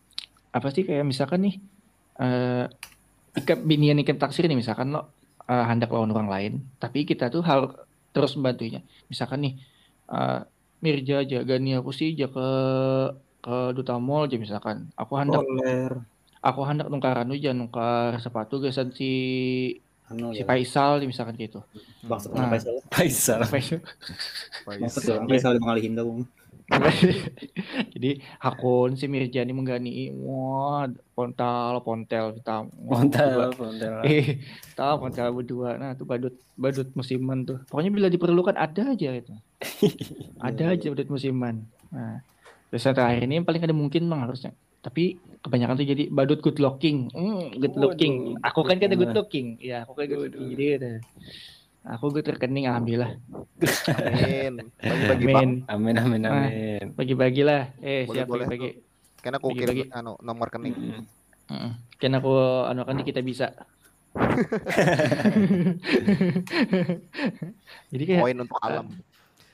apa 0.49 0.68
sih 0.70 0.82
kayak 0.82 1.03
misalkan 1.03 1.43
nih 1.43 1.55
eh 2.16 2.66
ikat 3.34 3.59
binian 3.65 3.97
ikat 4.01 4.17
taksir 4.21 4.45
nih 4.45 4.57
misalkan 4.57 4.93
lo 4.93 5.09
eh, 5.49 5.65
hendak 5.65 5.89
lawan 5.89 6.13
orang 6.13 6.29
lain 6.29 6.53
tapi 6.77 7.03
kita 7.03 7.29
tuh 7.34 7.41
harus 7.41 7.73
terus 8.13 8.38
membantunya 8.38 8.81
misalkan 9.09 9.41
nih 9.41 9.53
eh 10.13 10.41
Mirja 10.84 11.23
jaga 11.23 11.55
nih 11.63 11.79
aku 11.79 11.95
sih 11.95 12.11
jaga 12.11 12.36
ke 12.36 12.47
ke 13.39 13.55
duta 13.71 13.95
mall 14.03 14.27
aja 14.27 14.36
misalkan 14.36 14.91
aku 14.99 15.15
hendak 15.15 15.39
aku 16.43 16.61
hendak 16.67 16.91
nukar 16.91 17.23
anu 17.23 17.39
jangan 17.39 17.67
nukar 17.67 18.19
sepatu 18.19 18.59
gesan 18.59 18.91
si 18.91 19.11
Anu 20.11 20.36
si 20.36 20.43
ya. 20.43 20.45
Faisal 20.47 20.99
misalkan 21.07 21.39
gitu 21.39 21.63
Maksud 22.03 22.36
Nah. 22.36 22.51
Faisal. 22.51 22.75
Faisal. 22.91 23.39
Faisal 23.47 23.79
Maksud 24.84 25.01
Faisal. 25.07 25.15
ya, 25.23 25.27
Faisal 25.31 25.51
di 25.55 25.59
mengalihin 25.63 25.93
dong. 25.95 26.27
Jadi 27.93 28.11
hakun 28.41 28.97
si 28.97 29.05
Mirjani 29.05 29.53
menggani 29.53 30.11
wah 30.17 30.89
pontal 31.13 31.80
pontel 31.86 32.34
kita 32.38 32.65
Pontel, 32.69 33.53
pontel. 33.53 34.01
eh 34.09 34.41
tahu 34.74 35.07
pontel 35.07 35.30
berdua. 35.32 35.78
Nah 35.78 35.93
tuh 35.93 36.05
badut 36.07 36.36
badut 36.57 36.89
musiman 36.97 37.45
tuh. 37.45 37.61
Pokoknya 37.69 37.91
bila 37.93 38.07
diperlukan 38.09 38.57
ada 38.57 38.93
aja 38.93 39.09
itu. 39.13 39.34
Ada 40.47 40.76
aja 40.76 40.91
badut 40.91 41.09
musiman. 41.09 41.63
Nah 41.93 42.19
terus 42.74 42.89
yang 42.89 42.97
terakhir 42.97 43.21
ini 43.30 43.34
yang 43.38 43.45
paling 43.45 43.61
ada 43.61 43.76
mungkin 43.76 44.09
bang 44.09 44.21
harusnya. 44.26 44.51
Tapi 44.84 45.15
kebanyakan 45.39 45.80
tuh 45.80 45.88
jadi 45.88 46.03
badut 46.11 46.43
good 46.43 46.59
looking. 46.59 47.07
Hmm, 47.13 47.55
good 47.55 47.78
looking. 47.80 48.36
Aku 48.43 48.65
kan 48.67 48.82
kata 48.82 48.99
good 48.99 49.15
looking. 49.15 49.55
Ya 49.63 49.88
aku 49.88 49.95
kan 49.95 50.09
good 50.09 50.34
looking. 50.36 50.51
Jadi 50.57 50.99
aku 51.86 52.09
good 52.11 52.25
rekening 52.25 52.65
alhamdulillah 52.65 53.13
Amin. 53.88 54.53
Bagi-bagi 54.75 55.25
bang. 55.25 55.51
Amin. 55.67 55.67
Amin, 55.67 55.95
amin, 55.97 56.21
amin. 56.25 56.93
bagi-bagilah 56.93 57.61
eh 57.79 58.03
Boleh, 58.03 58.13
siap 58.13 58.27
boleh. 58.27 58.45
bagi-bagi 58.45 58.69
Karena 59.17 59.36
aku 59.38 59.47
Bagi-bagi. 59.49 59.84
kirim 59.84 59.89
anu 59.93 60.13
nomor 60.19 60.47
rekening. 60.47 60.75
Heeh. 61.45 61.71
Kan 61.95 62.13
aku 62.13 62.34
anu 62.65 62.81
kan 62.84 62.97
kita 62.99 63.21
bisa. 63.21 63.53
Jadi 67.88 68.03
kayak 68.05 68.21
Koin 68.21 68.38
untuk 68.38 68.59
alam. 68.59 68.86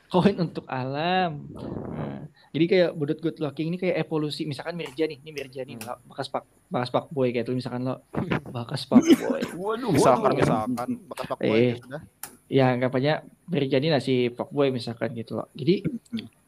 koin 0.10 0.36
untuk 0.42 0.66
alam. 0.66 1.46
Nah, 1.54 2.26
jadi 2.50 2.66
kayak 2.66 2.90
budut 2.98 3.20
good 3.20 3.38
looking 3.38 3.70
ini 3.70 3.78
kayak 3.78 4.02
evolusi. 4.02 4.42
Misalkan 4.42 4.74
Mirja 4.74 5.06
nih, 5.06 5.16
ini 5.16 5.30
Mirja 5.30 5.62
nih, 5.62 5.78
Hmm. 5.78 6.02
bekas 6.04 6.28
pak 6.28 6.44
bekas 6.66 6.90
pak 6.90 7.06
boy 7.10 7.30
kayak 7.30 7.46
tuh 7.46 7.54
misalkan 7.54 7.86
lo 7.86 8.02
bekas 8.50 8.84
pak 8.84 9.00
boy. 9.06 9.40
Waduh, 9.54 9.90
Misalkan 9.92 10.34
waduh. 10.34 10.36
misalkan 10.36 10.90
bekas 11.06 11.26
pak 11.28 11.40
boy 11.40 11.54
Eh. 11.54 11.70
ya 11.70 11.76
sudah. 11.78 12.02
Ya 12.50 12.74
anggapannya 12.74 13.22
Mirja 13.48 13.78
ini 13.78 13.90
nasi 13.90 14.30
pak 14.30 14.50
boy 14.50 14.74
misalkan 14.74 15.14
gitu 15.14 15.38
loh. 15.38 15.48
Jadi 15.54 15.86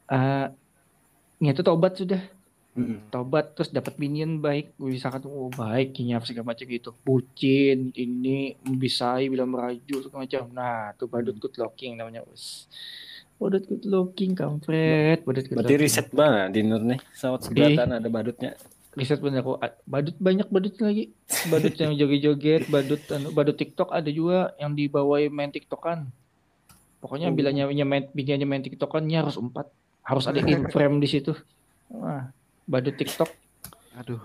eh 0.09 0.45
nya 1.41 1.51
itu 1.53 1.63
tobat 1.63 1.97
sudah 1.97 2.21
Mm-mm. 2.71 3.11
tobat 3.11 3.51
terus 3.51 3.67
dapat 3.67 3.99
minion 3.99 4.39
baik 4.39 4.79
misalkan 4.79 5.27
oh 5.27 5.51
baik 5.51 5.91
kinyap 5.91 6.23
segala 6.23 6.55
macam 6.55 6.63
gitu 6.63 6.95
bucin 7.03 7.91
ini 7.91 8.55
membisai 8.63 9.27
bila 9.27 9.43
meraju 9.43 9.95
segala 9.99 10.23
macam 10.23 10.43
nah 10.55 10.95
tuh 10.95 11.11
badut 11.11 11.35
good 11.35 11.51
looking 11.59 11.99
namanya 11.99 12.23
us 12.31 12.71
badut 13.35 13.67
good 13.67 13.83
looking 13.83 14.31
kampret 14.31 15.19
badut 15.27 15.51
good 15.51 15.59
Berarti 15.59 15.73
looking. 15.75 15.83
riset 15.83 16.07
banget 16.15 16.47
di 16.55 16.61
Nur 16.63 16.79
nih. 16.79 16.99
Sawat 17.11 17.43
sebelatan 17.43 17.91
ada 17.91 18.07
badutnya. 18.07 18.55
Riset 18.91 19.23
bener 19.23 19.39
kok 19.39 19.57
badut 19.87 20.15
banyak 20.19 20.47
badut 20.51 20.75
lagi 20.79 21.15
badut 21.47 21.75
yang 21.79 21.95
joget-joget 21.95 22.67
badut 22.67 22.99
anu, 23.07 23.31
badut 23.31 23.55
TikTok 23.55 23.89
ada 23.89 24.09
juga 24.11 24.51
yang 24.59 24.75
dibawain 24.75 25.31
main 25.31 25.47
TikTokan 25.47 26.11
pokoknya 26.99 27.31
Oh. 27.31 27.35
bila 27.35 27.49
nyawanya 27.49 27.85
main 27.87 28.03
bilanya 28.11 28.43
main 28.43 28.59
TikTokannya 28.59 29.17
harus 29.23 29.39
empat 29.39 29.71
harus 30.03 30.25
ada 30.27 30.43
in 30.43 30.67
frame 30.73 30.99
di 30.99 31.07
situ 31.07 31.31
wah 31.89 32.27
badut 32.67 32.95
TikTok 32.95 33.31
Aduh. 33.91 34.19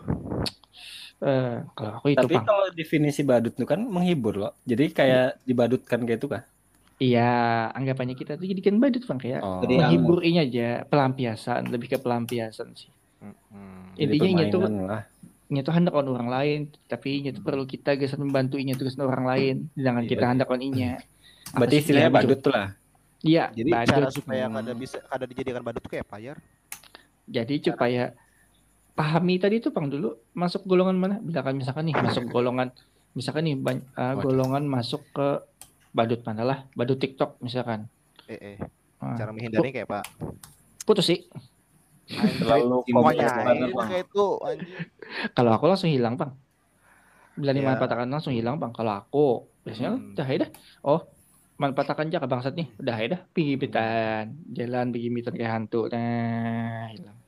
eh 1.19 1.65
kalau 1.73 1.93
aku 1.97 2.07
itu 2.13 2.21
Tapi 2.21 2.35
pang 2.37 2.45
kalau 2.45 2.67
definisi 2.71 3.25
badut 3.25 3.51
itu 3.51 3.65
kan 3.65 3.81
menghibur 3.83 4.37
loh. 4.37 4.53
Jadi 4.63 4.93
kayak 4.93 5.43
dibadutkan 5.43 6.05
kayak 6.05 6.21
itu 6.21 6.29
kah? 6.29 6.43
Iya, 6.97 7.29
anggapannya 7.73 8.15
kita 8.15 8.37
tuh 8.37 8.47
jadikan 8.47 8.77
badut 8.79 9.03
bang 9.03 9.19
kayak 9.19 9.41
Oh. 9.43 9.59
Menghibur 9.65 10.21
ini 10.23 10.39
aja 10.39 10.85
pelampiasan, 10.87 11.69
lebih 11.69 11.89
ke 11.93 11.99
pelampiasan 11.99 12.77
sih. 12.77 12.93
Jadi 13.97 14.13
Intinya 14.13 14.29
ini 14.39 14.53
tuh 14.53 14.61
lah. 14.63 15.03
ini 15.47 15.59
tuh 15.61 15.73
hendak 15.73 15.93
on 15.93 16.07
orang 16.07 16.29
lain, 16.29 16.59
tapi 16.85 17.21
ini 17.21 17.31
tuh 17.31 17.41
perlu 17.41 17.65
kita 17.65 17.95
guys 17.95 18.13
membantu 18.15 18.57
ini 18.57 18.75
tugas 18.75 18.95
orang 18.97 19.25
lain, 19.25 19.55
sedangkan 19.73 20.05
Iya, 20.05 20.11
kita 20.11 20.25
hendak 20.27 20.49
on 20.49 20.61
inya. 20.61 21.01
Berarti 21.57 21.77
istilahnya 21.79 22.11
badut 22.11 22.41
tuh 22.41 22.53
lah. 22.53 22.75
Iya, 23.21 23.49
Jadi 23.51 23.71
badut. 23.71 23.91
cara 23.91 24.09
supaya 24.11 24.45
Hmm. 24.45 24.55
kada 24.55 24.73
bisa 24.73 24.99
kada 25.01 25.25
dijadikan 25.25 25.63
badut 25.63 25.81
tuh 25.81 25.91
kayak 25.91 26.05
apa 26.05 26.17
ya? 26.21 26.35
Jadi 27.27 27.55
supaya 27.63 28.13
pahami 28.93 29.37
tadi 29.37 29.59
tuh 29.59 29.71
pang 29.71 29.87
dulu 29.87 30.15
masuk 30.33 30.63
golongan 30.63 30.95
mana? 30.95 31.17
Bila 31.19 31.41
kan 31.41 31.55
misalkan 31.55 31.87
nih 31.87 31.97
masuk 31.97 32.29
golongan, 32.35 32.69
misalkan 33.13 33.45
nih 33.45 33.57
ban- 33.57 33.87
uh, 33.93 34.13
Waduh. 34.13 34.23
golongan 34.23 34.65
masuk 34.65 35.03
ke 35.11 35.41
badut 35.91 36.21
mana 36.23 36.43
lah, 36.43 36.59
badut 36.73 36.97
TikTok 36.97 37.41
misalkan. 37.41 37.89
Eh, 38.27 38.37
eh. 38.37 38.57
Ah, 38.97 39.15
Cara 39.15 39.31
menghindarinya 39.31 39.73
kayak 39.75 39.89
apa? 39.89 40.01
putus 40.83 41.07
sih. 41.07 41.25
Terlalu 42.07 42.87
Pokoknya 42.87 43.99
itu. 43.99 44.27
Kalau 45.35 45.51
aku 45.53 45.65
langsung 45.67 45.91
hilang, 45.91 46.15
Bang. 46.15 46.39
Bila 47.35 47.51
Ya. 47.51 47.59
dimanfaatkan 47.59 48.07
langsung 48.07 48.33
hilang, 48.33 48.57
Bang. 48.57 48.71
Kalau 48.71 48.95
aku 48.97 49.27
biasanya 49.63 49.99
Hmm. 49.99 50.15
udah 50.15 50.27
ya 50.27 50.37
dah. 50.47 50.51
Oh, 50.81 51.01
manfaatkan 51.57 52.07
aja 52.07 52.23
ke 52.23 52.29
bangsat 52.31 52.55
nih. 52.55 52.69
Udah 52.79 52.97
ya 52.97 53.07
dah. 53.13 53.21
Pergi 53.29 53.55
pitan. 53.59 54.25
Jalan 54.55 54.95
pergi 54.95 55.09
mitan 55.11 55.35
kayak 55.35 55.53
hantu. 55.53 55.91
Nah, 55.91 56.89
hilang. 56.95 57.19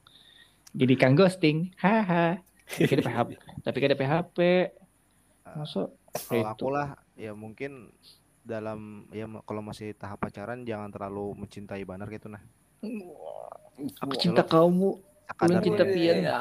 Jadi 0.73 0.95
kan 0.95 1.13
ghosting. 1.13 1.75
Haha. 1.77 2.39
Tapi 2.69 2.93
ada 2.95 3.05
PHP. 3.05 3.31
Tapi 3.65 3.77
ada 3.83 3.97
PHP. 3.97 4.39
Masuk. 5.57 5.89
Kalau 6.13 6.45
Itu. 6.45 6.49
aku 6.49 6.67
lah 6.71 6.89
ya 7.17 7.33
mungkin 7.33 7.91
dalam 8.45 9.05
ya 9.13 9.29
kalau 9.45 9.61
masih 9.61 9.93
tahap 9.93 10.21
pacaran 10.21 10.65
jangan 10.65 10.89
terlalu 10.89 11.37
mencintai 11.37 11.85
banar 11.85 12.09
gitu 12.09 12.29
nah. 12.29 12.41
Aku 14.03 14.15
cinta 14.19 14.43
kamu. 14.43 14.99
Cinta 15.61 15.85
ya, 15.85 15.93
pian. 15.93 16.17
Iya. 16.19 16.35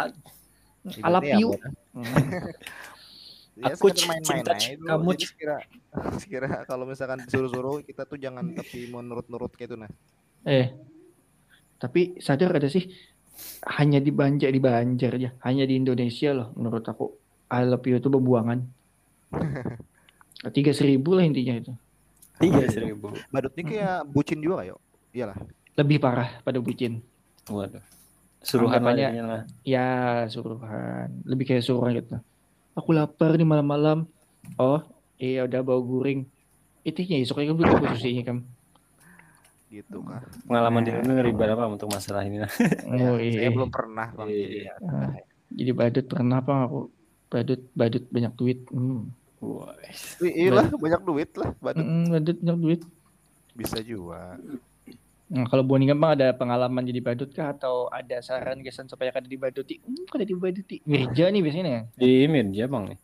I 1.04 1.10
love 1.12 1.26
ibaratnya 1.26 1.38
you. 1.38 1.50
apa, 1.52 1.68
Hmm. 1.98 2.06
ya 3.58 3.74
Aku 3.74 3.90
sekedar 3.90 4.06
main-main 4.06 4.22
cinta 4.22 4.52
aja 4.54 4.70
dulu. 4.78 4.86
kamu, 4.86 5.10
Jadi 5.18 5.26
sekira, 5.26 5.58
sekira 6.22 6.48
kalau 6.70 6.86
misalkan 6.86 7.18
disuruh-suruh 7.26 7.82
kita 7.82 8.06
tuh 8.06 8.22
jangan 8.22 8.54
tapi 8.54 8.86
menurut-nurut 8.86 9.50
kayak 9.58 9.74
itu 9.74 9.78
nah. 9.82 9.90
Eh. 10.46 10.78
Tapi 11.82 12.22
sadar 12.22 12.54
ada 12.54 12.70
sih 12.70 12.86
hanya 13.82 13.98
di 13.98 14.14
Banjar 14.14 14.54
di 14.54 14.62
Banjar 14.62 15.18
aja, 15.18 15.30
hanya 15.42 15.66
di 15.66 15.74
Indonesia 15.74 16.38
loh 16.38 16.54
menurut 16.54 16.86
aku. 16.86 17.18
I 17.50 17.66
love 17.66 17.86
you 17.90 17.98
itu 17.98 18.10
bebuangan. 18.14 18.62
Tiga 20.56 20.70
seribu 20.70 21.18
lah 21.18 21.26
intinya 21.26 21.58
itu. 21.58 21.74
Tiga 22.38 22.70
seribu. 22.70 23.10
Badut 23.34 23.58
ini 23.58 23.74
kayak 23.74 24.06
bucin 24.06 24.38
juga 24.38 24.62
kayak. 24.62 24.78
Iyalah. 25.18 25.38
Lebih 25.78 25.98
parah 26.02 26.42
pada 26.42 26.58
bucin. 26.58 27.00
Waduh. 27.48 27.84
Suruhan 28.42 28.82
lah. 28.82 29.44
Ya 29.62 29.88
suruhan, 30.28 31.10
lebih 31.24 31.46
kayak 31.46 31.64
suruhan 31.64 31.94
gitu. 31.96 32.18
Aku 32.74 32.94
lapar 32.94 33.34
nih 33.34 33.44
malam-malam. 33.44 34.06
Oh, 34.56 34.82
iya 35.18 35.44
udah 35.44 35.62
bau 35.62 35.82
guring. 35.82 36.26
Itunya 36.82 37.20
esoknya 37.20 37.52
kan 37.52 37.58
belum 37.58 37.74
khususnya 37.84 38.24
kan. 38.24 38.38
Gitu 39.68 39.98
kah. 40.00 40.24
Pengalaman 40.48 40.82
di 40.82 40.92
Nur 40.96 41.04
ngeri 41.12 41.32
banget 41.36 41.60
apa 41.60 41.66
untuk 41.68 41.90
masalah 41.92 42.24
ini 42.24 42.40
lah. 42.40 42.52
Oh 42.88 43.20
Saya 43.20 43.44
iya. 43.44 43.50
belum 43.52 43.68
pernah 43.68 44.08
bang. 44.16 44.28
Iya. 44.30 44.40
Jadi 44.40 44.58
ya. 44.64 44.74
Ah, 44.88 45.12
Jadi 45.52 45.72
badut 45.76 46.06
pernah 46.08 46.38
apa 46.40 46.54
aku? 46.64 46.80
Badut 47.28 47.62
badut 47.76 48.04
banyak 48.08 48.34
duit. 48.40 48.60
Hmm. 48.72 49.12
Wah. 49.44 49.76
Wih, 50.18 50.32
iya 50.34 50.50
lah 50.50 50.66
banyak 50.72 51.02
duit 51.04 51.30
lah 51.36 51.52
badut 51.60 51.84
Mm, 51.84 52.04
badut 52.10 52.38
banyak 52.40 52.60
duit. 52.60 52.82
bisa 53.54 53.82
juga. 53.82 54.38
Nah, 55.28 55.44
kalau 55.52 55.64
Boni 55.68 55.84
Gampang 55.84 56.16
ada 56.16 56.32
pengalaman 56.32 56.88
jadi 56.88 57.04
badut 57.04 57.36
kah 57.36 57.52
atau 57.52 57.92
ada 57.92 58.24
saran 58.24 58.64
kesan 58.64 58.88
supaya 58.88 59.12
kada 59.12 59.28
dibaduti? 59.28 59.84
Hmm, 59.84 60.08
kada 60.08 60.24
dibaduti. 60.24 60.80
Mirja 60.88 61.28
nih 61.28 61.42
biasanya 61.44 61.68
ya. 61.68 61.82
Di 62.00 62.12
media 62.32 62.64
bang 62.72 62.96
nih. 62.96 63.00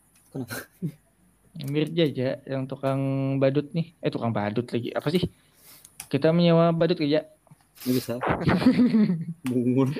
Mirja 1.68 2.04
aja 2.08 2.30
yang 2.48 2.64
tukang 2.64 3.00
badut 3.44 3.76
nih. 3.76 3.92
Eh 4.00 4.08
tukang 4.08 4.32
badut 4.32 4.64
lagi. 4.72 4.96
Apa 4.96 5.12
sih? 5.12 5.28
Kita 6.08 6.32
menyewa 6.32 6.72
badut 6.72 7.04
aja. 7.04 7.28
Ini 7.84 7.92
bisa. 7.92 8.16
Bungun. 9.52 9.92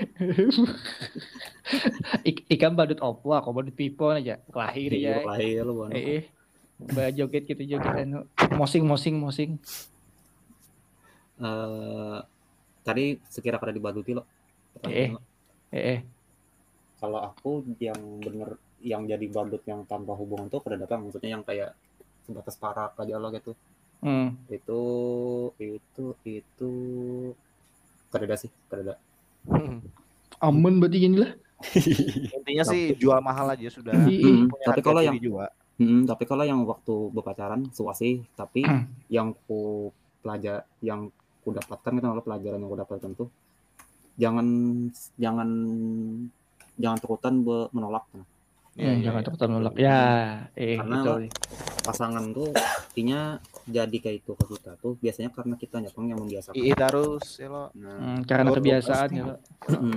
Ik 2.30 2.48
ikan 2.56 2.80
badut 2.80 3.04
opo, 3.04 3.36
aku 3.36 3.52
badut 3.52 3.76
pipon 3.76 4.24
aja. 4.24 4.40
Lahir 4.56 4.96
ya. 4.96 5.20
Iya, 5.20 5.28
lahir 5.28 5.60
lu 5.68 5.76
Bon. 5.76 5.92
Eh, 5.92 6.24
eh. 6.24 6.24
Ba 6.88 7.12
joget 7.12 7.44
kita 7.44 7.68
joget 7.68 7.92
anu. 8.00 8.24
Mosing 8.56 8.88
mosing 8.88 9.20
mosing. 9.20 9.60
Eh, 11.42 12.20
tadi 12.84 13.18
sekira 13.26 13.58
kada 13.58 13.74
dibaduti 13.74 14.12
lo. 14.14 14.24
Eh. 14.86 15.10
Eh, 15.74 15.84
eh. 15.98 16.00
Kalau 17.00 17.20
aku 17.20 17.64
yang 17.82 17.98
bener 18.22 18.56
yang 18.84 19.08
jadi 19.08 19.26
badut 19.32 19.64
yang 19.64 19.88
tanpa 19.88 20.12
hubungan 20.14 20.52
tuh 20.52 20.60
kada 20.60 20.84
datang 20.84 21.08
maksudnya 21.08 21.40
yang 21.40 21.44
kayak 21.44 21.72
sebatas 22.28 22.56
parak 22.60 22.96
aja 23.00 23.16
lo 23.18 23.32
gitu. 23.32 23.56
Hmm. 24.04 24.36
Itu 24.52 24.82
itu 25.58 26.06
itu 26.28 26.72
kada 28.12 28.28
ada 28.28 28.36
sih, 28.38 28.52
kada 28.68 28.82
ada. 28.84 28.96
Aman 30.44 30.78
berarti 30.84 30.98
gini 31.00 31.18
lah. 31.24 31.32
Intinya 32.38 32.64
sih 32.68 32.92
jual 33.00 33.24
mahal 33.24 33.56
aja 33.56 33.72
sudah. 33.72 33.96
Ih, 34.12 34.20
Mm, 34.20 34.52
tapi 34.68 34.84
kalau 34.84 35.00
yang 35.00 35.16
juga 35.18 35.48
Mm, 35.74 36.06
tapi 36.06 36.30
kalau 36.30 36.46
yang 36.46 36.62
waktu 36.70 37.10
berpacaran 37.10 37.66
suasi, 37.74 38.22
tapi 38.38 38.62
Hmm. 38.62 38.86
yang 39.10 39.34
ku 39.50 39.90
pelajar 40.22 40.70
yang 40.86 41.10
ku 41.44 41.52
dapatkan 41.52 41.92
itu 41.94 42.06
adalah 42.06 42.24
pelajaran 42.24 42.58
yang 42.58 42.70
ku 42.70 42.78
dapatkan 42.78 43.12
tuh 43.14 43.28
jangan 44.16 44.48
jangan 45.16 45.50
jangan 46.76 46.98
takutan 46.98 47.34
menolak. 47.70 48.06
Ya, 48.74 48.90
jangan 49.00 49.22
takut 49.22 49.38
menolak. 49.46 49.74
Ya, 49.76 50.02
eh 50.56 50.82
Karena 50.82 50.98
betul. 51.00 51.22
pasangan 51.84 52.26
tuh 52.32 52.50
intinya 52.90 53.38
jadi 53.64 53.94
kayak 53.94 54.18
itu 54.20 54.34
ke 54.34 54.46
kita 54.50 54.74
tuh 54.78 54.98
biasanya 54.98 55.30
karena 55.30 55.54
kita 55.54 55.78
nyapang 55.78 56.06
yang 56.08 56.18
membiasakan. 56.18 56.58
Ii 56.58 56.74
terus 56.74 57.38
ya 57.38 57.48
lo 57.48 57.70
Nah, 57.76 57.94
Hmm, 57.94 58.20
karena 58.24 58.50
kebiasaan 58.50 59.08
pasti. 59.08 59.20
ya 59.20 59.24
lo. 59.24 59.36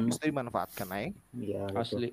mesti 0.03 0.25
dimanfaatkan 0.27 0.87
aing. 0.91 1.13
iya 1.35 1.65
gitu. 1.67 1.81
asli. 1.97 2.09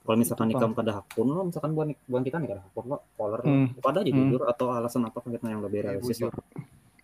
Kalau 0.00 0.16
misalkan 0.18 0.46
nikah 0.48 0.66
kada 0.72 0.92
hakun 0.96 1.26
lo, 1.28 1.42
misalkan 1.46 1.70
buat 1.70 1.88
buat 2.04 2.22
kita 2.24 2.36
nikah 2.38 2.58
hakun 2.58 2.84
lo, 2.88 2.98
color 3.14 3.40
Hmm. 3.40 3.66
pada 3.78 4.02
aja 4.02 4.10
Hmm. 4.10 4.18
jujur 4.26 4.42
atau 4.44 4.66
alasan 4.72 5.06
apa 5.06 5.18
kita 5.20 5.46
yang 5.46 5.62
lebih 5.62 5.78
Eh, 5.78 5.84
realistis 5.94 6.18
lo. 6.20 6.34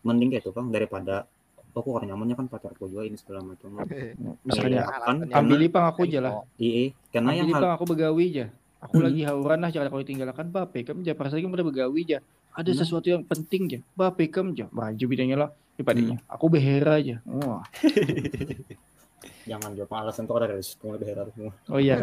Mending 0.02 0.28
kayak 0.32 0.42
itu 0.42 0.50
bang 0.50 0.66
daripada 0.68 1.30
oh 1.76 1.82
kok 1.82 1.92
orang 1.92 2.08
nyamannya 2.08 2.34
kan 2.34 2.46
pacarku 2.48 2.88
juga 2.88 3.04
ini 3.04 3.14
segala 3.14 3.44
macam 3.44 3.68
lo. 3.70 3.84
Misalnya 4.42 4.82
Iya, 4.82 4.96
kan 4.98 5.16
ambil 5.30 5.60
ipang 5.60 5.84
aku 5.84 6.00
aja 6.02 6.18
lah. 6.18 6.32
iya 6.56 6.96
karena 7.12 7.30
yang 7.34 7.46
ipang 7.46 7.68
aku 7.70 7.84
begawi 7.84 8.24
aja. 8.32 8.46
Aku 8.78 8.96
Hmm. 8.96 9.04
lagi 9.04 9.20
hauran 9.22 9.58
lah 9.58 9.68
jangan 9.68 9.88
kau 9.88 10.00
tinggalkan 10.00 10.46
bape 10.48 10.80
kamu 10.82 11.00
jangan 11.02 11.18
pas 11.18 11.30
lagi 11.30 11.44
pada 11.46 11.64
begawi 11.64 12.00
aja. 12.02 12.18
Ada 12.50 12.70
Nah. 12.70 12.78
sesuatu 12.80 13.06
yang 13.06 13.22
penting 13.22 13.62
aja. 13.68 13.78
Bape 13.92 14.24
kamu 14.26 14.48
aja. 14.52 14.66
Baju 14.68 15.04
bidangnya 15.04 15.36
lah. 15.38 15.50
Hmm. 15.52 15.76
Daripadanya. 15.76 16.16
Aku 16.26 16.48
behera 16.48 16.96
aja. 16.96 17.20
Wah. 17.22 17.60
jangan 19.46 19.70
jawab 19.72 19.94
alasan 19.96 20.26
tuh 20.26 20.34
ada 20.36 20.46
realistis 20.48 20.74
semua 20.74 20.94
lebih 20.94 21.06
heran 21.06 21.26
semua. 21.30 21.52
Oh 21.66 21.78
iya. 21.78 21.96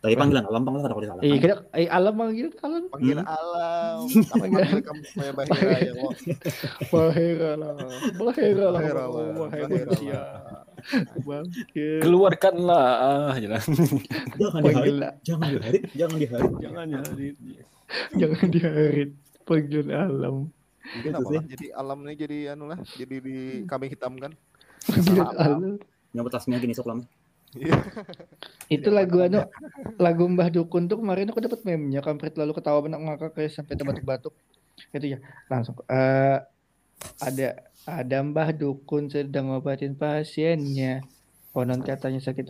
Tapi 0.00 0.14
panggilan 0.14 0.44
alam 0.44 0.60
bang 0.60 0.74
lah 0.74 0.82
ada 0.82 0.88
kalau 0.88 1.02
salah. 1.04 1.22
Eh, 1.22 1.36
kita 1.36 1.54
eh 1.72 1.86
alam 1.86 2.14
manggil 2.14 2.48
alam. 2.58 2.82
Panggil 2.88 3.16
Hmm. 3.16 3.28
alam. 3.28 3.98
Apa 4.08 4.34
panggil 4.42 4.80
kamu 4.80 5.02
supaya 5.04 5.30
bahira 5.32 5.76
ya 5.78 5.92
lo. 5.98 6.08
Bahera 6.88 7.50
lah. 7.54 7.72
Bahera 8.16 8.66
lah. 8.66 8.80
Bahera 8.80 9.84
lah. 9.84 10.24
Keluarkanlah 11.74 12.86
ah, 12.98 13.34
jangan 13.36 13.60
Jangan 14.36 14.60
di 14.60 14.66
hari, 14.66 14.74
Panggil 14.74 14.96
lah. 14.96 15.12
jangan 15.22 15.46
di 15.46 15.56
hari, 15.58 15.78
jangan 15.92 16.16
di 16.16 16.26
hari. 16.26 16.48
jangan 16.56 16.86
ya. 16.86 17.64
Jangan 18.16 18.46
diharit. 18.50 19.10
Panggil 19.42 19.86
alam. 19.88 20.36
Gitu 20.86 21.10
Kenapa? 21.10 21.42
Jadi 21.44 21.66
alam 21.72 21.98
ini 22.02 22.14
jadi 22.14 22.38
anu 22.54 22.64
lah, 22.66 22.78
jadi 22.94 23.16
di 23.18 23.36
kambing 23.66 23.90
hitam 23.90 24.14
kan. 24.16 24.32
Panggil 24.86 25.18
Alam. 25.18 25.62
Nyambut 26.16 26.32
tasnya 26.32 26.56
gini 26.56 26.72
sok 26.72 26.88
lama. 26.88 27.04
Itu 28.72 28.88
lagu 28.88 29.20
anu 29.20 29.44
lagu 30.00 30.24
Mbah 30.24 30.48
Dukun 30.48 30.88
tuh 30.88 31.00
kemarin 31.00 31.28
aku 31.28 31.44
dapat 31.44 31.60
meme-nya 31.68 32.00
kampret 32.00 32.32
lalu 32.40 32.56
ketawa 32.56 32.80
benak 32.80 33.00
ngakak 33.04 33.36
kayak 33.36 33.52
sampai 33.52 33.76
terbatuk-batuk. 33.76 34.32
Itu 34.96 35.06
ya. 35.16 35.18
Langsung 35.52 35.76
eh 35.92 36.40
ada 37.20 37.48
ada 37.84 38.16
Mbah 38.24 38.56
Dukun 38.56 39.12
sedang 39.12 39.52
ngobatin 39.52 39.92
pasiennya. 39.92 41.04
Konon 41.52 41.80
katanya 41.84 42.20
sakit 42.20 42.44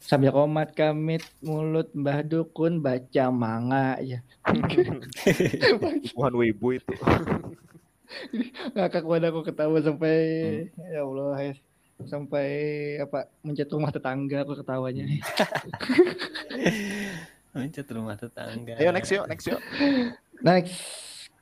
sambil 0.00 0.32
komat 0.32 0.72
kamit 0.74 1.22
mulut 1.44 1.92
Mbah 1.94 2.24
Dukun 2.26 2.82
baca 2.82 3.24
manga 3.30 4.00
ya. 4.00 4.24
Tuhan 6.10 6.34
wibu 6.34 6.74
itu. 6.74 6.94
Ngakak 8.74 9.06
pada 9.06 9.30
aku 9.30 9.46
ketawa 9.46 9.78
sampai 9.78 10.16
ya 10.90 11.06
Allah 11.06 11.52
ya. 11.52 11.54
Sampai 12.06 12.48
apa 13.02 13.28
mencetuk 13.42 13.76
rumah 13.76 13.92
tetangga 13.92 14.46
aku 14.46 14.56
ketawanya. 14.60 15.04
Mencet 17.50 17.88
rumah 17.90 18.14
tetangga. 18.14 18.78
Ayo 18.78 18.94
next 18.94 19.10
yuk, 19.10 19.26
next 19.26 19.46
yuk. 19.50 19.60
Next 20.40 20.78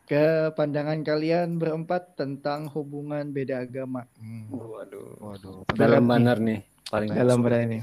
ke 0.09 0.49
pandangan 0.57 1.05
kalian 1.05 1.61
berempat 1.61 2.17
tentang 2.17 2.73
hubungan 2.73 3.29
beda 3.29 3.61
agama. 3.69 4.09
Waduh. 4.49 5.21
Waduh. 5.21 5.69
Dalam 5.77 6.09
nih. 6.09 6.11
benar 6.17 6.37
nih 6.41 6.61
paling 6.89 7.11
Dalam 7.13 7.39
berani. 7.45 7.79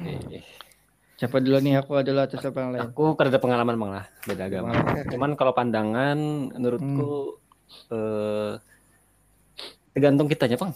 Eh, 0.00 0.44
Siapa 1.16 1.40
dulu 1.40 1.56
nih 1.64 1.80
aku 1.80 1.96
adalah 1.96 2.28
atas 2.28 2.44
apa 2.44 2.60
yang 2.60 2.70
lain? 2.76 2.92
Aku 2.92 3.16
ada 3.16 3.40
pengalaman 3.40 3.76
bang 3.80 3.92
lah 4.00 4.06
beda 4.28 4.42
agama. 4.52 4.72
Cuman 5.08 5.32
kalau 5.32 5.52
pandangan 5.56 6.16
menurutku 6.52 7.40
eh 7.88 8.52
tergantung 9.96 10.28
kitanya 10.28 10.60
bang. 10.60 10.72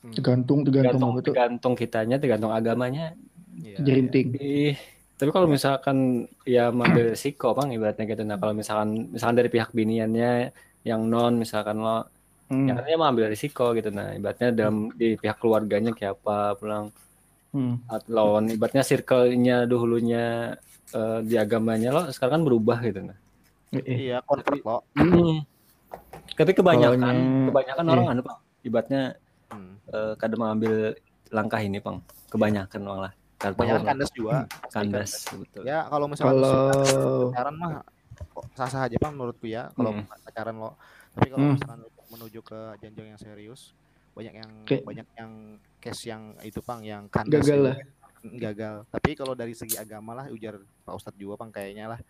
Tergantung 0.00 0.62
tergantung 0.62 0.94
Tergantung, 0.94 1.10
apa 1.10 1.18
tuh? 1.18 1.26
tergantung 1.28 1.74
kitanya, 1.74 2.16
tergantung 2.16 2.50
agamanya. 2.50 3.12
Iya. 3.54 3.76
Jerinting. 3.78 4.26
Ih, 4.34 4.78
tapi 5.12 5.28
kalau 5.28 5.46
misalkan 5.46 5.96
ya 6.44 6.70
mengambil 6.70 7.12
resiko 7.12 7.50
bang 7.50 7.72
ibaratnya 7.72 8.04
gitu. 8.04 8.22
Nah 8.22 8.36
kalau 8.36 8.52
misalkan 8.52 8.88
misalkan 9.08 9.36
dari 9.36 9.48
pihak 9.48 9.70
biniannya 9.70 10.54
yang 10.82 11.02
non 11.04 11.34
misalkan 11.36 11.78
lo 11.78 12.06
Hmm. 12.46 12.64
ya 12.64 12.72
kan 12.72 12.82
dia 12.82 12.96
mau 12.96 13.04
ambil 13.04 13.28
risiko 13.28 13.76
gitu 13.76 13.90
nah 13.90 14.08
ibaratnya 14.10 14.48
dalam 14.50 14.88
di 14.90 15.14
pihak 15.14 15.36
keluarganya 15.36 15.92
kayak 15.92 16.16
apa 16.16 16.56
pulang 16.56 16.88
Hmm. 17.48 17.76
atau 17.84 18.40
ibaratnya 18.40 18.80
circle-nya 18.80 19.64
dahulunya 19.64 20.56
eh, 20.88 21.18
di 21.20 21.36
agamanya 21.36 21.88
lo 21.90 22.08
sekarang 22.08 22.40
kan 22.40 22.44
berubah 22.44 22.80
gitu 22.80 23.04
nah 23.04 23.18
Eh, 23.74 24.08
Iya, 24.08 24.24
convert 24.24 24.64
lo. 24.64 24.80
tapi 26.38 26.52
kebanyakan 26.52 26.96
Kalaunya- 26.96 27.46
kebanyakan 27.48 27.84
iya. 27.84 27.92
orang 27.92 28.06
anu 28.08 28.20
bang 28.22 28.38
ibaratnya 28.62 29.02
Hmm. 29.88 29.94
eh, 29.94 30.14
kadang 30.16 30.40
mengambil 30.40 30.74
langkah 31.28 31.58
ini 31.58 31.78
bang 31.78 31.98
kebanyakan 32.28 32.80
orang 32.84 33.02
lah 33.08 33.14
Karena 33.34 33.54
Banyak 33.54 33.74
tahu 33.76 33.86
kandas 33.86 34.10
juga. 34.10 34.32
kandas 34.74 35.12
betul 35.30 35.62
Ya, 35.62 35.86
kalau 35.86 36.06
misalnya 36.06 36.32
Kalau 36.34 37.30
pacaran 37.30 37.54
mah 37.54 37.72
kok 38.18 38.44
sah-sah 38.52 38.82
aja 38.84 38.96
Bang 38.98 39.14
menurutku 39.14 39.46
ya 39.46 39.70
kalau 39.72 39.94
Hmm. 39.94 40.04
pacaran 40.20 40.54
lo. 40.54 40.70
Tapi 41.14 41.26
kalau 41.28 41.40
Hmm. 41.40 41.54
misalkan 41.54 41.80
menuju 42.08 42.40
ke 42.42 42.58
jenjang 42.78 43.08
yang 43.08 43.20
serius, 43.20 43.70
banyak 44.12 44.34
yang 44.34 44.50
Kayak- 44.64 44.84
banyak 44.84 45.06
yang 45.14 45.30
case 45.78 46.02
yang 46.04 46.22
itu 46.40 46.58
Bang 46.60 46.82
yang 46.82 47.06
kandas 47.06 47.40
Gagal 47.40 47.60
lah. 47.62 47.76
Mm, 48.18 48.34
Gagal. 48.36 48.76
Tapi 48.88 49.10
kalau 49.14 49.32
dari 49.32 49.54
segi 49.54 49.76
agama 49.76 50.10
lah 50.12 50.26
ujar 50.28 50.58
Pak 50.82 50.92
Ustadz 50.92 51.14
juga 51.16 51.38
Bang 51.38 51.48
kayaknya 51.48 51.94
lah. 51.94 52.00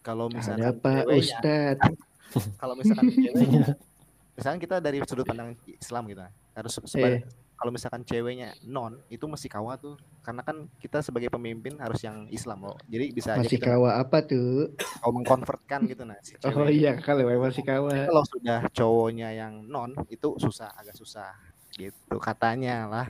Kalau 0.00 0.26
ada 0.26 0.34
misalkan 0.34 0.80
Pak 0.80 1.04
ceweknya, 1.04 1.20
Ustad. 1.20 1.76
kalau 2.56 2.74
misalkan 2.74 3.04
ceweknya, 3.10 3.64
misalkan 4.36 4.58
kita 4.58 4.76
dari 4.78 5.04
sudut 5.04 5.24
pandang 5.24 5.52
Islam 5.68 6.08
gitu, 6.08 6.24
harus 6.54 6.78
seba- 6.84 7.10
Eh. 7.10 7.22
kalau 7.54 7.70
misalkan 7.70 8.02
ceweknya 8.02 8.50
non 8.64 8.98
itu 9.08 9.24
mesti 9.24 9.46
kawa 9.46 9.74
tuh 9.74 9.94
karena 10.20 10.42
kan 10.42 10.66
kita 10.76 11.00
sebagai 11.00 11.28
pemimpin 11.28 11.78
harus 11.78 11.98
yang 12.00 12.26
Islam 12.28 12.62
loh 12.62 12.78
jadi 12.84 13.10
bisa 13.10 13.34
aja 13.34 13.42
Masih 13.42 13.56
kita 13.56 13.72
kawa 13.72 13.90
apa 13.96 14.22
tuh? 14.22 14.74
mau 15.00 15.12
mengkonvertkan 15.12 15.86
gitu 15.86 16.02
nah 16.02 16.18
si 16.18 16.34
Oh 16.40 16.66
iya 16.66 16.94
kalau 16.96 17.22
masih 17.36 17.62
kawa. 17.62 18.06
kalau 18.06 18.22
sudah 18.24 18.58
cowoknya 18.70 19.28
yang 19.32 19.64
non 19.64 19.94
itu 20.08 20.34
susah 20.36 20.70
agak 20.72 20.94
susah 20.94 21.30
gitu 21.72 22.16
katanya 22.18 22.86
lah 22.86 23.06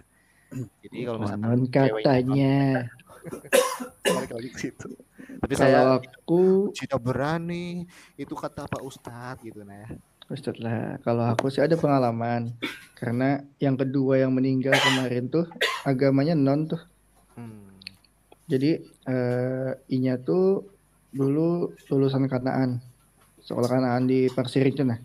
jadi 0.80 0.99
kalau 1.05 1.18
misalkan 1.20 1.66
katanya. 1.66 2.84
non, 2.84 2.92
balik 4.14 4.30
lagi 4.30 4.49
ke 4.51 4.59
situ 4.61 4.88
tapi 5.34 5.55
Kalau 5.55 5.64
saya 5.64 5.80
aku 5.97 6.42
tidak 6.72 7.01
berani 7.01 7.88
itu 8.14 8.32
kata 8.32 8.64
Pak 8.64 8.82
Ustadz 8.82 9.40
gitu 9.40 9.64
nah 9.64 9.76
ya 9.78 9.88
Ustadz 10.33 10.61
lah. 10.64 10.97
Kalau 11.05 11.29
aku 11.29 11.53
sih 11.53 11.61
ada 11.61 11.77
pengalaman. 11.77 12.57
Karena 12.97 13.43
yang 13.61 13.77
kedua 13.77 14.25
yang 14.25 14.33
meninggal 14.33 14.72
kemarin 14.72 15.29
tuh 15.29 15.45
agamanya 15.85 16.33
non 16.33 16.64
tuh. 16.64 16.81
hmm. 17.37 17.68
Jadi 18.49 18.81
eh, 18.87 19.70
Inya 19.93 20.16
tuh 20.16 20.64
dulu 21.12 21.77
lulusan 21.93 22.25
Kanaan. 22.25 22.81
Sekolah 23.45 23.68
Kanaan 23.68 24.09
di 24.09 24.33
Parsir 24.33 24.64
itu 24.64 24.81
nah. 24.81 24.97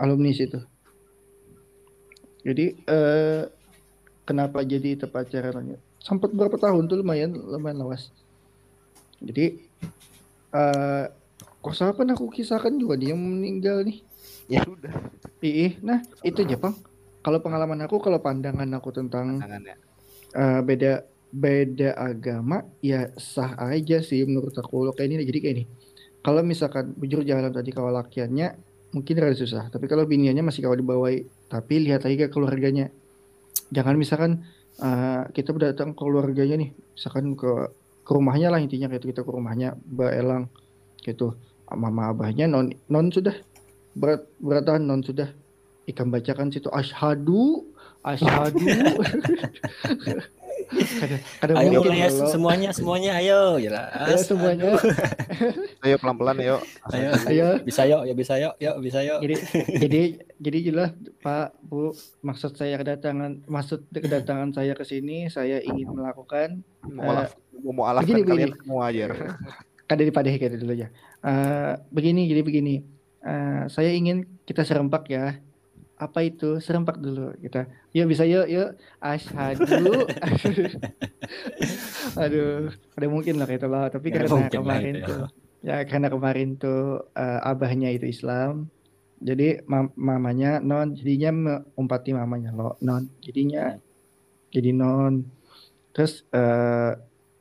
Alumni 0.00 0.32
situ. 0.32 0.60
Jadi 2.46 2.78
eh 2.86 3.42
kenapa 4.22 4.62
jadi 4.62 4.94
itu 4.94 5.10
pacaran? 5.10 5.76
Sempat 5.98 6.30
berapa 6.30 6.54
tahun 6.54 6.86
tuh 6.86 7.02
lumayan 7.02 7.34
lumayan 7.34 7.82
lawas. 7.82 8.14
Jadi 9.18 9.60
eh 10.54 11.04
kok 11.66 11.74
kan 11.74 12.08
aku 12.14 12.30
kisahkan 12.30 12.78
juga 12.78 12.94
dia 12.94 13.18
meninggal 13.18 13.82
nih. 13.82 14.05
Ya. 14.46 14.62
Sudah. 14.64 14.94
Ih, 15.42 15.78
nah 15.82 16.02
itu 16.26 16.42
aja 16.42 16.56
Bang. 16.58 16.74
Kalau 17.22 17.38
pengalaman 17.42 17.78
aku, 17.86 17.98
kalau 17.98 18.18
pandangan 18.22 18.66
aku 18.78 18.90
tentang 18.94 19.42
tangannya 19.42 19.74
eh, 20.34 20.60
beda 20.62 21.06
beda 21.36 21.98
agama 21.98 22.62
ya 22.80 23.10
sah 23.18 23.58
aja 23.58 24.02
sih 24.02 24.22
menurut 24.26 24.54
aku. 24.58 24.90
Kayak 24.94 25.08
ini 25.10 25.24
jadi 25.26 25.38
kayak 25.42 25.54
ini. 25.58 25.64
Kalau 26.22 26.42
misalkan 26.42 26.94
bujur 26.98 27.22
jalan 27.22 27.50
tadi 27.54 27.70
kalau 27.70 27.94
lakiannya 27.94 28.58
mungkin 28.94 29.14
rada 29.18 29.36
susah. 29.38 29.70
Tapi 29.70 29.86
kalau 29.86 30.06
biniannya 30.06 30.42
masih 30.42 30.66
kalau 30.66 30.78
dibawai 30.78 31.22
tapi 31.50 31.74
lihat 31.86 32.06
lagi 32.06 32.16
ke 32.18 32.26
keluarganya. 32.30 32.90
Jangan 33.70 33.94
misalkan 33.98 34.46
eh, 34.82 35.22
kita 35.34 35.54
datang 35.58 35.94
ke 35.94 36.02
keluarganya 36.02 36.56
nih. 36.58 36.70
Misalkan 36.94 37.34
ke 37.34 37.50
ke 38.06 38.10
rumahnya 38.14 38.54
lah 38.54 38.62
intinya 38.62 38.86
kayak 38.86 39.02
itu, 39.02 39.10
kita 39.10 39.26
ke 39.26 39.30
rumahnya 39.34 39.74
Mbak 39.74 40.12
Elang 40.14 40.44
gitu. 41.02 41.34
Mama 41.66 42.14
abahnya 42.14 42.46
non 42.46 42.70
non 42.86 43.10
sudah 43.10 43.34
berat 43.96 44.28
beratan 44.36 44.84
non 44.84 45.00
sudah. 45.00 45.32
Ikan 45.88 46.12
bacakan 46.12 46.52
situ. 46.52 46.68
Asyhadu 46.68 47.64
asyhadu 48.06 48.62
kadang 50.70 51.20
kadang 51.42 51.56
ayo 51.62 51.78
lah 51.82 51.96
ya 51.96 52.08
semuanya 52.10 52.70
semuanya 52.74 53.10
ayo. 53.18 53.58
Ya, 53.58 53.90
jelas 54.06 54.26
semuanya. 54.26 54.78
ayo 55.86 55.94
pelan-pelan 55.98 56.38
yuk 56.42 56.60
ayo. 56.94 57.10
Ayo. 57.26 57.48
Bisa 57.62 57.82
yuk 57.86 58.02
ya 58.06 58.14
bisa 58.14 58.34
yuk 58.38 58.54
yuk 58.58 58.76
bisa 58.82 58.98
yuk. 59.02 59.18
Jadi 59.22 59.34
jadi 59.82 60.00
jadi 60.42 60.58
jelas 60.70 60.90
Pak 61.22 61.58
Bu 61.66 61.94
maksud 62.22 62.54
saya 62.54 62.78
kedatangan 62.78 63.46
maksud 63.46 63.86
kedatangan 63.90 64.54
saya 64.54 64.74
ke 64.74 64.86
sini 64.86 65.30
saya 65.30 65.62
ingin 65.62 65.90
melakukan 65.90 66.62
mau 66.86 67.10
alaf 67.10 67.34
mau 67.62 67.88
begini, 68.02 68.22
kalian 68.22 68.50
begini. 68.54 68.62
semua 68.62 68.82
aja. 68.90 69.04
Kan 69.86 69.96
daripada 70.02 70.26
kayak 70.30 70.58
dulu 70.58 70.74
ya. 70.74 70.88
Eh, 71.22 71.72
begini 71.90 72.26
jadi 72.26 72.42
begini. 72.42 72.95
Eh, 73.26 73.62
saya 73.66 73.90
ingin 73.90 74.22
kita 74.46 74.62
serempak 74.62 75.10
ya. 75.10 75.42
Apa 75.96 76.22
itu? 76.22 76.60
Serempak 76.60 77.00
dulu 77.00 77.32
kita. 77.40 77.66
Yuk 77.96 78.06
bisa 78.12 78.22
yuk 78.28 78.46
yuk. 78.46 78.68
Asyhadu. 79.02 80.06
Aduh, 82.22 82.70
ada 82.96 83.06
mungkin 83.08 83.34
lah 83.40 83.48
itu 83.48 83.66
lah. 83.66 83.88
Tapi 83.90 84.06
Nggak 84.12 84.28
karena 84.28 84.46
kemarin 84.52 84.94
itu 84.94 85.00
ya. 85.02 85.08
tuh, 85.08 85.24
ya 85.64 85.76
karena 85.88 86.08
kemarin 86.12 86.48
tuh 86.56 86.80
eh, 87.16 87.40
abahnya 87.42 87.88
itu 87.90 88.06
Islam. 88.06 88.70
Jadi 89.18 89.64
mam- 89.64 89.96
mamanya 89.96 90.60
non, 90.60 90.92
jadinya 90.92 91.30
mengumpati 91.32 92.10
mamanya 92.12 92.52
lo 92.52 92.76
non. 92.84 93.08
Jadinya 93.24 93.74
jadi 94.52 94.70
non. 94.76 95.24
Terus 95.96 96.22
eh, 96.30 96.92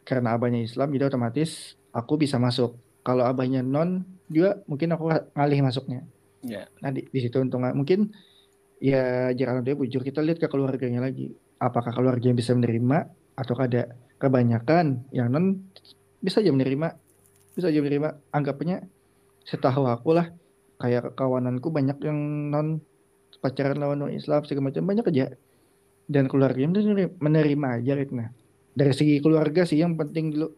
karena 0.07 0.29
abahnya 0.37 0.63
Islam, 0.63 0.89
jadi 0.95 1.11
otomatis 1.11 1.75
aku 1.91 2.15
bisa 2.15 2.39
masuk. 2.39 2.79
Kalau 3.03 3.27
abahnya 3.27 3.61
non, 3.61 4.07
juga 4.29 4.59
mungkin 4.65 4.89
aku 4.93 5.03
ngalih 5.33 5.59
masuknya. 5.61 6.01
Ya. 6.45 6.69
Nah 6.81 6.93
di, 6.93 7.05
di 7.09 7.19
situ 7.21 7.37
untung 7.41 7.65
mungkin 7.73 8.13
ya 8.77 9.33
jangan 9.33 9.65
dia 9.65 9.73
bujur 9.73 10.01
kita 10.05 10.21
lihat 10.21 10.41
ke 10.41 10.47
keluarganya 10.49 11.03
lagi. 11.03 11.33
Apakah 11.57 11.95
keluarganya 11.95 12.35
bisa 12.37 12.53
menerima 12.53 13.09
atau 13.35 13.55
ada 13.57 13.95
kebanyakan 14.19 15.07
yang 15.11 15.31
non 15.31 15.65
bisa 16.21 16.41
aja 16.41 16.51
menerima, 16.51 16.93
bisa 17.57 17.69
aja 17.69 17.79
menerima. 17.81 18.09
Anggapnya 18.33 18.85
setahu 19.45 19.85
aku 19.85 20.17
lah 20.17 20.33
kayak 20.81 21.15
kawananku 21.15 21.71
banyak 21.71 21.97
yang 22.03 22.17
non 22.51 22.81
pacaran 23.39 23.77
lawan 23.77 24.01
non 24.01 24.11
Islam 24.11 24.41
segala 24.43 24.73
macam 24.73 24.83
banyak 24.89 25.05
aja 25.05 25.25
dan 26.09 26.25
keluarganya 26.25 26.81
menerima, 26.81 27.13
menerima 27.21 27.67
aja 27.77 27.93
gitu 28.01 28.13
nah 28.17 28.29
dari 28.73 28.93
segi 28.93 29.21
keluarga 29.21 29.63
sih 29.63 29.79
yang 29.79 29.93
penting 29.95 30.33
dulu 30.33 30.49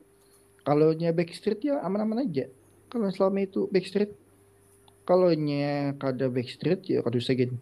kalau 0.63 0.91
nya 0.95 1.11
backstreet 1.11 1.63
ya 1.63 1.84
aman-aman 1.84 2.28
aja 2.28 2.47
kalau 2.88 3.07
selama 3.11 3.39
itu 3.43 3.67
backstreet 3.69 4.11
kalau 5.07 5.31
nya 5.31 5.95
kada 5.95 6.27
backstreet 6.27 6.83
ya 6.88 6.99
kada 7.03 7.17
usah 7.19 7.35
gini 7.35 7.55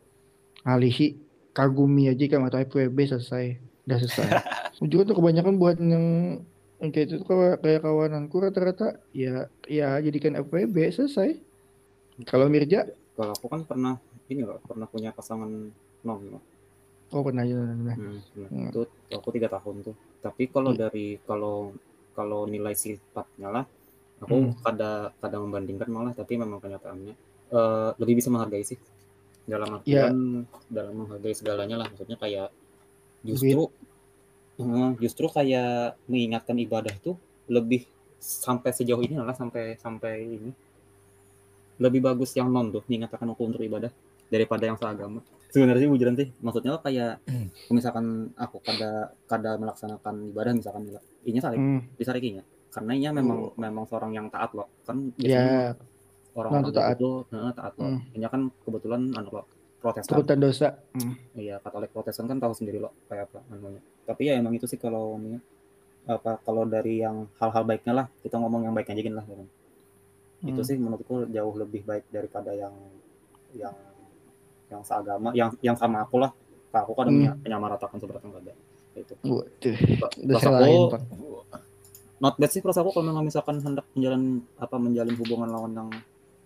alihi 0.66 1.18
kagumi 1.54 2.10
aja 2.12 2.26
kan 2.28 2.42
atau 2.48 2.60
FWB 2.62 2.98
selesai 3.06 3.46
udah 3.86 3.98
selesai 4.02 4.28
juga 4.92 5.14
tuh 5.14 5.16
kebanyakan 5.22 5.56
buat 5.62 5.78
yang 5.80 6.06
yang 6.82 6.90
kayak 6.92 7.06
itu 7.08 7.16
kawa- 7.24 7.58
kayak 7.64 7.82
kawananku 7.86 8.36
rata-rata 8.44 9.00
ya 9.16 9.48
ya 9.70 9.98
jadikan 10.04 10.36
FWB 10.36 10.76
selesai 10.92 11.40
kalau 12.28 12.48
Mirja 12.48 12.88
Kalau 13.16 13.32
aku 13.32 13.48
kan 13.48 13.64
pernah 13.64 13.96
ini 14.28 14.44
loh, 14.44 14.60
pernah 14.68 14.88
punya 14.92 15.16
pasangan 15.16 15.48
non 16.04 16.20
loh. 16.28 16.44
oh 17.16 17.24
pernah 17.24 17.48
nah. 17.48 17.96
Hmm, 17.96 18.20
nah, 18.36 18.50
Hmm. 18.52 18.68
Itu 18.72 18.82
aku 19.08 19.30
tiga 19.32 19.48
tahun 19.48 19.88
tuh. 19.88 19.96
Tapi 20.20 20.52
kalau 20.52 20.76
Hmm. 20.76 20.80
dari 20.84 21.16
kalau 21.24 21.72
kalau 22.12 22.44
nilai 22.44 22.76
sifatnya 22.76 23.48
lah, 23.52 23.64
aku 24.18 24.36
Hmm. 24.36 24.52
kada 24.64 25.12
kada 25.20 25.38
membandingkan 25.38 25.88
malah, 25.88 26.12
tapi 26.12 26.36
memang 26.36 26.60
kenyataannya. 26.60 27.16
Eh, 27.46 27.90
lebih 27.98 28.18
bisa 28.18 28.30
menghargai 28.30 28.64
sih. 28.64 28.80
Dalam 29.46 29.78
Ya. 29.86 30.10
artian 30.10 30.16
dalam 30.68 30.94
menghargai 30.96 31.34
segalanya 31.34 31.78
lah, 31.78 31.88
maksudnya 31.92 32.18
kayak 32.18 32.50
justru 33.22 33.70
eh, 34.56 34.92
justru 34.98 35.28
kayak 35.28 36.00
mengingatkan 36.08 36.56
ibadah 36.56 36.96
tuh 36.98 37.20
lebih 37.46 37.84
sampai 38.18 38.72
sejauh 38.72 39.04
ini 39.04 39.20
lah 39.20 39.36
sampai 39.36 39.76
sampai 39.76 40.14
ini. 40.24 40.52
Lebih 41.76 42.00
bagus 42.02 42.32
yang 42.34 42.48
non 42.50 42.72
tuh 42.72 42.82
mengingatkan 42.88 43.28
aku 43.28 43.44
untuk 43.46 43.60
ibadah 43.60 43.92
daripada 44.32 44.64
yang 44.64 44.80
seagama. 44.80 45.20
Sebenarnya 45.52 45.86
sih 45.86 45.92
bujuran 45.92 46.16
sih. 46.16 46.32
Maksudnya 46.40 46.80
kayak 46.80 47.20
Hmm. 47.28 47.48
misalkan 47.70 48.06
aku 48.34 48.64
kada 48.64 49.12
kada 49.28 49.60
melaksanakan 49.60 50.32
ibadah 50.32 50.52
misalkan 50.56 50.88
ini 51.22 51.38
sarik 51.38 51.60
Hmm, 51.60 51.84
disarikinya 52.00 52.44
karena 52.76 52.92
ini 52.92 53.08
memang 53.16 53.38
memang 53.56 53.84
seorang 53.88 54.12
yang 54.12 54.28
taat 54.28 54.52
loh 54.52 54.68
kan 54.84 54.98
ya 55.16 55.40
biasanya 55.40 55.60
orang-orang 56.36 56.62
non 56.62 56.68
tuh 56.68 56.76
taat. 56.76 56.96
itu 57.00 57.10
eh, 57.32 57.52
taat 57.56 57.74
loh 57.80 57.88
Hmm. 57.88 58.00
ini 58.12 58.26
kan 58.28 58.42
kebetulan 58.68 59.02
anu 59.16 59.30
loh 59.32 59.46
protestan 59.80 60.12
turutan 60.12 60.38
dosa 60.44 60.68
Hmm. 60.92 61.14
iya 61.40 61.56
katolik 61.64 61.90
protestan 61.96 62.28
kan 62.28 62.38
tahu 62.38 62.52
sendiri 62.52 62.84
loh 62.84 62.92
kayak 63.08 63.32
apa 63.32 63.40
anunya 63.48 63.80
tapi 64.04 64.28
ya 64.28 64.36
emang 64.36 64.54
itu 64.60 64.68
sih 64.68 64.76
kalau 64.76 65.16
apa 66.06 66.38
kalau 66.44 66.68
dari 66.68 67.00
yang 67.00 67.26
hal-hal 67.40 67.64
baiknya 67.64 67.94
lah 67.96 68.06
kita 68.22 68.36
ngomong 68.38 68.68
yang 68.68 68.74
baiknya 68.76 68.94
aja 68.94 69.04
gini 69.08 69.16
lah 69.16 69.26
gitu. 69.26 69.46
itu 70.46 70.62
Hmm. 70.62 70.68
sih 70.68 70.76
menurutku 70.78 71.26
jauh 71.32 71.56
lebih 71.58 71.82
baik 71.88 72.06
daripada 72.12 72.52
yang 72.54 72.76
yang 73.56 73.74
yang 74.68 74.82
seagama 74.84 75.32
yang 75.32 75.50
yang 75.64 75.78
sama 75.80 76.04
aku 76.04 76.20
lah 76.20 76.36
Nah, 76.76 76.84
aku 76.84 76.92
kan 76.92 77.08
Hmm. 77.08 77.40
menyamaratakan 77.40 77.96
sebenarnya 78.04 78.28
enggak 78.28 78.44
ada 78.52 78.54
itu 79.00 79.14
Waduh, 79.24 79.76
aku 80.36 80.92
pak. 80.92 81.02
Not 82.20 82.36
bad 82.40 82.52
sih 82.52 82.64
perasa 82.64 82.80
aku 82.82 82.96
kalau 82.96 83.12
memang 83.12 83.28
misalkan 83.28 83.60
hendak 83.60 83.86
menjalin 83.92 84.44
apa 84.56 84.76
menjalin 84.80 85.16
hubungan 85.20 85.50
lawan 85.52 85.72
yang 85.76 85.90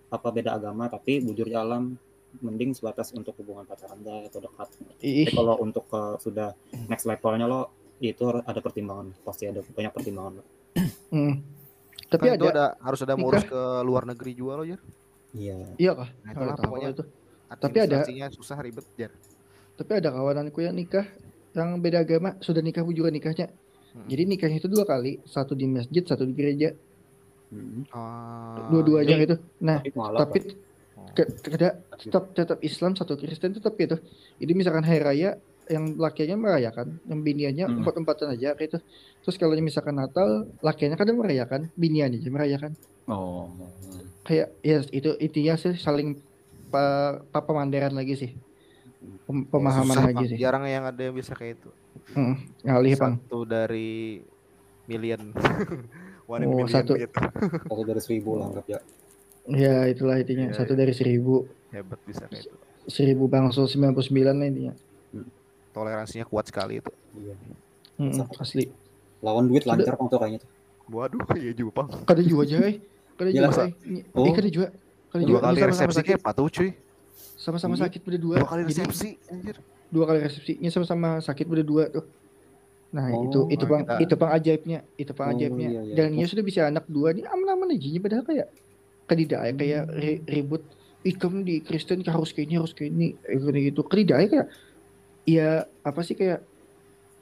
apa 0.10 0.28
beda 0.34 0.58
agama 0.58 0.90
tapi 0.90 1.22
bujur 1.22 1.46
ya 1.46 1.62
alam 1.62 1.94
mending 2.42 2.78
sebatas 2.78 3.14
untuk 3.14 3.34
hubungan 3.42 3.66
pacaran 3.66 4.02
dah 4.06 4.26
atau 4.30 4.42
dekat 4.42 4.70
tapi 4.70 5.30
kalau 5.34 5.58
untuk 5.62 5.86
ke 5.90 6.02
sudah 6.22 6.54
next 6.90 7.10
levelnya 7.10 7.50
lo 7.50 7.74
itu 8.00 8.22
harus 8.26 8.46
ada 8.46 8.62
pertimbangan 8.62 9.14
pasti 9.26 9.50
ada 9.50 9.62
banyak 9.66 9.92
pertimbangan 9.94 10.34
lo 10.42 10.44
hmm. 11.14 11.34
tapi 12.10 12.26
Kan 12.30 12.38
itu 12.38 12.48
ada, 12.50 12.54
ada 12.54 12.66
harus 12.86 13.00
ada 13.02 13.14
ngurus 13.18 13.46
ke 13.46 13.62
luar 13.86 14.04
negeri 14.06 14.32
juga 14.34 14.62
loh, 14.62 14.66
Jar. 14.66 14.82
iya 15.38 15.58
iya 15.78 15.92
kah? 15.94 16.10
Nah, 16.26 16.32
itulah 16.34 16.56
pokoknya 16.58 16.90
itu. 16.90 17.04
Tapi 17.50 17.78
ada- 17.86 18.34
susah 18.34 18.58
ribet, 18.66 18.86
Jar. 18.98 19.14
Tapi 19.78 19.92
ada 19.94 20.10
kawananku 20.10 20.58
yang 20.66 20.74
nikah 20.74 21.06
yang 21.54 21.78
beda 21.82 22.02
agama 22.02 22.34
sudah 22.42 22.66
nikah 22.66 22.82
juga 22.90 23.14
nikahnya. 23.14 23.54
Hmm. 23.90 24.06
Jadi 24.06 24.22
nikahnya 24.24 24.58
itu 24.58 24.70
dua 24.70 24.84
kali, 24.84 25.18
satu 25.24 25.54
di 25.54 25.66
masjid, 25.66 26.02
satu 26.02 26.24
di 26.24 26.34
gereja, 26.34 26.70
Hmm. 27.50 27.82
Ah, 27.90 28.70
dua-duanya 28.70 29.18
gitu. 29.18 29.36
Nah, 29.60 29.82
tapi 29.82 29.90
malah 29.98 30.22
tapi 30.22 30.40
ke- 31.12 31.30
kada 31.42 31.82
tetap 31.98 32.30
tetap 32.32 32.58
Islam 32.62 32.94
satu 32.94 33.18
Kristen 33.18 33.58
tetap 33.58 33.74
gitu. 33.74 33.98
Jadi 34.38 34.52
misalkan 34.54 34.86
hari 34.86 35.02
raya 35.02 35.30
yang 35.66 35.98
lakinya 35.98 36.38
merayakan, 36.38 37.02
yang 37.06 37.20
biniannya 37.20 37.66
Hmm. 37.66 37.78
empat 37.82 37.94
empatan 37.98 38.28
aja 38.32 38.54
kayak 38.54 38.70
itu. 38.70 38.80
Terus 39.20 39.36
kalau 39.36 39.58
misalkan 39.58 39.98
Natal, 39.98 40.46
lakinya 40.60 40.94
kadang 40.94 41.18
merayakan, 41.18 41.74
biniannya 41.74 42.22
aja 42.22 42.30
merayakan. 42.30 42.72
Oh. 43.06 43.50
Kayak 44.22 44.54
ya 44.62 44.86
itu 44.88 45.10
intinya 45.18 45.58
sih 45.58 45.74
saling 45.74 46.22
pa, 46.70 47.18
pa- 47.24 47.42
pemandaran 47.42 47.94
lagi 47.94 48.14
sih. 48.14 48.32
Pem- 49.00 49.46
pemahaman 49.46 49.96
susah, 49.96 50.06
lagi 50.06 50.16
Bang. 50.18 50.28
sih. 50.28 50.38
Jarang 50.38 50.64
yang 50.66 50.84
ada 50.84 51.00
yang 51.00 51.14
bisa 51.14 51.32
kayak 51.32 51.58
itu. 51.58 51.70
Hmm, 52.12 52.36
ngalih 52.62 52.94
bang. 52.94 53.14
Satu 53.18 53.40
dari 53.44 54.20
million. 54.86 55.22
One 56.28 56.44
Oh, 56.44 56.50
million 56.54 56.68
satu. 56.68 56.94
gitu. 56.94 57.16
satu 57.70 57.82
dari 57.84 58.00
seribu 58.00 58.30
lah 58.36 58.48
anggap 58.48 58.66
ya 58.68 58.80
Ya 59.48 59.76
itulah 59.86 60.16
intinya 60.16 60.46
Iya, 60.46 60.56
satu 60.56 60.74
iya. 60.74 60.80
dari 60.80 60.94
seribu 60.94 61.48
Hebat 61.70 61.98
bisa 62.04 62.22
kayak 62.24 62.46
itu. 62.46 62.56
seribu 62.86 63.26
bangsul 63.26 63.66
99 63.66 63.98
lah 64.30 64.46
intinya. 64.46 64.74
Toleransinya 65.70 66.26
kuat 66.26 66.46
sekali 66.46 66.78
itu. 66.78 66.92
iya 67.16 67.34
Hmm, 67.96 68.16
asli. 68.34 68.70
lawan 69.20 69.46
duit 69.46 69.64
lancar 69.64 69.92
kok 69.94 70.08
tuh 70.08 70.16
kayaknya 70.18 70.40
tuh 70.40 70.50
Waduh, 70.88 71.22
iya 71.40 71.52
juga, 71.52 71.72
Bang. 71.76 71.88
Kada 72.04 72.22
juga 72.22 72.42
aja 72.46 72.58
eh. 72.64 72.76
Kada 73.14 73.30
Iya, 73.30 73.36
juga 73.46 73.62
eh. 73.62 73.72
Ini- 73.84 74.04
Oh. 74.12 74.26
Eh 74.26 74.34
kada 74.34 74.50
juga. 74.50 74.68
Kada 75.08 75.22
Dua 75.22 75.30
juga. 75.30 75.40
kali 75.42 75.56
Ini 75.56 75.62
sama-sama 75.64 75.82
resepsi 75.88 76.02
kayak 76.04 76.22
cuy? 76.48 76.70
Sama-sama 77.40 77.74
Iya. 77.74 77.88
sakit 77.88 78.02
berdua. 78.04 78.36
Dua 78.38 78.50
kali 78.50 78.62
resepsi, 78.68 79.16
anjir. 79.26 79.56
dua 79.88 80.04
kali 80.06 80.20
resepsinya 80.22 80.70
sama-sama 80.70 81.10
sakit 81.18 81.48
berdua 81.48 81.88
tuh. 81.88 82.04
Nah, 82.90 83.06
Oh, 83.10 83.24
itu 83.24 83.40
itu 83.50 83.64
bang 83.64 83.86
kita- 83.86 84.00
itu 84.02 84.14
bang 84.14 84.32
ajaibnya, 84.34 84.80
itu 84.96 85.12
bang 85.14 85.28
Oh, 85.28 85.34
ajaibnya. 85.34 85.68
iya, 85.70 85.82
iya. 85.84 85.94
Dan 85.96 86.08
dia 86.14 86.28
sudah 86.28 86.44
bisa 86.44 86.66
anak 86.66 86.86
dua 86.86 87.14
nih 87.14 87.24
aman-aman 87.24 87.72
aja 87.72 87.88
nih, 87.88 88.02
padahal 88.02 88.26
kayak 88.26 88.48
kedidak 89.06 89.42
ya 89.42 89.54
kayak 89.56 89.84
ri- 89.96 90.22
ribut 90.28 90.64
ikam 91.02 91.42
di 91.42 91.62
Kristen 91.62 92.04
harus 92.04 92.30
kayak 92.30 92.46
ini 92.46 92.56
harus 92.58 92.74
kayak 92.74 92.92
ini 92.92 93.08
kayak 93.24 93.66
gitu. 93.72 93.82
Kedidak 93.84 94.18
ya 94.20 94.28
kayak 94.28 94.48
ya 95.24 95.50
apa 95.86 96.02
sih 96.02 96.14
kayak 96.14 96.44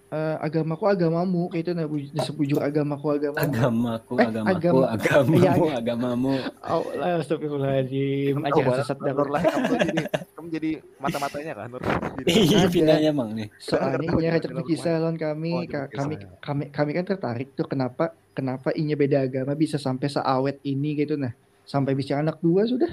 eh, 0.07 0.35
agamaku 0.39 0.83
agamamu 0.85 1.47
kayak 1.47 1.63
itu 1.63 1.71
nah 1.71 1.83
bu- 1.83 1.99
disebut 2.07 2.47
agamaku 2.57 3.07
agamamu. 3.13 3.43
Agamaku, 3.43 4.13
Eh, 4.13 4.25
agamaku, 4.25 4.55
agama- 4.55 4.89
agamamu, 4.89 5.35
Iya, 5.37 5.51
agamamu. 5.75 6.33
Oh, 6.63 6.83
lah, 6.93 7.19
astagfirullahaladzim. 7.19 8.35
Oh, 8.35 8.47
Ajaran 8.47 8.65
Nur, 8.65 8.77
sesat 8.77 8.97
dah. 8.97 9.13
Lah, 9.13 9.41
kamu 9.43 9.73
jadi 9.77 9.99
kamu 10.31 10.47
jadi 10.49 10.69
mata-matanya 10.97 11.53
kan, 11.53 11.67
Nur. 11.69 11.81
Iya, 12.25 12.67
pindahnya 12.67 13.09
emang 13.11 13.29
nih. 13.33 13.47
Soalnya 13.57 13.99
ini 13.99 14.27
recek 14.29 14.51
ngerti, 14.51 14.69
kisah 14.69 14.95
lawan 14.97 15.15
kami, 15.15 15.51
Oh, 15.53 15.63
kami 15.65 16.13
kisah. 16.15 16.39
kami 16.39 16.63
kami 16.69 16.91
kan 16.93 17.05
tertarik 17.05 17.47
tuh 17.51 17.65
kenapa 17.65 18.05
kenapa 18.31 18.69
inya 18.71 18.95
beda 18.95 19.21
agama 19.21 19.53
bisa 19.53 19.75
sampai 19.75 20.07
seawet 20.07 20.61
ini 20.61 20.93
gitu 20.95 21.15
nah 21.15 21.33
sampai 21.63 21.93
bisa 21.93 22.15
anak 22.15 22.37
dua 22.37 22.63
sudah 22.63 22.87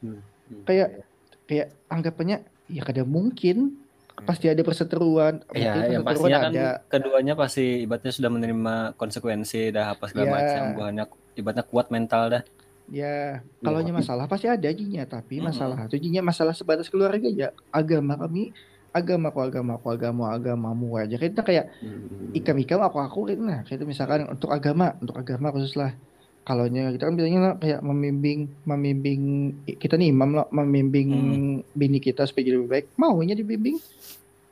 Hmm. 0.00 0.20
kayak 0.62 1.02
kayak 1.44 1.72
anggapannya 1.86 2.40
ya 2.66 2.82
kada 2.82 3.02
mungkin 3.02 3.74
pasti 4.22 4.46
ada 4.46 4.60
perseteruan 4.60 5.34
Ya, 5.50 5.74
yang 5.88 6.02
perseteruan 6.02 6.04
pastinya 6.04 6.38
kan 6.38 6.52
ada 6.52 6.66
keduanya 6.86 7.34
pasti 7.34 7.64
ibaratnya 7.82 8.12
sudah 8.12 8.30
menerima 8.30 8.74
konsekuensi 8.94 9.70
dah 9.70 9.94
apa 9.94 10.04
segala 10.06 10.26
Ya. 10.26 10.32
macam 10.32 10.62
buahnya 10.74 11.04
ibaratnya 11.34 11.64
kuat 11.64 11.86
mental 11.88 12.22
dah. 12.30 12.42
ya 12.86 13.38
kalau 13.62 13.80
Ya. 13.80 13.94
masalah 13.94 14.26
pasti 14.26 14.46
ada 14.46 14.66
jinya 14.66 15.06
tapi 15.06 15.38
Mm-mm. 15.38 15.46
masalah 15.46 15.86
itu 15.86 15.96
jinya 15.96 16.26
masalah 16.26 16.50
sebatas 16.50 16.90
keluarga 16.90 17.30
ya 17.30 17.48
agama 17.70 18.18
kami 18.18 18.50
agamaku 18.90 19.38
agamaku 19.40 19.86
agama 19.88 20.34
agamamu 20.34 20.98
aja 20.98 21.14
kita 21.14 21.46
kayak 21.46 21.70
Hmm. 21.78 22.34
ikam 22.34 22.58
ikam 22.58 22.82
aku 22.82 22.98
aku 22.98 23.20
gitu 23.30 23.46
nah 23.46 23.62
itu 23.62 23.86
misalkan 23.86 24.26
untuk 24.26 24.50
agama 24.50 24.98
untuk 24.98 25.14
agama 25.14 25.54
khusus 25.54 25.78
lah 25.78 25.94
kalaunya 26.40 26.90
kita 26.90 27.06
kan 27.06 27.14
bilangnya 27.14 27.40
lah 27.40 27.54
kayak 27.60 27.80
membimbing 27.84 28.48
membimbing 28.64 29.22
kita 29.76 29.94
nih 29.94 30.08
imam 30.10 30.30
loh 30.34 30.48
membimbing 30.50 31.10
bini 31.70 31.98
kita 32.00 32.24
supaya 32.26 32.48
jadi 32.48 32.56
lebih 32.58 32.70
baik. 32.70 32.86
Maunya 32.96 33.36
dibimbing. 33.36 33.76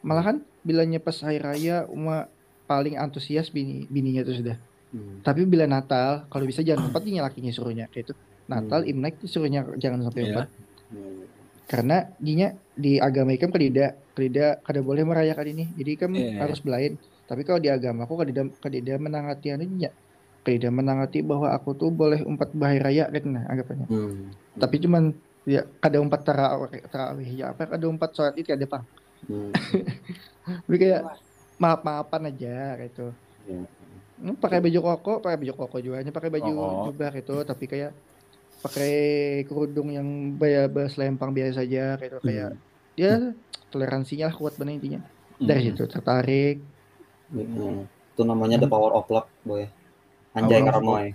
Malahan 0.04 0.38
bilangnya 0.62 1.00
pas 1.00 1.16
hari 1.24 1.40
raya 1.40 1.88
uma 1.88 2.28
paling 2.68 3.00
antusias 3.00 3.48
bini 3.48 3.88
bininya 3.88 4.22
itu 4.22 4.44
sudah. 4.44 4.56
Hmm. 4.88 5.20
tapi 5.20 5.44
bila 5.44 5.68
Natal 5.68 6.24
kalau 6.32 6.48
bisa 6.48 6.64
jangan 6.64 6.88
empat 6.88 7.04
nih 7.04 7.20
lakinya 7.20 7.52
suruhnya 7.52 7.92
kayak 7.92 8.08
itu 8.08 8.14
Natal 8.48 8.88
Imlek 8.88 9.20
tuh 9.20 9.28
suruhnya 9.28 9.68
jangan 9.76 10.00
sampai 10.00 10.20
Iya. 10.24 10.28
empat. 10.32 10.48
Hmm. 10.88 11.20
karena 11.68 11.96
dinya 12.16 12.48
di 12.72 12.96
agama 12.96 13.36
ikan 13.36 13.52
kedida 13.52 13.92
kedida 14.16 14.56
kada 14.64 14.80
boleh 14.80 15.04
merayakan 15.04 15.44
ini. 15.52 15.64
Jadi 15.76 15.92
kan 16.00 16.10
Iya. 16.16 16.40
harus 16.40 16.64
belain. 16.64 16.96
Tapi 17.28 17.44
kalau 17.44 17.60
di 17.60 17.68
agama 17.68 18.08
aku 18.08 18.16
kadida 18.16 18.48
kadida 18.64 18.96
menangati 18.96 19.52
anunya 19.52 19.92
kadida 20.48 20.72
menangati 20.72 21.20
bahwa 21.20 21.52
aku 21.52 21.76
tuh 21.76 21.92
boleh 21.92 22.24
empat 22.24 22.56
bahaya 22.56 22.80
raya 22.80 23.04
kan 23.06 23.24
nah 23.28 23.44
anggapannya 23.46 23.84
Hmm. 23.86 24.32
tapi 24.56 24.80
cuman 24.80 25.12
ya 25.44 25.62
kada 25.78 26.00
empat 26.00 26.20
tarawih 26.24 26.80
tarawih 26.88 27.28
ya 27.28 27.52
apa 27.52 27.68
kada 27.68 27.84
empat 27.84 28.10
sholat 28.10 28.34
itu 28.34 28.48
ada 28.50 28.64
pang 28.64 28.84
Hmm. 29.20 29.50
tapi 30.64 30.76
kayak 30.78 31.02
maaf 31.56 31.82
maafan 31.82 32.26
aja 32.26 32.74
kayak 32.74 32.90
itu 32.90 33.08
Iya. 33.44 33.64
Hmm, 34.18 34.34
pakai 34.34 34.58
baju 34.58 34.78
koko 34.84 35.12
pakai 35.18 35.38
baju 35.38 35.52
koko 35.56 35.76
juga 35.78 35.96
hanya 35.98 36.10
pakai 36.10 36.28
baju 36.28 36.48
Koko. 36.48 36.84
jubah 36.86 37.10
gitu 37.12 37.36
tapi 37.42 37.64
kayak 37.64 37.92
pakai 38.58 38.94
kerudung 39.44 39.88
yang 39.90 40.06
baya 40.34 40.66
lempang 40.96 41.30
biasa 41.30 41.62
saja 41.62 41.94
kayak 41.94 42.08
itu 42.08 42.18
kayak 42.20 42.50
ya 42.94 43.30
toleransinya 43.68 44.26
lah 44.26 44.34
kuat 44.34 44.54
benar 44.54 44.74
intinya 44.74 45.00
dari 45.36 45.66
situ 45.66 45.84
tertarik 45.84 46.58
Hmm. 47.28 47.84
Itu 48.16 48.24
namanya 48.24 48.56
the 48.56 48.66
power 48.66 48.90
of 48.90 49.04
love, 49.06 49.28
boy. 49.44 49.68
Anjay 50.32 50.60
karamoy. 50.60 51.06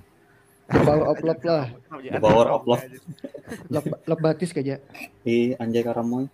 power 0.66 1.06
of 1.06 1.20
love 1.20 1.44
lah 1.44 1.66
The 2.02 2.18
power 2.18 2.48
of 2.50 2.64
love. 2.66 2.82
love, 3.70 3.88
love 4.06 4.22
batis 4.22 4.50
kayak 4.50 4.80
Ih, 5.24 5.54
anjay 5.56 5.82
karamoy. 5.82 6.26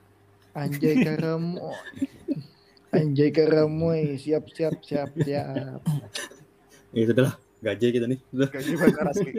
anjay 0.52 0.96
karamoy 0.98 1.76
anjay 2.90 3.30
karamoy 3.30 4.02
siap 4.16 4.48
siap 4.48 4.80
siap 4.80 5.10
siap 5.18 5.82
Ya 6.90 7.04
sudah 7.06 7.24
lah, 7.24 7.36
gaje 7.62 7.86
kita 7.88 8.06
nih. 8.06 8.18
Udah. 8.32 8.50
Gaji 8.50 8.72
bakar 8.76 9.06
asli. 9.08 9.30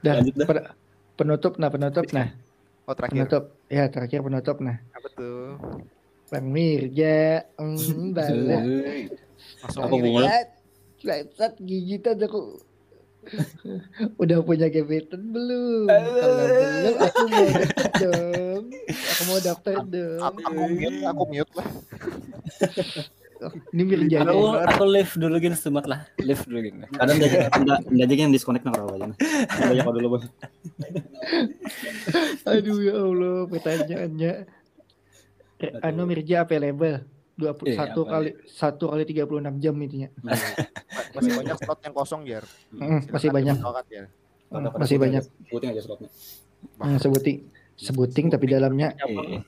dah 0.00 0.12
Lanjut 0.14 0.34
dah. 0.34 0.46
pen- 0.46 0.68
penutup 1.14 1.52
nah 1.56 1.68
penutup 1.68 2.06
nah 2.10 2.28
Oh 2.84 2.92
terakhir. 2.92 3.16
penutup 3.18 3.44
ya 3.66 3.84
terakhir 3.86 4.20
penutup 4.20 4.56
nah 4.60 4.76
Apa 4.92 5.08
tuh? 5.10 5.56
Bang 6.28 6.48
Mirja 6.48 7.44
bala 7.56 8.58
Langsung 9.60 9.82
Apa 9.82 9.92
bunga? 9.94 10.24
Bangsat 11.04 11.52
gigitan 11.60 12.18
aku. 12.24 12.58
Udah 14.22 14.44
punya 14.44 14.68
gebetan 14.68 15.32
belum? 15.32 15.88
Kalau 15.88 16.44
belum 16.44 16.94
aku 17.00 17.22
mau 17.24 17.48
daftar 17.56 17.88
dong. 17.96 18.64
Aku 18.84 19.22
mau 19.24 19.38
daftar 19.40 19.76
dong. 19.88 20.20
Aku, 20.20 20.38
aku 20.44 20.62
mute, 20.68 21.00
aku 21.04 21.22
mute 21.32 21.52
lah. 21.56 21.68
Ini 23.76 23.82
Mirja 23.84 24.24
Aku 24.24 24.56
nih. 24.56 24.64
aku 24.64 24.84
live 24.88 25.12
dulu 25.20 25.36
gini 25.36 25.56
semat 25.56 25.84
lah. 25.84 26.08
Live 26.16 26.48
dulu 26.48 26.64
gini. 26.64 26.84
Kadang 26.96 27.16
dia 27.20 27.48
enggak 27.52 27.78
enggak 27.92 28.06
aja 28.08 28.14
yang 28.24 28.32
disconnect 28.32 28.64
nang 28.64 28.76
rawa 28.76 28.92
aja. 28.96 29.04
Udah 29.12 29.74
ya 29.76 29.84
dulu, 29.84 30.06
boy. 30.16 30.22
Aduh 32.48 32.78
ya 32.80 32.94
Allah 32.96 33.36
pertanyaannya. 33.48 34.32
Eh, 35.60 35.70
Anu 35.84 36.08
Mirja 36.08 36.44
available 36.44 37.04
21 37.34 37.66
Iya, 37.66 37.82
apa 37.84 38.00
kali 38.04 38.30
satu 38.46 38.84
kali 38.86 39.02
36 39.04 39.26
jam 39.58 39.74
intinya. 39.76 40.08
Ma- 40.20 40.38
Masih 41.12 41.32
banyak 41.34 41.56
slot 41.58 41.80
yang 41.80 41.94
kosong 41.94 42.22
ya. 42.24 42.38
Hmm, 42.70 43.00
masih 43.06 43.28
banyak. 43.28 43.56
ya. 43.88 44.04
Hmm, 44.48 44.70
masih 44.72 44.96
banyak. 44.96 45.22
Sebutin 45.42 45.68
aja 45.68 45.82
slotnya. 45.82 46.10
Hmm, 46.76 46.96
sebuting 46.96 47.36
sebuting 47.74 48.26
tapi 48.28 48.46
dalamnya 48.46 48.94
Iya. 49.00 49.42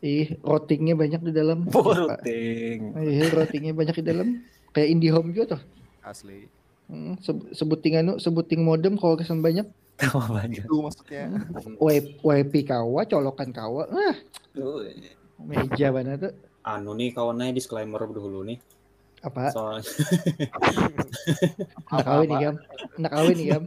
ih 0.00 0.26
rotingnya 0.38 0.94
banyak 0.94 1.20
di 1.20 1.32
dalam. 1.32 1.66
Routing. 1.72 2.78
Iya, 2.96 3.24
rotingnya 3.28 3.72
banyak 3.72 3.96
di 3.96 4.04
dalam. 4.04 4.28
Kayak 4.70 4.88
IndiHome 4.90 5.30
juga 5.30 5.58
tuh. 5.58 5.62
Asli. 6.00 6.46
Hmm, 6.86 7.18
seb- 7.18 7.50
sebuting 7.50 7.94
anu, 7.96 8.12
sebuting 8.16 8.62
modem 8.62 8.94
kalau 8.94 9.14
kesan 9.14 9.40
banyak. 9.40 9.66
Itu 9.98 10.18
maksudnya. 10.80 11.26
WP 11.78 12.54
kawa, 12.64 13.02
colokan 13.04 13.50
kawa. 13.50 13.86
Ah, 13.88 14.16
meja 15.38 15.90
mana 15.90 16.16
tuh? 16.16 16.32
Anu 16.62 16.94
nih 16.94 17.10
kawannya 17.10 17.50
disclaimer 17.50 17.98
dulu 18.04 18.42
nih. 18.42 18.58
Apa? 19.22 19.50
Soalnya 19.50 19.82
Nak 21.92 22.02
kawin 22.02 22.28
nih, 22.28 22.38
Gam. 22.38 22.54
Nak 22.98 23.10
kawin 23.10 23.36
nih, 23.36 23.46
Gam. 23.50 23.64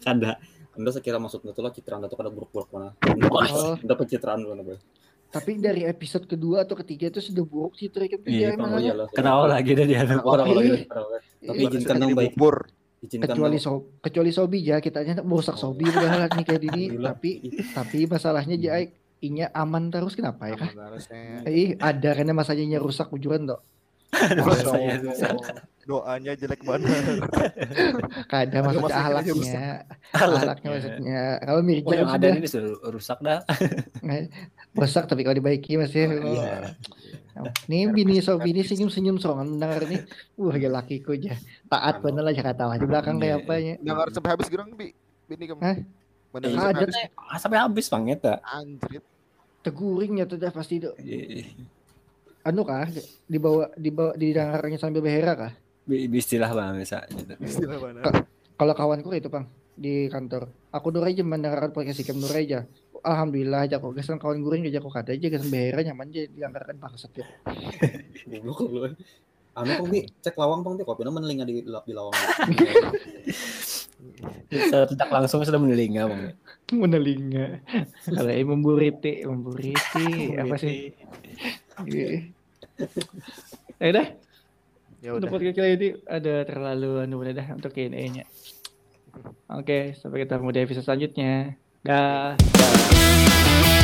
kada 0.00 0.40
anda 0.76 0.92
sekira 0.92 1.16
maksudnya 1.16 1.56
tuh 1.56 1.64
lah 1.64 1.72
citraan 1.72 2.04
itu 2.04 2.16
kada 2.16 2.28
buruk-buruk 2.28 2.68
mana. 2.68 2.92
Anda 3.00 3.26
Oh. 3.32 3.76
anda 3.82 3.94
pencitraan 3.96 4.44
dulu 4.44 4.62
boy. 4.62 4.78
Tapi 5.26 5.56
dari 5.56 5.82
episode 5.84 6.28
kedua 6.28 6.64
atau 6.64 6.76
ketiga 6.76 7.08
itu 7.08 7.20
sudah 7.20 7.44
buruk 7.44 7.76
sih 7.76 7.88
trik 7.88 8.20
Iya, 8.24 8.56
emang 8.56 8.72
Oh 8.72 8.76
ada. 8.76 8.84
iyalah. 8.84 9.08
Kenapa 9.10 9.44
lagi 9.48 9.70
deh 9.72 9.84
dia? 9.84 10.04
Orang 10.20 10.48
lagi. 10.52 10.70
Ih. 10.76 10.82
Tapi 10.86 11.60
Iya, 11.60 11.68
izinkan 11.72 11.96
dong 11.98 12.12
baik. 12.12 12.36
Bubur. 12.36 12.68
Izinkan 13.00 13.32
kecuali 13.32 13.56
so 13.56 13.88
kecuali 14.00 14.30
sobi 14.32 14.58
ya 14.64 14.80
kita 14.80 15.00
hanya 15.00 15.20
merusak 15.20 15.56
sobi 15.56 15.84
udah 15.84 16.32
nih 16.32 16.44
kayak 16.44 16.62
gini 16.64 16.84
tapi 16.96 17.30
tapi 17.76 17.98
masalahnya 18.08 18.56
Jaik 18.56 18.96
inya 19.24 19.46
aman 19.56 19.88
terus 19.88 20.12
kenapa 20.12 20.52
ya 20.52 20.56
harusnya. 20.60 21.42
Ih 21.48 21.76
ada 21.80 22.10
karena 22.12 22.32
masanya 22.36 22.78
rusak 22.80 23.08
ujuran 23.12 23.48
susah. 25.04 25.30
Doanya 25.86 26.32
jelek 26.34 26.66
banget. 26.66 26.90
Kada 28.32 28.58
maksudnya 28.58 28.90
aja 28.90 29.02
ahlaknya. 29.06 29.34
Ahlaknya 30.10 30.68
maksudnya. 30.74 31.20
Kalau 31.46 31.60
Mirja 31.62 31.86
Oh, 31.86 31.94
yang 31.94 32.10
kan 32.10 32.18
ada 32.18 32.28
ini 32.34 32.48
sudah 32.50 32.74
rusak 32.90 33.18
dah. 33.22 33.38
rusak 34.78 35.04
tapi 35.06 35.22
kalau 35.22 35.36
dibaiki 35.38 35.78
masih. 35.78 36.10
Iya. 36.10 36.74
Nih 37.70 37.86
bini 37.92 38.18
so 38.18 38.34
bini 38.40 38.66
senyum 38.66 38.90
senyum 38.90 39.16
sorangan 39.22 39.46
mendengar 39.46 39.86
nih. 39.86 40.02
Wah 40.34 40.56
ya 40.58 40.68
lakiku 40.74 41.14
aja. 41.14 41.38
Taat 41.70 42.02
bener 42.02 42.26
lah 42.26 42.34
Jakarta 42.34 42.66
Wah, 42.66 42.76
di 42.78 42.86
belakang 42.86 43.22
kayak 43.22 43.46
apa 43.46 43.54
ya. 43.62 43.74
Dengar 43.78 44.10
sampai 44.10 44.30
habis 44.34 44.48
gerang 44.50 44.74
bi. 44.74 44.90
Bini 45.30 45.44
kamu. 45.46 45.62
Iya, 46.38 46.52
sampai 46.52 46.68
ada. 46.68 46.80
habis. 46.82 46.96
Ah, 47.16 47.38
Sampai 47.40 47.58
habis 47.58 47.86
banget 47.88 48.18
ya. 48.20 48.34
Anjrit. 48.44 49.04
Teguring 49.62 50.12
ya 50.20 50.24
tuh 50.24 50.36
dah 50.36 50.52
pasti 50.52 50.78
tuh. 50.78 50.92
Iya. 51.00 51.48
Anu 52.46 52.62
kah 52.62 52.86
dibawa 53.26 53.74
dibawa 53.74 54.14
didengarnya 54.14 54.78
sambil 54.78 55.02
behera 55.02 55.34
kah? 55.34 55.52
Istilah 55.88 56.50
bang 56.50 56.78
bisa. 56.78 57.02
gitu. 57.10 57.34
Istilah 57.40 57.78
mana? 57.78 58.00
Kalau 58.56 58.74
kawanku 58.74 59.10
itu 59.12 59.26
pang 59.26 59.46
di 59.74 60.06
kantor. 60.06 60.48
Aku 60.70 60.88
nur 60.88 61.04
aja 61.04 61.20
mendengarkan 61.20 61.70
podcast 61.70 62.00
ikam 62.00 62.16
nur 62.16 62.30
aja. 62.30 62.64
Alhamdulillah 63.02 63.66
aja 63.66 63.78
kok 63.78 63.94
gesan 63.94 64.18
kawan 64.18 64.42
guring 64.42 64.66
aja 64.66 64.82
kok 64.82 64.90
kada 64.90 65.14
aja 65.14 65.26
gesan 65.30 65.46
behera 65.46 65.82
nyaman 65.82 66.10
aja 66.10 66.26
dianggarkan 66.26 66.76
bangsat 66.78 67.12
ya. 67.14 67.26
Goblok 68.26 68.60
lu. 68.66 68.80
Anu 69.56 69.70
kok 69.82 69.88
cek 70.22 70.34
lawang 70.36 70.60
bang 70.62 70.74
tuh 70.78 70.84
kopi 70.86 71.02
menelinga 71.02 71.44
di 71.44 71.62
di 71.62 71.92
lawang. 71.94 72.14
Tidak 74.48 75.08
langsung 75.08 75.42
sudah 75.42 75.58
menelinga 75.58 76.06
bang. 76.06 76.22
Menelinga. 76.72 77.64
Kalau 78.04 78.30
eh 78.30 78.44
memburiti, 78.44 79.24
memburiti 79.24 80.36
apa 80.36 80.54
sih? 80.56 80.92
Iya. 81.82 82.28
Eh 83.76 83.90
dah, 83.92 84.06
Ya 85.00 85.12
untuk 85.12 85.28
udah. 85.28 85.36
podcast 85.36 85.56
kali 85.56 85.70
ini 85.76 85.88
ada 86.04 86.34
terlalu 86.42 87.04
anu 87.04 87.20
udah 87.20 87.32
dah 87.36 87.46
untuk 87.52 87.70
Q&A-nya. 87.70 88.24
Oke, 89.48 89.94
sampai 89.94 90.24
ketemu 90.24 90.48
di 90.52 90.60
episode 90.60 90.84
selanjutnya. 90.84 91.56
Dah. 91.80 92.36
Dah. 92.36 93.74